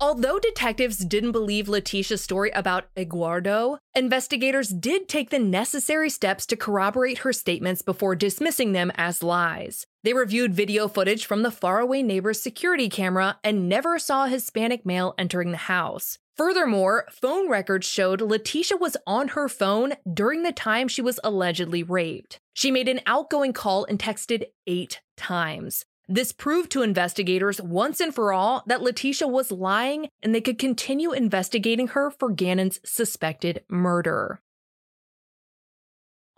Although 0.09 0.39
detectives 0.39 1.05
didn't 1.05 1.33
believe 1.33 1.67
Letecia's 1.67 2.23
story 2.23 2.51
about 2.53 2.87
Eduardo, 2.97 3.77
investigators 3.95 4.71
did 4.71 5.07
take 5.07 5.29
the 5.29 5.39
necessary 5.39 6.09
steps 6.09 6.47
to 6.47 6.57
corroborate 6.57 7.19
her 7.19 7.33
statements 7.35 7.83
before 7.83 8.17
dismissing 8.17 8.73
them 8.73 8.91
as 8.95 9.23
lies. 9.23 9.87
They 10.05 10.15
reviewed 10.15 10.55
video 10.55 10.89
footage 10.89 11.27
from 11.27 11.43
the 11.43 11.51
faraway 11.51 12.03
neighbor's 12.03 12.41
security 12.41 12.89
camera 12.89 13.39
and 13.45 13.69
never 13.69 13.99
saw 13.99 14.25
a 14.25 14.31
Hispanic 14.31 14.87
male 14.87 15.13
entering 15.19 15.51
the 15.51 15.59
house. 15.59 16.19
Furthermore, 16.39 17.05
phone 17.11 17.51
records 17.51 17.87
showed 17.87 18.23
Letecia 18.23 18.81
was 18.81 18.97
on 19.07 19.29
her 19.29 19.47
phone 19.47 19.93
during 20.11 20.43
the 20.43 20.53
time 20.53 20.89
she 20.89 21.03
was 21.03 21.21
allegedly 21.23 21.83
raped. 21.83 22.41
She 22.55 22.71
made 22.71 22.89
an 22.89 23.01
outgoing 23.05 23.53
call 23.53 23.85
and 23.85 23.99
texted 23.99 24.45
eight 24.67 25.03
times. 25.19 25.85
This 26.09 26.33
proved 26.33 26.71
to 26.73 26.83
investigators 26.83 27.61
once 27.61 28.01
and 28.01 28.15
for 28.15 28.33
all 28.33 28.63
that 28.67 28.81
Letecia 28.81 29.29
was 29.29 29.53
lying 29.53 30.09
and 30.23 30.35
they 30.35 30.41
could 30.41 30.59
continue 30.59 31.13
investigating 31.13 31.89
her 31.89 32.11
for 32.11 32.31
Gannon's 32.31 32.81
suspected 32.83 33.63
murder. 33.69 34.41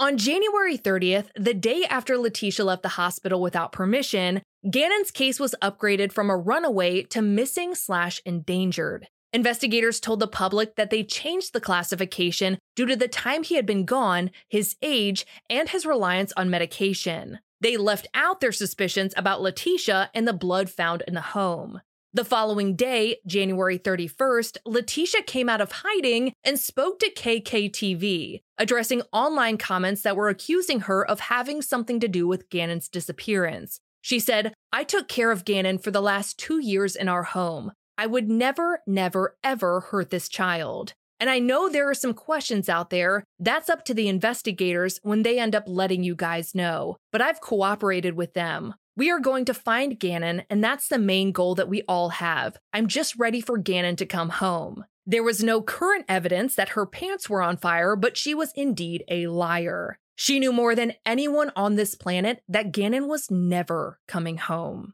On 0.00 0.16
January 0.16 0.76
30th, 0.76 1.28
the 1.36 1.54
day 1.54 1.84
after 1.88 2.16
Letecia 2.16 2.64
left 2.64 2.82
the 2.82 2.88
hospital 2.88 3.40
without 3.40 3.70
permission, 3.70 4.42
Gannon's 4.68 5.12
case 5.12 5.38
was 5.38 5.54
upgraded 5.62 6.10
from 6.10 6.30
a 6.30 6.36
runaway 6.36 7.02
to 7.04 7.22
missing 7.22 7.74
slash 7.74 8.20
endangered. 8.24 9.06
Investigators 9.32 10.00
told 10.00 10.18
the 10.18 10.26
public 10.26 10.74
that 10.74 10.90
they 10.90 11.04
changed 11.04 11.52
the 11.52 11.60
classification 11.60 12.58
due 12.74 12.86
to 12.86 12.96
the 12.96 13.06
time 13.06 13.44
he 13.44 13.54
had 13.54 13.66
been 13.66 13.84
gone, 13.84 14.32
his 14.48 14.74
age, 14.82 15.24
and 15.48 15.68
his 15.68 15.86
reliance 15.86 16.32
on 16.36 16.50
medication. 16.50 17.38
They 17.60 17.76
left 17.76 18.08
out 18.14 18.40
their 18.40 18.52
suspicions 18.52 19.12
about 19.16 19.40
Letecia 19.40 20.08
and 20.14 20.26
the 20.26 20.32
blood 20.32 20.70
found 20.70 21.02
in 21.06 21.14
the 21.14 21.20
home. 21.20 21.80
The 22.12 22.24
following 22.24 22.74
day, 22.74 23.18
January 23.24 23.78
31st, 23.78 24.56
Letecia 24.66 25.24
came 25.26 25.48
out 25.48 25.60
of 25.60 25.70
hiding 25.70 26.32
and 26.42 26.58
spoke 26.58 26.98
to 26.98 27.12
KKTV, 27.12 28.40
addressing 28.58 29.02
online 29.12 29.58
comments 29.58 30.02
that 30.02 30.16
were 30.16 30.28
accusing 30.28 30.80
her 30.80 31.06
of 31.06 31.20
having 31.20 31.62
something 31.62 32.00
to 32.00 32.08
do 32.08 32.26
with 32.26 32.50
Gannon's 32.50 32.88
disappearance. 32.88 33.78
She 34.00 34.18
said, 34.18 34.54
I 34.72 34.82
took 34.82 35.06
care 35.06 35.30
of 35.30 35.44
Gannon 35.44 35.78
for 35.78 35.92
the 35.92 36.02
last 36.02 36.36
two 36.36 36.58
years 36.58 36.96
in 36.96 37.08
our 37.08 37.22
home. 37.22 37.72
I 37.96 38.06
would 38.06 38.28
never, 38.28 38.80
never, 38.86 39.36
ever 39.44 39.80
hurt 39.80 40.10
this 40.10 40.28
child. 40.28 40.94
And 41.20 41.28
I 41.28 41.38
know 41.38 41.68
there 41.68 41.88
are 41.88 41.94
some 41.94 42.14
questions 42.14 42.68
out 42.70 42.88
there. 42.88 43.24
That's 43.38 43.68
up 43.68 43.84
to 43.84 43.94
the 43.94 44.08
investigators 44.08 44.98
when 45.02 45.22
they 45.22 45.38
end 45.38 45.54
up 45.54 45.64
letting 45.66 46.02
you 46.02 46.14
guys 46.14 46.54
know. 46.54 46.96
But 47.12 47.20
I've 47.20 47.42
cooperated 47.42 48.14
with 48.14 48.32
them. 48.32 48.74
We 48.96 49.10
are 49.10 49.20
going 49.20 49.44
to 49.44 49.54
find 49.54 49.98
Gannon, 49.98 50.42
and 50.50 50.64
that's 50.64 50.88
the 50.88 50.98
main 50.98 51.32
goal 51.32 51.54
that 51.54 51.68
we 51.68 51.82
all 51.82 52.08
have. 52.08 52.56
I'm 52.72 52.86
just 52.86 53.18
ready 53.18 53.40
for 53.40 53.58
Gannon 53.58 53.96
to 53.96 54.06
come 54.06 54.30
home. 54.30 54.84
There 55.06 55.22
was 55.22 55.42
no 55.42 55.62
current 55.62 56.06
evidence 56.08 56.54
that 56.56 56.70
her 56.70 56.86
pants 56.86 57.28
were 57.28 57.42
on 57.42 57.56
fire, 57.56 57.96
but 57.96 58.16
she 58.16 58.34
was 58.34 58.52
indeed 58.54 59.04
a 59.08 59.26
liar. 59.26 59.98
She 60.16 60.38
knew 60.38 60.52
more 60.52 60.74
than 60.74 60.94
anyone 61.06 61.50
on 61.56 61.76
this 61.76 61.94
planet 61.94 62.42
that 62.48 62.72
Gannon 62.72 63.08
was 63.08 63.30
never 63.30 63.98
coming 64.06 64.36
home. 64.36 64.92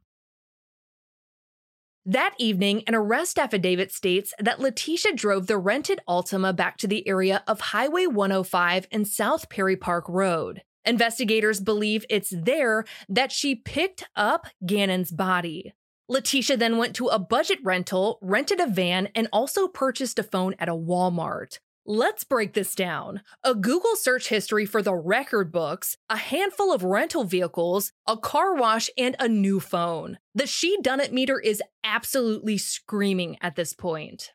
That 2.08 2.36
evening, 2.38 2.84
an 2.86 2.94
arrest 2.94 3.36
affidavit 3.36 3.90
states 3.90 4.32
that 4.38 4.60
Letecia 4.60 5.16
drove 5.16 5.48
the 5.48 5.58
rented 5.58 5.98
Altima 6.08 6.54
back 6.54 6.76
to 6.76 6.86
the 6.86 7.06
area 7.08 7.42
of 7.48 7.58
Highway 7.58 8.06
105 8.06 8.86
and 8.92 9.08
South 9.08 9.48
Perry 9.50 9.74
Park 9.74 10.04
Road. 10.08 10.62
Investigators 10.84 11.58
believe 11.58 12.06
it's 12.08 12.30
there 12.30 12.84
that 13.08 13.32
she 13.32 13.56
picked 13.56 14.04
up 14.14 14.46
Gannon's 14.64 15.10
body. 15.10 15.72
Letecia 16.08 16.56
then 16.56 16.78
went 16.78 16.94
to 16.94 17.08
a 17.08 17.18
budget 17.18 17.58
rental, 17.64 18.20
rented 18.22 18.60
a 18.60 18.68
van, 18.68 19.08
and 19.16 19.26
also 19.32 19.66
purchased 19.66 20.20
a 20.20 20.22
phone 20.22 20.54
at 20.60 20.68
a 20.68 20.76
Walmart. 20.76 21.58
Let's 21.88 22.24
break 22.24 22.54
this 22.54 22.74
down. 22.74 23.22
A 23.44 23.54
Google 23.54 23.94
search 23.94 24.28
history 24.28 24.66
for 24.66 24.82
the 24.82 24.96
record 24.96 25.52
books, 25.52 25.96
a 26.10 26.16
handful 26.16 26.72
of 26.72 26.82
rental 26.82 27.22
vehicles, 27.22 27.92
a 28.08 28.16
car 28.16 28.56
wash, 28.56 28.90
and 28.98 29.14
a 29.20 29.28
new 29.28 29.60
phone. 29.60 30.18
The 30.34 30.48
She 30.48 30.76
Done 30.82 30.98
It 30.98 31.12
meter 31.12 31.38
is 31.38 31.62
absolutely 31.84 32.58
screaming 32.58 33.38
at 33.40 33.54
this 33.54 33.72
point. 33.72 34.32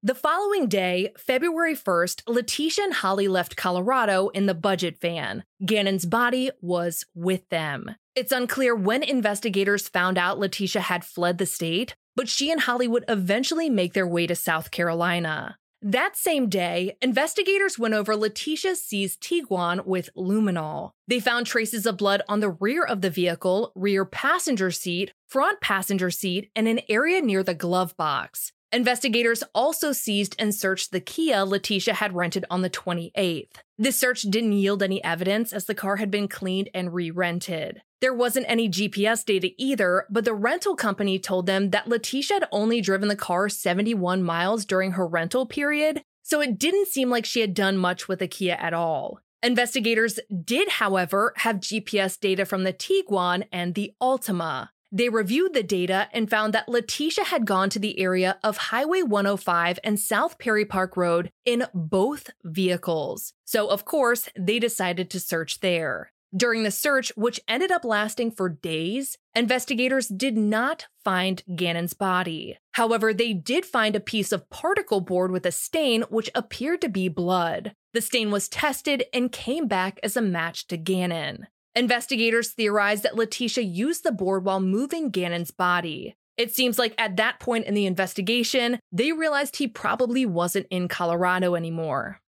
The 0.00 0.14
following 0.14 0.68
day, 0.68 1.12
February 1.18 1.74
1st, 1.74 2.22
Letecia 2.28 2.84
and 2.84 2.94
Holly 2.94 3.26
left 3.26 3.56
Colorado 3.56 4.28
in 4.28 4.46
the 4.46 4.54
budget 4.54 5.00
van. 5.00 5.42
Gannon's 5.64 6.06
body 6.06 6.52
was 6.60 7.04
with 7.16 7.48
them. 7.48 7.96
It's 8.14 8.30
unclear 8.30 8.76
when 8.76 9.02
investigators 9.02 9.88
found 9.88 10.18
out 10.18 10.38
Letecia 10.38 10.82
had 10.82 11.04
fled 11.04 11.38
the 11.38 11.46
state, 11.46 11.96
but 12.14 12.28
she 12.28 12.52
and 12.52 12.60
Holly 12.60 12.86
would 12.86 13.04
eventually 13.08 13.68
make 13.68 13.92
their 13.92 14.06
way 14.06 14.28
to 14.28 14.36
South 14.36 14.70
Carolina. 14.70 15.58
That 15.88 16.16
same 16.16 16.48
day, 16.48 16.96
investigators 17.00 17.78
went 17.78 17.94
over 17.94 18.16
Letecia's 18.16 18.82
seized 18.82 19.22
Tiguan 19.22 19.86
with 19.86 20.10
luminol. 20.16 20.90
They 21.06 21.20
found 21.20 21.46
traces 21.46 21.86
of 21.86 21.96
blood 21.96 22.22
on 22.28 22.40
the 22.40 22.50
rear 22.50 22.82
of 22.82 23.02
the 23.02 23.08
vehicle, 23.08 23.70
rear 23.76 24.04
passenger 24.04 24.72
seat, 24.72 25.12
front 25.28 25.60
passenger 25.60 26.10
seat, 26.10 26.50
and 26.56 26.66
an 26.66 26.80
area 26.88 27.22
near 27.22 27.44
the 27.44 27.54
glove 27.54 27.96
box. 27.96 28.50
Investigators 28.72 29.44
also 29.54 29.92
seized 29.92 30.34
and 30.38 30.54
searched 30.54 30.90
the 30.90 31.00
Kia 31.00 31.36
Letecia 31.46 31.92
had 31.92 32.14
rented 32.14 32.44
on 32.50 32.62
the 32.62 32.70
28th. 32.70 33.48
This 33.78 33.96
search 33.96 34.22
didn't 34.22 34.52
yield 34.52 34.82
any 34.82 35.02
evidence 35.04 35.52
as 35.52 35.66
the 35.66 35.74
car 35.74 35.96
had 35.96 36.10
been 36.10 36.26
cleaned 36.26 36.68
and 36.74 36.92
re 36.92 37.10
rented. 37.10 37.82
There 38.00 38.12
wasn't 38.12 38.46
any 38.48 38.68
GPS 38.68 39.24
data 39.24 39.52
either, 39.56 40.06
but 40.10 40.24
the 40.24 40.34
rental 40.34 40.74
company 40.74 41.18
told 41.18 41.46
them 41.46 41.70
that 41.70 41.86
Letecia 41.86 42.34
had 42.34 42.48
only 42.52 42.80
driven 42.80 43.08
the 43.08 43.16
car 43.16 43.48
71 43.48 44.22
miles 44.22 44.66
during 44.66 44.92
her 44.92 45.06
rental 45.06 45.46
period, 45.46 46.02
so 46.22 46.40
it 46.40 46.58
didn't 46.58 46.88
seem 46.88 47.08
like 47.08 47.24
she 47.24 47.40
had 47.40 47.54
done 47.54 47.78
much 47.78 48.08
with 48.08 48.18
the 48.18 48.28
Kia 48.28 48.56
at 48.60 48.74
all. 48.74 49.20
Investigators 49.42 50.18
did, 50.44 50.68
however, 50.68 51.32
have 51.36 51.56
GPS 51.56 52.18
data 52.18 52.44
from 52.44 52.64
the 52.64 52.72
Tiguan 52.72 53.46
and 53.52 53.74
the 53.74 53.92
Altima. 54.02 54.70
They 54.96 55.10
reviewed 55.10 55.52
the 55.52 55.62
data 55.62 56.08
and 56.14 56.30
found 56.30 56.54
that 56.54 56.68
Letecia 56.68 57.24
had 57.24 57.44
gone 57.44 57.68
to 57.68 57.78
the 57.78 58.00
area 58.00 58.38
of 58.42 58.56
Highway 58.56 59.02
105 59.02 59.78
and 59.84 60.00
South 60.00 60.38
Perry 60.38 60.64
Park 60.64 60.96
Road 60.96 61.30
in 61.44 61.66
both 61.74 62.30
vehicles. 62.42 63.34
So, 63.44 63.68
of 63.68 63.84
course, 63.84 64.30
they 64.38 64.58
decided 64.58 65.10
to 65.10 65.20
search 65.20 65.60
there. 65.60 66.12
During 66.34 66.62
the 66.62 66.70
search, 66.70 67.12
which 67.14 67.42
ended 67.46 67.70
up 67.70 67.84
lasting 67.84 68.30
for 68.30 68.48
days, 68.48 69.18
investigators 69.34 70.08
did 70.08 70.38
not 70.38 70.86
find 71.04 71.42
Gannon's 71.54 71.92
body. 71.92 72.56
However, 72.72 73.12
they 73.12 73.34
did 73.34 73.66
find 73.66 73.96
a 73.96 74.00
piece 74.00 74.32
of 74.32 74.48
particle 74.48 75.02
board 75.02 75.30
with 75.30 75.44
a 75.44 75.52
stain 75.52 76.04
which 76.08 76.30
appeared 76.34 76.80
to 76.80 76.88
be 76.88 77.08
blood. 77.08 77.74
The 77.92 78.00
stain 78.00 78.30
was 78.30 78.48
tested 78.48 79.04
and 79.12 79.30
came 79.30 79.68
back 79.68 80.00
as 80.02 80.16
a 80.16 80.22
match 80.22 80.66
to 80.68 80.78
Gannon. 80.78 81.48
Investigators 81.76 82.52
theorize 82.52 83.02
that 83.02 83.16
Letecia 83.16 83.62
used 83.62 84.02
the 84.02 84.10
board 84.10 84.46
while 84.46 84.60
moving 84.60 85.10
Gannon's 85.10 85.50
body. 85.50 86.16
It 86.38 86.54
seems 86.54 86.78
like 86.78 86.94
at 86.96 87.18
that 87.18 87.38
point 87.38 87.66
in 87.66 87.74
the 87.74 87.84
investigation, 87.84 88.78
they 88.90 89.12
realized 89.12 89.56
he 89.56 89.68
probably 89.68 90.24
wasn't 90.24 90.68
in 90.70 90.88
Colorado 90.88 91.54
anymore. 91.54 92.22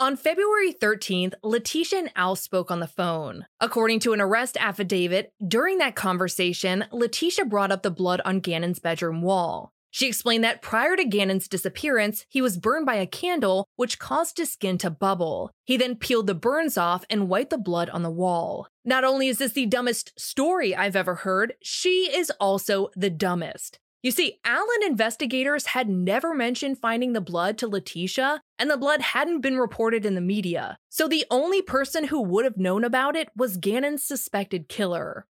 On 0.00 0.16
February 0.16 0.72
13th, 0.72 1.34
Letecia 1.44 2.00
and 2.00 2.10
Al 2.16 2.34
spoke 2.34 2.68
on 2.68 2.80
the 2.80 2.88
phone. 2.88 3.46
According 3.60 4.00
to 4.00 4.12
an 4.12 4.20
arrest 4.20 4.56
affidavit, 4.58 5.32
during 5.46 5.78
that 5.78 5.94
conversation, 5.94 6.84
Letecia 6.90 7.48
brought 7.48 7.70
up 7.70 7.84
the 7.84 7.92
blood 7.92 8.20
on 8.24 8.40
Gannon's 8.40 8.80
bedroom 8.80 9.22
wall. 9.22 9.72
She 9.90 10.06
explained 10.06 10.44
that 10.44 10.62
prior 10.62 10.96
to 10.96 11.04
Gannon's 11.04 11.48
disappearance, 11.48 12.24
he 12.28 12.40
was 12.40 12.58
burned 12.58 12.86
by 12.86 12.94
a 12.94 13.06
candle, 13.06 13.66
which 13.76 13.98
caused 13.98 14.38
his 14.38 14.52
skin 14.52 14.78
to 14.78 14.90
bubble. 14.90 15.50
He 15.64 15.76
then 15.76 15.96
peeled 15.96 16.26
the 16.26 16.34
burns 16.34 16.78
off 16.78 17.04
and 17.10 17.28
wiped 17.28 17.50
the 17.50 17.58
blood 17.58 17.90
on 17.90 18.02
the 18.02 18.10
wall. 18.10 18.68
Not 18.84 19.04
only 19.04 19.28
is 19.28 19.38
this 19.38 19.52
the 19.52 19.66
dumbest 19.66 20.18
story 20.18 20.74
I've 20.74 20.96
ever 20.96 21.16
heard, 21.16 21.54
she 21.62 22.10
is 22.14 22.30
also 22.40 22.88
the 22.94 23.10
dumbest. 23.10 23.78
You 24.02 24.10
see, 24.10 24.38
Allen 24.46 24.82
investigators 24.86 25.66
had 25.66 25.88
never 25.88 26.34
mentioned 26.34 26.78
finding 26.78 27.12
the 27.12 27.20
blood 27.20 27.58
to 27.58 27.68
Letecia, 27.68 28.40
and 28.58 28.70
the 28.70 28.78
blood 28.78 29.02
hadn't 29.02 29.42
been 29.42 29.58
reported 29.58 30.06
in 30.06 30.14
the 30.14 30.22
media. 30.22 30.78
So 30.88 31.06
the 31.06 31.26
only 31.30 31.60
person 31.60 32.04
who 32.04 32.22
would 32.22 32.46
have 32.46 32.56
known 32.56 32.82
about 32.82 33.14
it 33.14 33.28
was 33.36 33.58
Gannon's 33.58 34.02
suspected 34.02 34.68
killer. 34.68 35.26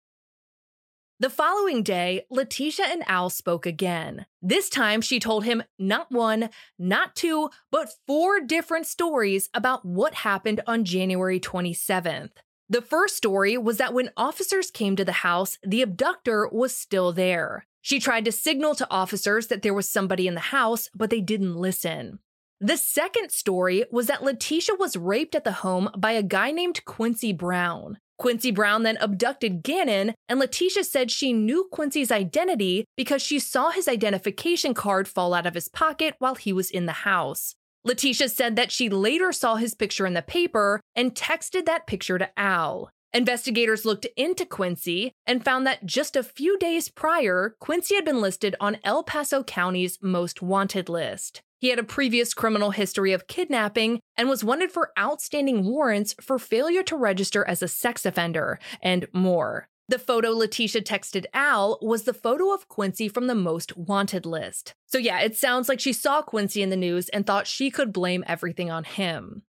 The 1.21 1.29
following 1.29 1.83
day, 1.83 2.25
Letecia 2.33 2.91
and 2.91 3.03
Al 3.07 3.29
spoke 3.29 3.67
again. 3.67 4.25
This 4.41 4.71
time, 4.71 5.03
she 5.03 5.21
told 5.21 5.45
him 5.45 5.63
not 5.79 6.11
one, 6.11 6.49
not 6.79 7.15
two, 7.15 7.51
but 7.71 7.93
four 8.07 8.41
different 8.41 8.87
stories 8.87 9.51
about 9.53 9.85
what 9.85 10.15
happened 10.15 10.63
on 10.67 10.87
January 10.87 11.39
27th. 11.39 12.31
The 12.71 12.81
first 12.81 13.19
story 13.19 13.59
was 13.59 13.77
that 13.77 13.93
when 13.93 14.13
officers 14.17 14.71
came 14.71 14.97
to 14.97 15.05
the 15.05 15.13
house, 15.13 15.59
the 15.63 15.83
abductor 15.83 16.49
was 16.49 16.75
still 16.75 17.13
there. 17.13 17.67
She 17.83 18.01
tried 18.01 18.25
to 18.25 18.33
signal 18.33 18.75
to 18.77 18.91
officers 18.91 19.49
that 19.49 19.61
there 19.61 19.75
was 19.75 19.87
somebody 19.87 20.27
in 20.27 20.33
the 20.33 20.41
house, 20.41 20.89
but 20.95 21.11
they 21.11 21.21
didn't 21.21 21.55
listen. 21.55 22.21
The 22.63 22.79
second 22.79 23.31
story 23.31 23.85
was 23.91 24.07
that 24.07 24.23
Letecia 24.23 24.79
was 24.79 24.97
raped 24.97 25.35
at 25.35 25.45
the 25.45 25.53
home 25.53 25.91
by 25.99 26.13
a 26.13 26.23
guy 26.23 26.51
named 26.51 26.83
Quincy 26.87 27.35
Brown. 27.35 27.99
Quincy 28.21 28.51
Brown 28.51 28.83
then 28.83 28.99
abducted 29.01 29.63
Gannon, 29.63 30.15
and 30.29 30.39
Letecia 30.39 30.85
said 30.85 31.11
she 31.11 31.33
knew 31.33 31.67
Quincy's 31.73 32.13
identity 32.13 32.85
because 32.95 33.23
she 33.23 33.39
saw 33.39 33.71
his 33.71 33.89
identification 33.89 34.75
card 34.75 35.09
fall 35.09 35.33
out 35.33 35.47
of 35.47 35.55
his 35.55 35.69
pocket 35.69 36.17
while 36.19 36.35
he 36.35 36.53
was 36.53 36.71
in 36.71 36.85
the 36.85 36.93
house. 36.93 37.55
Letecia 37.83 38.29
said 38.29 38.57
that 38.57 38.71
she 38.71 38.91
later 38.91 39.33
saw 39.33 39.55
his 39.55 39.75
picture 39.75 40.05
in 40.05 40.13
the 40.13 40.21
paper 40.21 40.83
and 40.95 41.15
texted 41.15 41.65
that 41.65 41.87
picture 41.87 42.19
to 42.19 42.29
Al. 42.39 42.91
Investigators 43.13 43.85
looked 43.85 44.07
into 44.17 44.47
Quincy 44.47 45.13
and 45.27 45.45
found 45.45 45.67
that 45.67 45.85
just 45.85 46.15
a 46.15 46.23
few 46.23 46.57
days 46.59 46.89
prior, 46.89 47.57
Quincy 47.59 47.97
had 47.97 48.05
been 48.05 48.21
listed 48.21 48.55
on 48.61 48.79
El 48.85 49.03
Paso 49.03 49.43
County's 49.43 49.99
most 50.01 50.43
wanted 50.43 50.89
list. 50.89 51.43
He 51.59 51.69
had 51.69 51.79
a 51.79 51.85
previous 51.85 52.33
criminal 52.33 52.71
history 52.71 53.13
of 53.13 53.27
kidnapping 53.27 54.01
and 54.17 54.29
was 54.29 54.45
wanted 54.45 54.71
for 54.71 54.93
outstanding 54.99 55.65
warrants 55.65 56.15
for 56.21 56.39
failure 56.39 56.85
to 56.85 56.97
register 56.97 57.45
as 57.47 57.63
a 57.63 57.69
sex 57.69 58.07
offender 58.07 58.59
and 58.81 59.09
more. 59.13 59.69
The 59.89 59.99
photo 59.99 60.33
Letecia 60.33 60.81
texted 60.81 61.27
Al 61.35 61.81
was 61.83 62.05
the 62.05 62.15
photo 62.15 62.55
of 62.55 62.69
Quincy 62.69 63.09
from 63.09 63.27
the 63.27 63.35
most 63.35 63.77
wanted 63.77 64.25
list. 64.25 64.73
So, 64.87 64.99
yeah, 64.99 65.19
it 65.21 65.37
sounds 65.37 65.69
like 65.69 65.81
she 65.81 65.93
saw 65.93 66.23
Quincy 66.23 66.63
in 66.63 66.71
the 66.71 66.77
news 66.77 67.09
and 67.09 67.27
thought 67.27 67.49
she 67.49 67.73
could 67.73 67.93
blame 67.93 68.23
everything 68.29 68.71
on 68.71 68.85
him. 68.85 69.43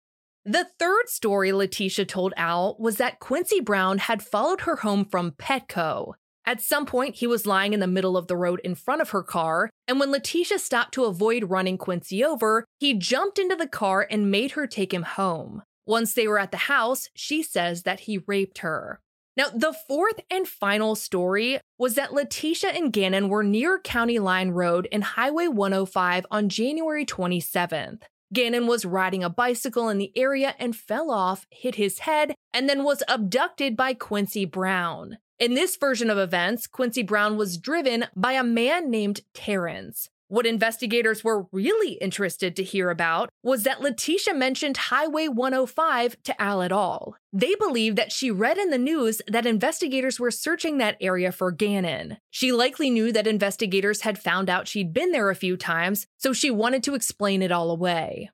The 0.50 0.66
third 0.80 1.08
story 1.08 1.52
Letecia 1.52 2.04
told 2.04 2.34
Al 2.36 2.74
was 2.80 2.96
that 2.96 3.20
Quincy 3.20 3.60
Brown 3.60 3.98
had 3.98 4.20
followed 4.20 4.62
her 4.62 4.74
home 4.74 5.04
from 5.04 5.30
Petco. 5.30 6.14
At 6.44 6.60
some 6.60 6.86
point, 6.86 7.14
he 7.14 7.26
was 7.28 7.46
lying 7.46 7.72
in 7.72 7.78
the 7.78 7.86
middle 7.86 8.16
of 8.16 8.26
the 8.26 8.36
road 8.36 8.60
in 8.64 8.74
front 8.74 9.00
of 9.00 9.10
her 9.10 9.22
car, 9.22 9.70
and 9.86 10.00
when 10.00 10.10
Letecia 10.10 10.58
stopped 10.58 10.92
to 10.94 11.04
avoid 11.04 11.50
running 11.50 11.78
Quincy 11.78 12.24
over, 12.24 12.64
he 12.80 12.94
jumped 12.94 13.38
into 13.38 13.54
the 13.54 13.68
car 13.68 14.04
and 14.10 14.32
made 14.32 14.50
her 14.52 14.66
take 14.66 14.92
him 14.92 15.04
home. 15.04 15.62
Once 15.86 16.14
they 16.14 16.26
were 16.26 16.40
at 16.40 16.50
the 16.50 16.56
house, 16.66 17.10
she 17.14 17.44
says 17.44 17.84
that 17.84 18.00
he 18.00 18.24
raped 18.26 18.58
her. 18.58 18.98
Now, 19.36 19.50
the 19.50 19.72
fourth 19.86 20.18
and 20.32 20.48
final 20.48 20.96
story 20.96 21.60
was 21.78 21.94
that 21.94 22.10
Letecia 22.10 22.76
and 22.76 22.92
Gannon 22.92 23.28
were 23.28 23.44
near 23.44 23.78
County 23.78 24.18
Line 24.18 24.50
Road 24.50 24.88
and 24.90 25.04
Highway 25.04 25.46
105 25.46 26.26
on 26.28 26.48
January 26.48 27.06
27th. 27.06 28.00
Gannon 28.32 28.66
was 28.66 28.84
riding 28.84 29.24
a 29.24 29.30
bicycle 29.30 29.88
in 29.88 29.98
the 29.98 30.12
area 30.16 30.54
and 30.58 30.76
fell 30.76 31.10
off, 31.10 31.46
hit 31.50 31.74
his 31.74 32.00
head, 32.00 32.34
and 32.52 32.68
then 32.68 32.84
was 32.84 33.02
abducted 33.08 33.76
by 33.76 33.94
Quincy 33.94 34.44
Brown. 34.44 35.18
In 35.38 35.54
this 35.54 35.76
version 35.76 36.10
of 36.10 36.18
events, 36.18 36.66
Quincy 36.66 37.02
Brown 37.02 37.36
was 37.36 37.58
driven 37.58 38.04
by 38.14 38.32
a 38.32 38.44
man 38.44 38.90
named 38.90 39.22
Terrence. 39.34 40.10
What 40.30 40.46
investigators 40.46 41.24
were 41.24 41.46
really 41.50 41.94
interested 41.94 42.54
to 42.54 42.62
hear 42.62 42.90
about 42.90 43.30
was 43.42 43.64
that 43.64 43.80
Letecia 43.80 44.32
mentioned 44.32 44.76
Highway 44.76 45.26
105 45.26 46.22
to 46.22 46.40
Al 46.40 46.62
at 46.62 46.70
all. 46.70 47.16
They 47.32 47.56
believed 47.56 47.98
that 47.98 48.12
she 48.12 48.30
read 48.30 48.56
in 48.56 48.70
the 48.70 48.78
news 48.78 49.20
that 49.26 49.44
investigators 49.44 50.20
were 50.20 50.30
searching 50.30 50.78
that 50.78 50.96
area 51.00 51.32
for 51.32 51.50
Gannon. 51.50 52.18
She 52.30 52.52
likely 52.52 52.90
knew 52.90 53.10
that 53.10 53.26
investigators 53.26 54.02
had 54.02 54.20
found 54.20 54.48
out 54.48 54.68
she'd 54.68 54.92
been 54.92 55.10
there 55.10 55.30
a 55.30 55.34
few 55.34 55.56
times, 55.56 56.06
so 56.16 56.32
she 56.32 56.48
wanted 56.48 56.84
to 56.84 56.94
explain 56.94 57.42
it 57.42 57.50
all 57.50 57.68
away. 57.68 58.30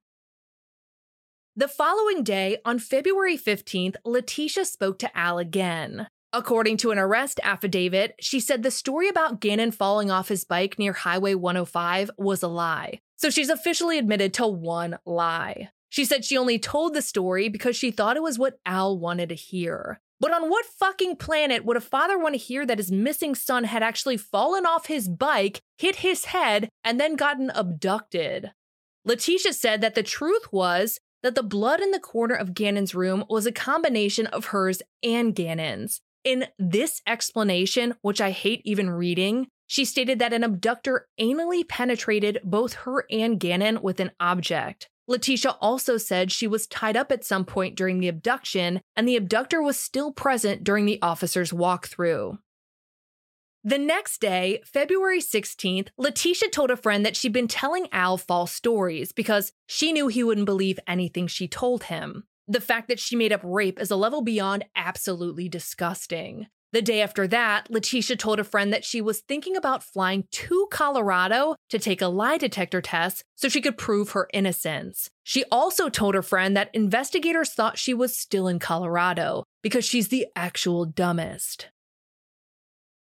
The 1.56 1.66
following 1.66 2.22
day, 2.22 2.58
on 2.66 2.78
February 2.78 3.38
15th, 3.38 3.96
Letecia 4.04 4.66
spoke 4.66 4.98
to 4.98 5.16
Al 5.16 5.38
again. 5.38 6.08
According 6.32 6.76
to 6.78 6.90
an 6.90 6.98
arrest 6.98 7.40
affidavit, 7.42 8.14
she 8.20 8.40
said 8.40 8.62
the 8.62 8.70
story 8.70 9.08
about 9.08 9.40
Gannon 9.40 9.70
falling 9.70 10.10
off 10.10 10.28
his 10.28 10.44
bike 10.44 10.78
near 10.78 10.92
Highway 10.92 11.34
105 11.34 12.10
was 12.18 12.42
a 12.42 12.48
lie. 12.48 13.00
So 13.16 13.30
she's 13.30 13.48
officially 13.48 13.98
admitted 13.98 14.34
to 14.34 14.46
one 14.46 14.98
lie. 15.06 15.70
She 15.88 16.04
said 16.04 16.24
she 16.24 16.36
only 16.36 16.58
told 16.58 16.94
the 16.94 17.02
story 17.02 17.48
because 17.48 17.76
she 17.76 17.90
thought 17.90 18.16
it 18.16 18.22
was 18.22 18.38
what 18.38 18.58
Al 18.66 18.98
wanted 18.98 19.30
to 19.30 19.34
hear. 19.34 20.00
But 20.18 20.32
on 20.32 20.50
what 20.50 20.66
fucking 20.66 21.16
planet 21.16 21.64
would 21.64 21.76
a 21.76 21.80
father 21.80 22.18
want 22.18 22.34
to 22.34 22.38
hear 22.38 22.66
that 22.66 22.78
his 22.78 22.90
missing 22.90 23.34
son 23.34 23.64
had 23.64 23.82
actually 23.82 24.16
fallen 24.16 24.64
off 24.66 24.86
his 24.86 25.08
bike, 25.08 25.60
hit 25.78 25.96
his 25.96 26.26
head, 26.26 26.68
and 26.82 26.98
then 26.98 27.16
gotten 27.16 27.50
abducted? 27.50 28.52
Letecia 29.06 29.52
said 29.52 29.80
that 29.82 29.94
the 29.94 30.02
truth 30.02 30.52
was 30.52 30.98
that 31.22 31.34
the 31.34 31.42
blood 31.42 31.80
in 31.80 31.90
the 31.90 32.00
corner 32.00 32.34
of 32.34 32.54
Gannon's 32.54 32.94
room 32.94 33.24
was 33.28 33.46
a 33.46 33.52
combination 33.52 34.26
of 34.26 34.46
hers 34.46 34.82
and 35.02 35.34
Gannon's. 35.34 36.00
In 36.26 36.48
this 36.58 37.02
explanation, 37.06 37.94
which 38.02 38.20
I 38.20 38.32
hate 38.32 38.60
even 38.64 38.90
reading, 38.90 39.46
she 39.68 39.84
stated 39.84 40.18
that 40.18 40.32
an 40.32 40.42
abductor 40.42 41.06
anally 41.20 41.66
penetrated 41.66 42.40
both 42.42 42.72
her 42.72 43.06
and 43.08 43.38
Gannon 43.38 43.80
with 43.80 44.00
an 44.00 44.10
object. 44.18 44.88
Letecia 45.08 45.56
also 45.60 45.96
said 45.96 46.32
she 46.32 46.48
was 46.48 46.66
tied 46.66 46.96
up 46.96 47.12
at 47.12 47.24
some 47.24 47.44
point 47.44 47.76
during 47.76 48.00
the 48.00 48.08
abduction, 48.08 48.80
and 48.96 49.06
the 49.06 49.14
abductor 49.14 49.62
was 49.62 49.78
still 49.78 50.10
present 50.10 50.64
during 50.64 50.84
the 50.84 51.00
officer's 51.00 51.52
walkthrough. 51.52 52.36
The 53.62 53.78
next 53.78 54.20
day, 54.20 54.62
February 54.64 55.20
16th, 55.20 55.90
Letecia 55.96 56.50
told 56.50 56.72
a 56.72 56.76
friend 56.76 57.06
that 57.06 57.14
she'd 57.14 57.32
been 57.32 57.46
telling 57.46 57.86
Al 57.92 58.16
false 58.16 58.52
stories 58.52 59.12
because 59.12 59.52
she 59.68 59.92
knew 59.92 60.08
he 60.08 60.24
wouldn't 60.24 60.46
believe 60.46 60.80
anything 60.88 61.28
she 61.28 61.46
told 61.46 61.84
him. 61.84 62.24
The 62.48 62.60
fact 62.60 62.88
that 62.88 63.00
she 63.00 63.16
made 63.16 63.32
up 63.32 63.40
rape 63.42 63.80
is 63.80 63.90
a 63.90 63.96
level 63.96 64.22
beyond 64.22 64.64
absolutely 64.76 65.48
disgusting. 65.48 66.46
The 66.72 66.82
day 66.82 67.00
after 67.00 67.26
that, 67.28 67.68
Letecia 67.70 68.18
told 68.18 68.38
a 68.38 68.44
friend 68.44 68.72
that 68.72 68.84
she 68.84 69.00
was 69.00 69.20
thinking 69.20 69.56
about 69.56 69.82
flying 69.82 70.24
to 70.30 70.68
Colorado 70.70 71.56
to 71.70 71.78
take 71.78 72.02
a 72.02 72.08
lie 72.08 72.38
detector 72.38 72.82
test 72.82 73.24
so 73.34 73.48
she 73.48 73.60
could 73.60 73.78
prove 73.78 74.10
her 74.10 74.28
innocence. 74.32 75.08
She 75.22 75.44
also 75.50 75.88
told 75.88 76.14
her 76.14 76.22
friend 76.22 76.56
that 76.56 76.70
investigators 76.74 77.52
thought 77.52 77.78
she 77.78 77.94
was 77.94 78.16
still 78.16 78.46
in 78.46 78.58
Colorado 78.58 79.44
because 79.62 79.84
she's 79.84 80.08
the 80.08 80.26
actual 80.36 80.84
dumbest. 80.84 81.68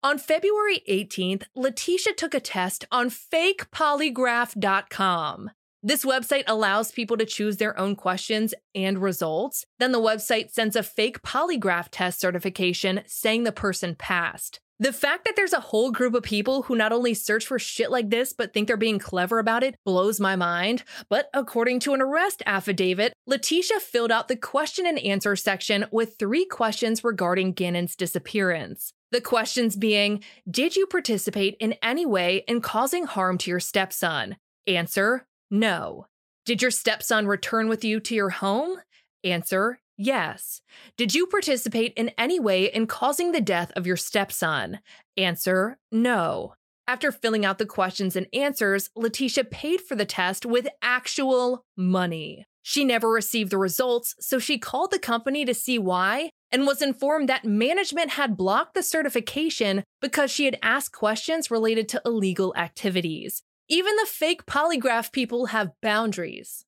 On 0.03 0.19
February 0.19 0.83
18th, 0.87 1.43
Letecia 1.57 2.15
took 2.15 2.35
a 2.35 2.39
test 2.39 2.85
on 2.91 3.09
fakepolygraph.com. 3.09 5.49
This 5.85 6.03
website 6.03 6.45
allows 6.47 6.91
people 6.91 7.15
to 7.15 7.27
choose 7.27 7.57
their 7.57 7.79
own 7.79 7.95
questions 7.95 8.55
and 8.73 8.97
results. 8.97 9.67
Then 9.77 9.91
the 9.91 10.01
website 10.01 10.49
sends 10.49 10.75
a 10.75 10.81
fake 10.81 11.21
polygraph 11.21 11.89
test 11.91 12.19
certification 12.19 13.03
saying 13.05 13.43
the 13.43 13.51
person 13.51 13.93
passed. 13.93 14.59
The 14.79 14.91
fact 14.91 15.25
that 15.25 15.35
there's 15.35 15.53
a 15.53 15.59
whole 15.59 15.91
group 15.91 16.15
of 16.15 16.23
people 16.23 16.63
who 16.63 16.75
not 16.75 16.91
only 16.91 17.13
search 17.13 17.45
for 17.45 17.59
shit 17.59 17.91
like 17.91 18.09
this, 18.09 18.33
but 18.33 18.51
think 18.51 18.67
they're 18.67 18.77
being 18.77 18.97
clever 18.97 19.37
about 19.37 19.61
it 19.61 19.75
blows 19.85 20.19
my 20.19 20.35
mind. 20.35 20.83
But 21.07 21.29
according 21.35 21.81
to 21.81 21.93
an 21.93 22.01
arrest 22.01 22.41
affidavit, 22.47 23.13
Letecia 23.29 23.79
filled 23.79 24.11
out 24.11 24.27
the 24.27 24.35
question 24.35 24.87
and 24.87 24.97
answer 24.97 25.35
section 25.35 25.85
with 25.91 26.17
three 26.17 26.45
questions 26.45 27.03
regarding 27.03 27.53
Gannon's 27.53 27.95
disappearance. 27.95 28.91
The 29.11 29.21
questions 29.21 29.75
being 29.75 30.23
Did 30.49 30.75
you 30.75 30.87
participate 30.87 31.57
in 31.59 31.75
any 31.83 32.07
way 32.07 32.43
in 32.47 32.59
causing 32.59 33.05
harm 33.05 33.37
to 33.37 33.51
your 33.51 33.59
stepson? 33.59 34.37
Answer 34.65 35.27
no. 35.49 36.07
Did 36.45 36.61
your 36.61 36.71
stepson 36.71 37.27
return 37.27 37.67
with 37.67 37.83
you 37.83 37.99
to 37.99 38.15
your 38.15 38.29
home? 38.29 38.77
Answer 39.23 39.79
Yes. 39.97 40.61
Did 40.97 41.15
you 41.15 41.25
participate 41.25 41.93
in 41.95 42.11
any 42.17 42.39
way 42.39 42.65
in 42.65 42.85
causing 42.85 43.31
the 43.31 43.41
death 43.41 43.71
of 43.75 43.87
your 43.87 43.95
stepson? 43.95 44.79
Answer 45.15 45.77
No. 45.91 46.55
After 46.87 47.11
filling 47.11 47.45
out 47.45 47.57
the 47.57 47.65
questions 47.65 48.15
and 48.15 48.27
answers, 48.33 48.89
Letecia 48.95 49.49
paid 49.49 49.81
for 49.81 49.95
the 49.95 50.05
test 50.05 50.45
with 50.45 50.67
actual 50.81 51.63
money. 51.75 52.45
She 52.61 52.83
never 52.83 53.09
received 53.09 53.51
the 53.51 53.57
results, 53.57 54.15
so 54.19 54.37
she 54.37 54.57
called 54.57 54.91
the 54.91 54.99
company 54.99 55.45
to 55.45 55.53
see 55.53 55.79
why 55.79 56.29
and 56.51 56.67
was 56.67 56.81
informed 56.81 57.29
that 57.29 57.45
management 57.45 58.11
had 58.11 58.37
blocked 58.37 58.73
the 58.73 58.83
certification 58.83 59.83
because 60.01 60.29
she 60.29 60.45
had 60.45 60.59
asked 60.61 60.91
questions 60.91 61.49
related 61.49 61.87
to 61.89 62.01
illegal 62.05 62.53
activities. 62.55 63.41
Even 63.67 63.95
the 63.95 64.05
fake 64.05 64.45
polygraph 64.45 65.11
people 65.11 65.47
have 65.47 65.71
boundaries. 65.81 66.65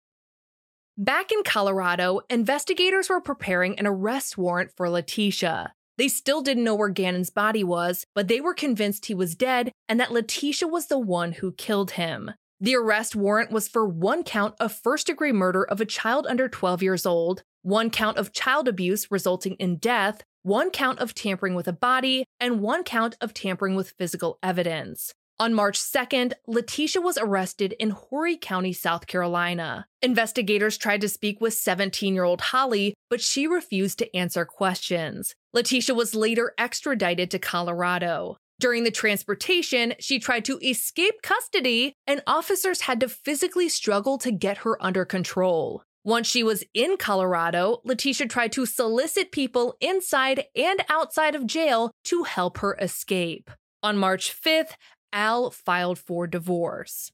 Back 0.97 1.31
in 1.31 1.43
Colorado, 1.43 2.21
investigators 2.27 3.07
were 3.07 3.21
preparing 3.21 3.77
an 3.77 3.85
arrest 3.85 4.35
warrant 4.35 4.71
for 4.75 4.87
Letecia. 4.87 5.73
They 5.99 6.07
still 6.07 6.41
didn't 6.41 6.63
know 6.63 6.73
where 6.73 6.89
Gannon's 6.89 7.29
body 7.29 7.63
was, 7.63 8.07
but 8.15 8.27
they 8.27 8.41
were 8.41 8.55
convinced 8.55 9.05
he 9.05 9.13
was 9.13 9.35
dead 9.35 9.71
and 9.87 9.99
that 9.99 10.09
Letecia 10.09 10.67
was 10.67 10.87
the 10.87 10.97
one 10.97 11.33
who 11.33 11.51
killed 11.51 11.91
him. 11.91 12.31
The 12.59 12.75
arrest 12.75 13.15
warrant 13.15 13.51
was 13.51 13.67
for 13.67 13.85
one 13.85 14.23
count 14.23 14.55
of 14.59 14.71
first 14.71 15.05
degree 15.05 15.31
murder 15.31 15.63
of 15.63 15.79
a 15.79 15.85
child 15.85 16.25
under 16.27 16.49
12 16.49 16.81
years 16.81 17.05
old, 17.05 17.43
one 17.61 17.91
count 17.91 18.17
of 18.17 18.33
child 18.33 18.67
abuse 18.67 19.11
resulting 19.11 19.53
in 19.55 19.77
death, 19.77 20.23
one 20.41 20.71
count 20.71 20.97
of 20.97 21.13
tampering 21.13 21.53
with 21.53 21.67
a 21.67 21.73
body, 21.73 22.25
and 22.39 22.59
one 22.59 22.83
count 22.83 23.15
of 23.21 23.35
tampering 23.35 23.75
with 23.75 23.93
physical 23.99 24.39
evidence. 24.41 25.13
On 25.39 25.53
March 25.53 25.79
2nd, 25.79 26.33
Letecia 26.47 26.99
was 27.01 27.19
arrested 27.19 27.73
in 27.73 27.91
Horry 27.91 28.38
County, 28.38 28.73
South 28.73 29.05
Carolina. 29.05 29.85
Investigators 30.01 30.79
tried 30.79 31.01
to 31.01 31.09
speak 31.09 31.39
with 31.39 31.53
17 31.53 32.15
year 32.15 32.23
old 32.23 32.41
Holly, 32.41 32.95
but 33.07 33.21
she 33.21 33.45
refused 33.45 33.99
to 33.99 34.15
answer 34.15 34.45
questions. 34.45 35.35
Letecia 35.55 35.95
was 35.95 36.15
later 36.15 36.53
extradited 36.57 37.29
to 37.29 37.39
Colorado. 37.39 38.38
During 38.59 38.83
the 38.83 38.89
transportation, 38.89 39.93
she 39.99 40.17
tried 40.17 40.43
to 40.45 40.57
escape 40.57 41.21
custody, 41.21 41.93
and 42.07 42.23
officers 42.25 42.81
had 42.81 42.99
to 43.01 43.07
physically 43.07 43.69
struggle 43.69 44.17
to 44.17 44.31
get 44.31 44.59
her 44.59 44.83
under 44.83 45.05
control. 45.05 45.83
Once 46.03 46.25
she 46.25 46.41
was 46.41 46.63
in 46.73 46.97
Colorado, 46.97 47.81
Letecia 47.85 48.27
tried 48.27 48.53
to 48.53 48.65
solicit 48.65 49.31
people 49.31 49.75
inside 49.81 50.45
and 50.55 50.83
outside 50.89 51.35
of 51.35 51.45
jail 51.45 51.91
to 52.05 52.23
help 52.23 52.57
her 52.57 52.75
escape. 52.81 53.51
On 53.83 53.95
March 53.95 54.35
5th, 54.35 54.71
Al 55.13 55.49
filed 55.51 55.97
for 55.97 56.27
divorce. 56.27 57.11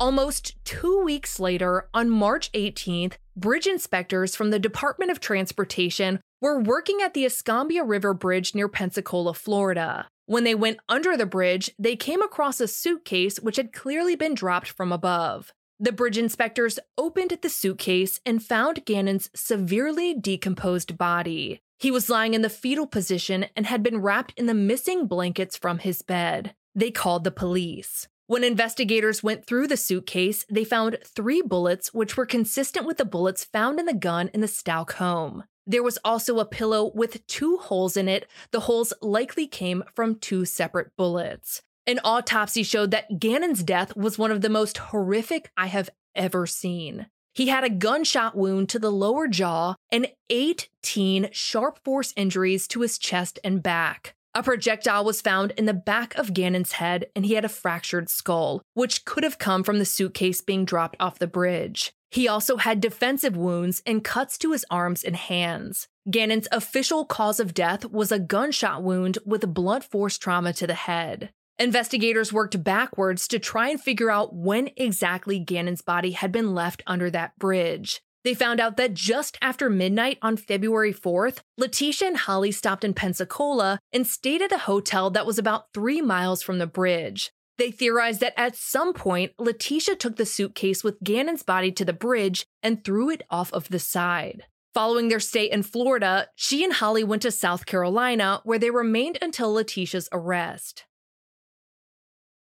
Almost 0.00 0.64
two 0.64 1.02
weeks 1.02 1.40
later, 1.40 1.88
on 1.92 2.08
March 2.08 2.52
18th, 2.52 3.14
bridge 3.38 3.66
inspectors 3.66 4.34
from 4.34 4.50
the 4.50 4.58
Department 4.58 5.10
of 5.10 5.20
Transportation 5.20 6.20
were 6.40 6.60
working 6.60 7.00
at 7.02 7.14
the 7.14 7.24
Escambia 7.24 7.84
River 7.84 8.12
Bridge 8.12 8.54
near 8.54 8.68
Pensacola, 8.68 9.34
Florida. 9.34 10.08
When 10.26 10.44
they 10.44 10.54
went 10.54 10.78
under 10.88 11.16
the 11.16 11.26
bridge, 11.26 11.70
they 11.78 11.96
came 11.96 12.20
across 12.20 12.60
a 12.60 12.68
suitcase 12.68 13.38
which 13.38 13.56
had 13.56 13.72
clearly 13.72 14.16
been 14.16 14.34
dropped 14.34 14.68
from 14.68 14.92
above. 14.92 15.52
The 15.80 15.92
bridge 15.92 16.18
inspectors 16.18 16.78
opened 16.98 17.38
the 17.40 17.48
suitcase 17.48 18.20
and 18.26 18.42
found 18.42 18.84
Gannon's 18.84 19.30
severely 19.34 20.12
decomposed 20.12 20.98
body. 20.98 21.60
He 21.78 21.92
was 21.92 22.10
lying 22.10 22.34
in 22.34 22.42
the 22.42 22.50
fetal 22.50 22.88
position 22.88 23.46
and 23.54 23.66
had 23.66 23.84
been 23.84 24.02
wrapped 24.02 24.34
in 24.36 24.46
the 24.46 24.54
missing 24.54 25.06
blankets 25.06 25.56
from 25.56 25.78
his 25.78 26.02
bed. 26.02 26.54
They 26.74 26.90
called 26.90 27.22
the 27.22 27.30
police. 27.30 28.08
When 28.28 28.44
investigators 28.44 29.22
went 29.22 29.46
through 29.46 29.68
the 29.68 29.78
suitcase, 29.78 30.44
they 30.50 30.62
found 30.62 30.98
three 31.02 31.40
bullets, 31.40 31.94
which 31.94 32.14
were 32.14 32.26
consistent 32.26 32.84
with 32.84 32.98
the 32.98 33.06
bullets 33.06 33.42
found 33.42 33.80
in 33.80 33.86
the 33.86 33.94
gun 33.94 34.28
in 34.34 34.42
the 34.42 34.46
Stauch 34.46 34.92
home. 34.92 35.44
There 35.66 35.82
was 35.82 35.98
also 36.04 36.38
a 36.38 36.44
pillow 36.44 36.92
with 36.94 37.26
two 37.26 37.56
holes 37.56 37.96
in 37.96 38.06
it. 38.06 38.28
The 38.50 38.60
holes 38.60 38.92
likely 39.00 39.46
came 39.46 39.82
from 39.94 40.16
two 40.16 40.44
separate 40.44 40.94
bullets. 40.94 41.62
An 41.86 42.00
autopsy 42.04 42.62
showed 42.64 42.90
that 42.90 43.18
Gannon's 43.18 43.62
death 43.62 43.96
was 43.96 44.18
one 44.18 44.30
of 44.30 44.42
the 44.42 44.50
most 44.50 44.76
horrific 44.76 45.50
I 45.56 45.68
have 45.68 45.88
ever 46.14 46.46
seen. 46.46 47.06
He 47.32 47.48
had 47.48 47.64
a 47.64 47.70
gunshot 47.70 48.36
wound 48.36 48.68
to 48.68 48.78
the 48.78 48.92
lower 48.92 49.26
jaw 49.26 49.74
and 49.90 50.08
18 50.28 51.30
sharp 51.32 51.82
force 51.82 52.12
injuries 52.14 52.68
to 52.68 52.80
his 52.82 52.98
chest 52.98 53.38
and 53.42 53.62
back. 53.62 54.14
A 54.34 54.42
projectile 54.42 55.04
was 55.04 55.20
found 55.20 55.52
in 55.52 55.64
the 55.64 55.74
back 55.74 56.14
of 56.16 56.34
Gannon's 56.34 56.72
head, 56.72 57.06
and 57.16 57.26
he 57.26 57.34
had 57.34 57.44
a 57.44 57.48
fractured 57.48 58.08
skull, 58.08 58.62
which 58.74 59.04
could 59.04 59.24
have 59.24 59.38
come 59.38 59.64
from 59.64 59.78
the 59.78 59.84
suitcase 59.84 60.40
being 60.40 60.64
dropped 60.64 60.96
off 61.00 61.18
the 61.18 61.26
bridge. 61.26 61.92
He 62.10 62.28
also 62.28 62.56
had 62.56 62.80
defensive 62.80 63.36
wounds 63.36 63.82
and 63.84 64.04
cuts 64.04 64.38
to 64.38 64.52
his 64.52 64.64
arms 64.70 65.02
and 65.02 65.16
hands. 65.16 65.88
Gannon's 66.10 66.48
official 66.52 67.04
cause 67.04 67.38
of 67.38 67.52
death 67.52 67.84
was 67.84 68.10
a 68.10 68.18
gunshot 68.18 68.82
wound 68.82 69.18
with 69.26 69.52
blunt 69.52 69.84
force 69.84 70.16
trauma 70.16 70.52
to 70.54 70.66
the 70.66 70.74
head. 70.74 71.30
Investigators 71.58 72.32
worked 72.32 72.62
backwards 72.62 73.26
to 73.28 73.38
try 73.38 73.68
and 73.68 73.80
figure 73.80 74.10
out 74.10 74.34
when 74.34 74.70
exactly 74.76 75.38
Gannon's 75.38 75.82
body 75.82 76.12
had 76.12 76.30
been 76.30 76.54
left 76.54 76.82
under 76.86 77.10
that 77.10 77.36
bridge. 77.38 78.00
They 78.28 78.34
found 78.34 78.60
out 78.60 78.76
that 78.76 78.92
just 78.92 79.38
after 79.40 79.70
midnight 79.70 80.18
on 80.20 80.36
February 80.36 80.92
4th, 80.92 81.38
Letecia 81.58 82.08
and 82.08 82.16
Holly 82.18 82.52
stopped 82.52 82.84
in 82.84 82.92
Pensacola 82.92 83.78
and 83.90 84.06
stayed 84.06 84.42
at 84.42 84.52
a 84.52 84.58
hotel 84.58 85.08
that 85.08 85.24
was 85.24 85.38
about 85.38 85.72
three 85.72 86.02
miles 86.02 86.42
from 86.42 86.58
the 86.58 86.66
bridge. 86.66 87.30
They 87.56 87.70
theorized 87.70 88.20
that 88.20 88.38
at 88.38 88.54
some 88.54 88.92
point, 88.92 89.32
Letecia 89.40 89.98
took 89.98 90.16
the 90.16 90.26
suitcase 90.26 90.84
with 90.84 91.02
Gannon's 91.02 91.42
body 91.42 91.72
to 91.72 91.86
the 91.86 91.94
bridge 91.94 92.44
and 92.62 92.84
threw 92.84 93.08
it 93.08 93.22
off 93.30 93.50
of 93.54 93.70
the 93.70 93.78
side. 93.78 94.44
Following 94.74 95.08
their 95.08 95.20
stay 95.20 95.50
in 95.50 95.62
Florida, 95.62 96.28
she 96.36 96.62
and 96.62 96.74
Holly 96.74 97.04
went 97.04 97.22
to 97.22 97.30
South 97.30 97.64
Carolina, 97.64 98.42
where 98.44 98.58
they 98.58 98.70
remained 98.70 99.16
until 99.22 99.54
Letecia's 99.54 100.06
arrest. 100.12 100.84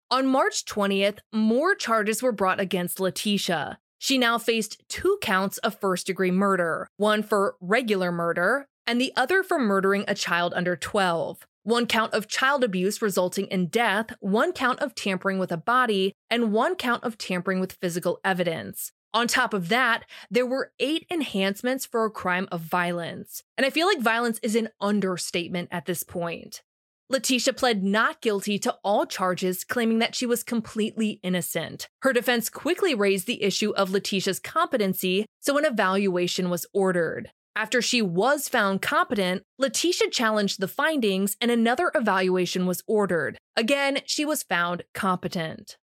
On 0.10 0.28
March 0.28 0.66
20th, 0.66 1.20
more 1.32 1.76
charges 1.76 2.22
were 2.22 2.34
brought 2.34 2.60
against 2.60 2.98
Letecia. 2.98 3.78
She 4.04 4.18
now 4.18 4.40
faced 4.40 4.82
two 4.90 5.20
counts 5.22 5.60
of 5.60 5.80
first 5.80 6.08
degree 6.08 6.32
murder 6.32 6.90
one 6.98 7.22
for 7.22 7.56
regular 7.62 8.12
murder, 8.12 8.66
and 8.88 9.00
the 9.00 9.14
other 9.16 9.44
for 9.44 9.60
murdering 9.60 10.06
a 10.08 10.16
child 10.16 10.54
under 10.56 10.76
12. 10.76 11.46
One 11.62 11.86
count 11.86 12.12
of 12.16 12.28
child 12.28 12.64
abuse 12.64 13.00
resulting 13.00 13.46
in 13.46 13.68
death, 13.68 14.08
one 14.20 14.54
count 14.54 14.80
of 14.80 14.96
tampering 14.96 15.38
with 15.38 15.52
a 15.52 15.58
body, 15.58 16.14
and 16.32 16.52
one 16.52 16.76
count 16.76 17.04
of 17.04 17.20
tampering 17.20 17.60
with 17.60 17.74
physical 17.74 18.20
evidence. 18.26 18.92
On 19.14 19.28
top 19.28 19.54
of 19.54 19.70
that, 19.70 20.06
there 20.32 20.48
were 20.48 20.72
eight 20.80 21.06
enhancements 21.12 21.86
for 21.86 22.04
a 22.04 22.10
crime 22.10 22.48
of 22.52 22.62
violence. 22.62 23.44
And 23.56 23.68
I 23.68 23.70
feel 23.70 23.86
like 23.86 24.00
violence 24.00 24.40
is 24.42 24.56
an 24.56 24.70
understatement 24.82 25.70
at 25.72 25.86
this 25.86 26.02
point. 26.02 26.64
Letecia 27.12 27.56
pled 27.56 27.84
not 27.84 28.22
guilty 28.22 28.58
to 28.60 28.78
all 28.84 29.06
charges, 29.06 29.66
claiming 29.66 30.00
that 30.00 30.16
she 30.16 30.26
was 30.26 30.44
completely 30.44 31.20
innocent. 31.24 31.90
Her 32.04 32.14
defense 32.14 32.50
quickly 32.50 32.96
raised 32.96 33.28
the 33.28 33.44
issue 33.44 33.72
of 33.72 33.90
Letecia's 33.90 34.40
competency, 34.40 35.26
so 35.42 35.58
an 35.58 35.66
evaluation 35.66 36.50
was 36.50 36.66
ordered. 36.74 37.32
After 37.54 37.82
she 37.82 38.02
was 38.02 38.48
found 38.48 38.82
competent, 38.82 39.44
Letecia 39.60 40.10
challenged 40.10 40.62
the 40.62 40.70
findings 40.70 41.36
and 41.42 41.52
another 41.52 41.92
evaluation 41.94 42.66
was 42.66 42.82
ordered. 42.88 43.38
Again, 43.58 44.00
she 44.06 44.24
was 44.24 44.42
found 44.42 44.84
competent. 44.94 45.78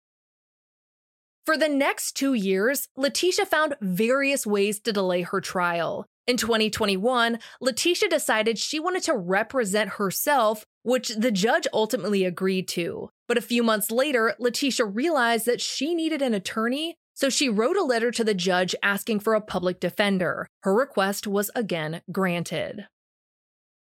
For 1.45 1.59
the 1.59 1.69
next 1.69 2.13
two 2.13 2.33
years, 2.33 2.89
Letecia 2.97 3.47
found 3.47 3.77
various 3.83 4.47
ways 4.47 4.81
to 4.81 4.93
delay 4.93 5.23
her 5.23 5.43
trial. 5.43 6.07
In 6.29 6.37
2021, 6.37 7.39
Letecia 7.63 8.07
decided 8.07 8.59
she 8.59 8.79
wanted 8.79 9.03
to 9.05 9.17
represent 9.17 9.93
herself, 9.93 10.67
which 10.83 11.09
the 11.09 11.31
judge 11.31 11.67
ultimately 11.73 12.23
agreed 12.27 12.69
to. 12.69 13.09
But 13.27 13.39
a 13.39 13.43
few 13.43 13.63
months 13.63 13.91
later, 13.91 14.35
Letecia 14.39 14.85
realized 14.85 15.47
that 15.47 15.63
she 15.63 15.95
needed 15.95 16.21
an 16.21 16.35
attorney, 16.35 16.97
so 17.15 17.31
she 17.31 17.49
wrote 17.49 17.79
a 17.79 17.83
letter 17.83 18.11
to 18.11 18.25
the 18.25 18.35
judge 18.35 18.75
asking 18.83 19.21
for 19.21 19.35
a 19.35 19.41
public 19.41 19.81
defender. 19.81 20.47
Her 20.65 20.75
request 20.75 21.27
was 21.27 21.51
again 21.57 22.03
granted. 22.13 22.89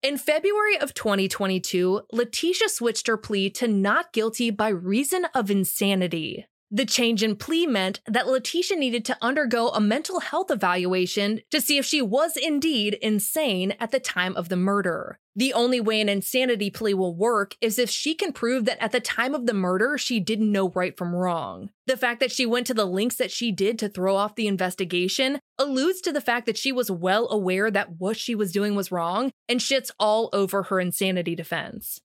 In 0.02 0.18
February 0.18 0.80
of 0.80 0.93
2022, 0.93 2.04
Letecia 2.14 2.70
switched 2.70 3.08
her 3.08 3.18
plea 3.18 3.50
to 3.50 3.68
not 3.68 4.14
guilty 4.14 4.52
by 4.52 4.70
reason 4.70 5.26
of 5.36 5.52
insanity. 5.52 6.45
The 6.70 6.86
change 6.86 7.24
in 7.24 7.38
plea 7.38 7.65
meant 7.65 8.01
that 8.07 8.26
Letecia 8.26 8.78
needed 8.78 9.05
to 9.05 9.18
undergo 9.22 9.70
a 9.70 9.80
mental 9.80 10.20
health 10.20 10.51
evaluation 10.51 11.39
to 11.49 11.61
see 11.61 11.78
if 11.78 11.86
she 11.86 12.01
was 12.01 12.36
indeed 12.36 12.95
insane 12.95 13.74
at 13.80 13.91
the 13.91 14.01
time 14.01 14.36
of 14.36 14.49
the 14.49 14.57
murder. 14.57 15.18
The 15.34 15.53
only 15.53 15.80
way 15.80 16.01
an 16.01 16.09
insanity 16.09 16.70
plea 16.70 16.93
will 16.93 17.15
work 17.15 17.55
is 17.61 17.80
if 17.80 17.89
she 17.89 18.15
can 18.15 18.34
prove 18.34 18.65
that 18.65 18.84
at 18.84 18.91
the 18.91 18.99
time 18.99 19.34
of 19.34 19.45
the 19.45 19.53
murder, 19.53 19.97
she 19.97 20.20
didn't 20.20 20.51
know 20.51 20.70
right 20.70 20.97
from 20.97 21.15
wrong. 21.15 21.70
The 21.86 21.95
fact 21.95 22.20
that 22.20 22.32
she 22.32 22.45
went 22.45 22.68
to 22.68 22.74
the 22.74 22.86
links 22.86 23.15
that 23.15 23.32
she 23.32 23.51
did 23.53 23.80
to 23.80 23.88
throw 23.88 24.15
off 24.15 24.36
the 24.36 24.47
investigation 24.47 25.39
alludes 25.57 26.01
to 26.01 26.11
the 26.11 26.22
fact 26.22 26.47
that 26.47 26.57
she 26.57 26.74
was 26.74 26.91
well 26.91 27.30
aware 27.30 27.72
that 27.72 27.99
what 27.99 28.18
she 28.18 28.36
was 28.36 28.51
doing 28.51 28.76
was 28.76 28.91
wrong 28.91 29.32
and 29.47 29.61
shits 29.61 29.91
all 29.99 30.30
over 30.34 30.63
her 30.63 30.82
insanity 30.82 31.36
defense. 31.36 32.01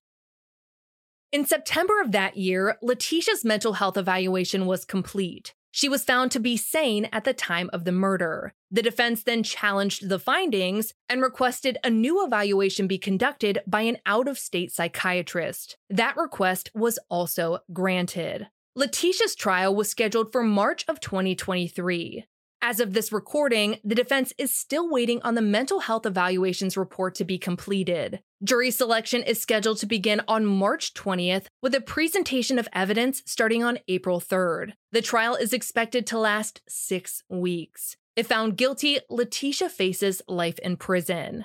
In 1.33 1.47
September 1.47 1.99
of 2.03 2.13
that 2.13 2.37
year, 2.37 2.77
Letecia's 2.83 3.43
mental 3.43 3.73
health 3.73 3.97
evaluation 3.97 4.67
was 4.67 4.85
complete. 4.85 5.55
She 5.71 5.89
was 5.89 6.05
found 6.05 6.31
to 6.33 6.39
be 6.39 6.59
sane 6.59 7.09
at 7.11 7.25
the 7.25 7.33
time 7.33 7.71
of 7.73 7.87
the 7.87 7.93
murder. 7.93 8.53
The 8.71 8.83
defense 8.83 9.23
then 9.23 9.43
challenged 9.43 10.11
the 10.11 10.19
findings 10.19 10.93
and 11.09 11.23
requested 11.23 11.79
a 11.83 11.89
new 11.89 12.23
evaluation 12.23 12.87
be 12.87 12.99
conducted 12.99 13.61
by 13.67 13.81
an 13.81 13.97
out 14.05 14.29
of 14.29 14.39
state 14.39 14.73
psychiatrist. 14.73 15.79
That 15.89 16.19
request 16.19 16.71
was 16.75 16.99
also 17.09 17.61
granted. 17.73 18.49
Letecia's 18.77 19.35
trial 19.35 19.75
was 19.75 19.89
scheduled 19.89 20.33
for 20.33 20.43
March 20.43 20.85
of 20.87 21.01
2023. 21.01 22.27
As 22.61 22.79
of 22.79 22.93
this 22.93 23.11
recording, 23.11 23.79
the 23.83 23.95
defense 23.95 24.35
is 24.37 24.55
still 24.55 24.91
waiting 24.91 25.23
on 25.23 25.35
the 25.35 25.41
mental 25.41 25.81
health 25.81 26.05
evaluations 26.05 26.77
report 26.77 27.15
to 27.15 27.25
be 27.25 27.39
completed. 27.39 28.21
Jury 28.45 28.73
selection 28.73 29.23
is 29.23 29.41
scheduled 29.41 29.79
to 29.79 29.87
begin 29.87 30.21
on 30.27 30.45
March 30.45 30.95
20th 30.95 31.47
with 31.63 31.77
a 31.77 31.81
presentation 31.81 32.59
of 32.59 32.69
evidence 32.73 33.23
starting 33.25 33.63
on 33.63 33.79
April 33.87 34.21
3rd. 34.21 34.73
The 34.91 35.01
trial 35.01 35.37
is 35.37 35.53
expected 35.53 36.09
to 36.09 36.19
last 36.19 36.61
six 36.69 37.23
weeks. 37.29 37.97
If 38.17 38.27
found 38.27 38.57
guilty, 38.57 38.99
Letecia 39.09 39.71
faces 39.71 40.23
life 40.27 40.59
in 40.59 40.77
prison. 40.77 41.45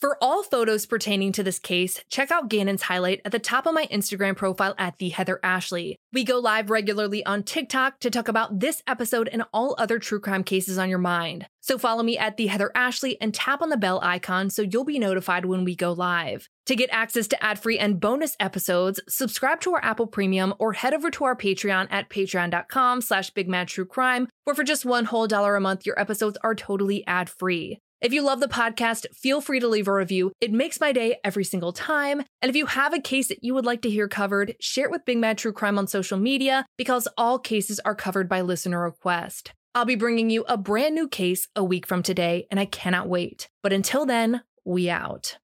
For 0.00 0.16
all 0.20 0.44
photos 0.44 0.86
pertaining 0.86 1.32
to 1.32 1.42
this 1.42 1.58
case, 1.58 2.04
check 2.08 2.30
out 2.30 2.48
Gannon's 2.48 2.82
highlight 2.82 3.20
at 3.24 3.32
the 3.32 3.40
top 3.40 3.66
of 3.66 3.74
my 3.74 3.86
Instagram 3.86 4.36
profile 4.36 4.76
at 4.78 4.96
the 4.98 5.08
Heather 5.08 5.40
Ashley. 5.42 5.98
We 6.12 6.22
go 6.22 6.38
live 6.38 6.70
regularly 6.70 7.26
on 7.26 7.42
TikTok 7.42 7.98
to 8.00 8.10
talk 8.10 8.28
about 8.28 8.60
this 8.60 8.80
episode 8.86 9.26
and 9.26 9.42
all 9.52 9.74
other 9.76 9.98
true 9.98 10.20
crime 10.20 10.44
cases 10.44 10.78
on 10.78 10.88
your 10.88 11.00
mind. 11.00 11.46
So 11.62 11.78
follow 11.78 12.04
me 12.04 12.16
at 12.16 12.36
the 12.36 12.46
Heather 12.46 12.70
Ashley 12.76 13.20
and 13.20 13.34
tap 13.34 13.60
on 13.60 13.70
the 13.70 13.76
bell 13.76 13.98
icon 14.00 14.50
so 14.50 14.62
you'll 14.62 14.84
be 14.84 15.00
notified 15.00 15.46
when 15.46 15.64
we 15.64 15.74
go 15.74 15.90
live. 15.90 16.48
To 16.66 16.76
get 16.76 16.90
access 16.92 17.26
to 17.28 17.44
ad-free 17.44 17.80
and 17.80 17.98
bonus 17.98 18.36
episodes, 18.38 19.00
subscribe 19.08 19.60
to 19.62 19.74
our 19.74 19.84
Apple 19.84 20.06
Premium 20.06 20.54
or 20.60 20.74
head 20.74 20.94
over 20.94 21.10
to 21.10 21.24
our 21.24 21.34
Patreon 21.34 21.88
at 21.90 22.08
patreon.com 22.08 23.00
slash 23.00 23.32
bigmadtruecrime, 23.32 24.28
where 24.44 24.54
for 24.54 24.62
just 24.62 24.84
one 24.84 25.06
whole 25.06 25.26
dollar 25.26 25.56
a 25.56 25.60
month, 25.60 25.84
your 25.84 25.98
episodes 25.98 26.38
are 26.44 26.54
totally 26.54 27.04
ad-free. 27.08 27.80
If 28.00 28.12
you 28.12 28.22
love 28.22 28.38
the 28.38 28.46
podcast, 28.46 29.06
feel 29.12 29.40
free 29.40 29.58
to 29.58 29.66
leave 29.66 29.88
a 29.88 29.92
review. 29.92 30.30
It 30.40 30.52
makes 30.52 30.80
my 30.80 30.92
day 30.92 31.16
every 31.24 31.42
single 31.42 31.72
time. 31.72 32.22
And 32.40 32.48
if 32.48 32.54
you 32.54 32.66
have 32.66 32.94
a 32.94 33.00
case 33.00 33.26
that 33.26 33.42
you 33.42 33.54
would 33.54 33.66
like 33.66 33.82
to 33.82 33.90
hear 33.90 34.06
covered, 34.06 34.54
share 34.60 34.84
it 34.84 34.92
with 34.92 35.04
Big 35.04 35.18
Mad 35.18 35.36
True 35.36 35.52
Crime 35.52 35.78
on 35.78 35.88
social 35.88 36.16
media 36.16 36.64
because 36.76 37.08
all 37.18 37.40
cases 37.40 37.80
are 37.80 37.96
covered 37.96 38.28
by 38.28 38.40
listener 38.40 38.80
request. 38.80 39.52
I'll 39.74 39.84
be 39.84 39.96
bringing 39.96 40.30
you 40.30 40.44
a 40.46 40.56
brand 40.56 40.94
new 40.94 41.08
case 41.08 41.48
a 41.56 41.64
week 41.64 41.86
from 41.86 42.04
today, 42.04 42.46
and 42.52 42.60
I 42.60 42.66
cannot 42.66 43.08
wait. 43.08 43.48
But 43.64 43.72
until 43.72 44.06
then, 44.06 44.42
we 44.64 44.88
out. 44.88 45.38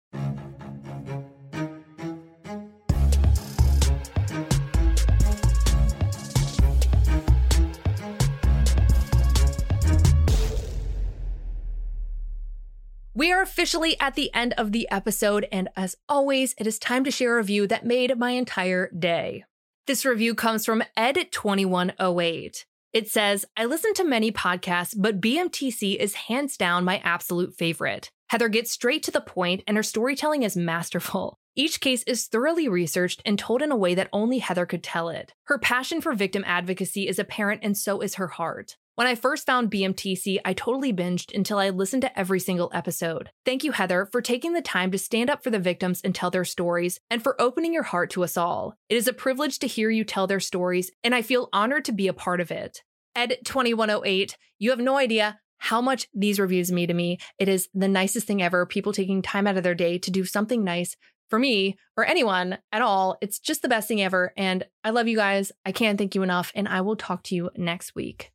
We 13.24 13.32
are 13.32 13.40
officially 13.40 13.98
at 14.00 14.16
the 14.16 14.30
end 14.34 14.52
of 14.58 14.72
the 14.72 14.86
episode, 14.90 15.48
and 15.50 15.70
as 15.76 15.96
always, 16.10 16.54
it 16.58 16.66
is 16.66 16.78
time 16.78 17.04
to 17.04 17.10
share 17.10 17.32
a 17.32 17.36
review 17.38 17.66
that 17.68 17.86
made 17.86 18.18
my 18.18 18.32
entire 18.32 18.90
day. 18.90 19.44
This 19.86 20.04
review 20.04 20.34
comes 20.34 20.66
from 20.66 20.84
Ed2108. 20.94 22.64
It 22.92 23.08
says, 23.08 23.46
I 23.56 23.64
listen 23.64 23.94
to 23.94 24.04
many 24.04 24.30
podcasts, 24.30 24.94
but 24.94 25.22
BMTC 25.22 25.96
is 25.96 26.12
hands 26.28 26.58
down 26.58 26.84
my 26.84 26.98
absolute 26.98 27.54
favorite. 27.54 28.10
Heather 28.28 28.50
gets 28.50 28.70
straight 28.70 29.02
to 29.04 29.10
the 29.10 29.22
point, 29.22 29.62
and 29.66 29.78
her 29.78 29.82
storytelling 29.82 30.42
is 30.42 30.54
masterful. 30.54 31.38
Each 31.56 31.80
case 31.80 32.02
is 32.02 32.26
thoroughly 32.26 32.68
researched 32.68 33.22
and 33.24 33.38
told 33.38 33.62
in 33.62 33.72
a 33.72 33.76
way 33.76 33.94
that 33.94 34.10
only 34.12 34.40
Heather 34.40 34.66
could 34.66 34.82
tell 34.82 35.08
it. 35.08 35.32
Her 35.44 35.56
passion 35.56 36.02
for 36.02 36.12
victim 36.12 36.44
advocacy 36.46 37.08
is 37.08 37.18
apparent, 37.18 37.62
and 37.64 37.74
so 37.74 38.02
is 38.02 38.16
her 38.16 38.28
heart. 38.28 38.76
When 38.96 39.08
I 39.08 39.16
first 39.16 39.44
found 39.44 39.72
BMTC, 39.72 40.38
I 40.44 40.52
totally 40.52 40.92
binged 40.92 41.34
until 41.34 41.58
I 41.58 41.70
listened 41.70 42.02
to 42.02 42.16
every 42.16 42.38
single 42.38 42.70
episode. 42.72 43.30
Thank 43.44 43.64
you, 43.64 43.72
Heather, 43.72 44.08
for 44.12 44.22
taking 44.22 44.52
the 44.52 44.62
time 44.62 44.92
to 44.92 44.98
stand 44.98 45.28
up 45.28 45.42
for 45.42 45.50
the 45.50 45.58
victims 45.58 46.00
and 46.04 46.14
tell 46.14 46.30
their 46.30 46.44
stories, 46.44 47.00
and 47.10 47.20
for 47.20 47.40
opening 47.40 47.74
your 47.74 47.82
heart 47.82 48.10
to 48.10 48.22
us 48.22 48.36
all. 48.36 48.76
It 48.88 48.96
is 48.96 49.08
a 49.08 49.12
privilege 49.12 49.58
to 49.58 49.66
hear 49.66 49.90
you 49.90 50.04
tell 50.04 50.28
their 50.28 50.38
stories, 50.38 50.92
and 51.02 51.12
I 51.12 51.22
feel 51.22 51.48
honored 51.52 51.84
to 51.86 51.92
be 51.92 52.06
a 52.06 52.12
part 52.12 52.40
of 52.40 52.52
it. 52.52 52.84
Ed2108, 53.16 54.36
you 54.60 54.70
have 54.70 54.78
no 54.78 54.96
idea 54.96 55.40
how 55.58 55.80
much 55.80 56.06
these 56.14 56.38
reviews 56.38 56.70
mean 56.70 56.86
to 56.86 56.94
me. 56.94 57.18
It 57.40 57.48
is 57.48 57.68
the 57.74 57.88
nicest 57.88 58.28
thing 58.28 58.42
ever. 58.42 58.64
People 58.64 58.92
taking 58.92 59.22
time 59.22 59.48
out 59.48 59.56
of 59.56 59.64
their 59.64 59.74
day 59.74 59.98
to 59.98 60.10
do 60.12 60.24
something 60.24 60.62
nice 60.62 60.94
for 61.30 61.40
me 61.40 61.76
or 61.96 62.04
anyone 62.04 62.58
at 62.70 62.82
all. 62.82 63.16
It's 63.20 63.40
just 63.40 63.62
the 63.62 63.68
best 63.68 63.88
thing 63.88 64.02
ever. 64.02 64.32
And 64.36 64.66
I 64.84 64.90
love 64.90 65.08
you 65.08 65.16
guys. 65.16 65.50
I 65.66 65.72
can't 65.72 65.98
thank 65.98 66.14
you 66.14 66.22
enough. 66.22 66.52
And 66.54 66.68
I 66.68 66.82
will 66.82 66.96
talk 66.96 67.24
to 67.24 67.34
you 67.34 67.50
next 67.56 67.96
week. 67.96 68.30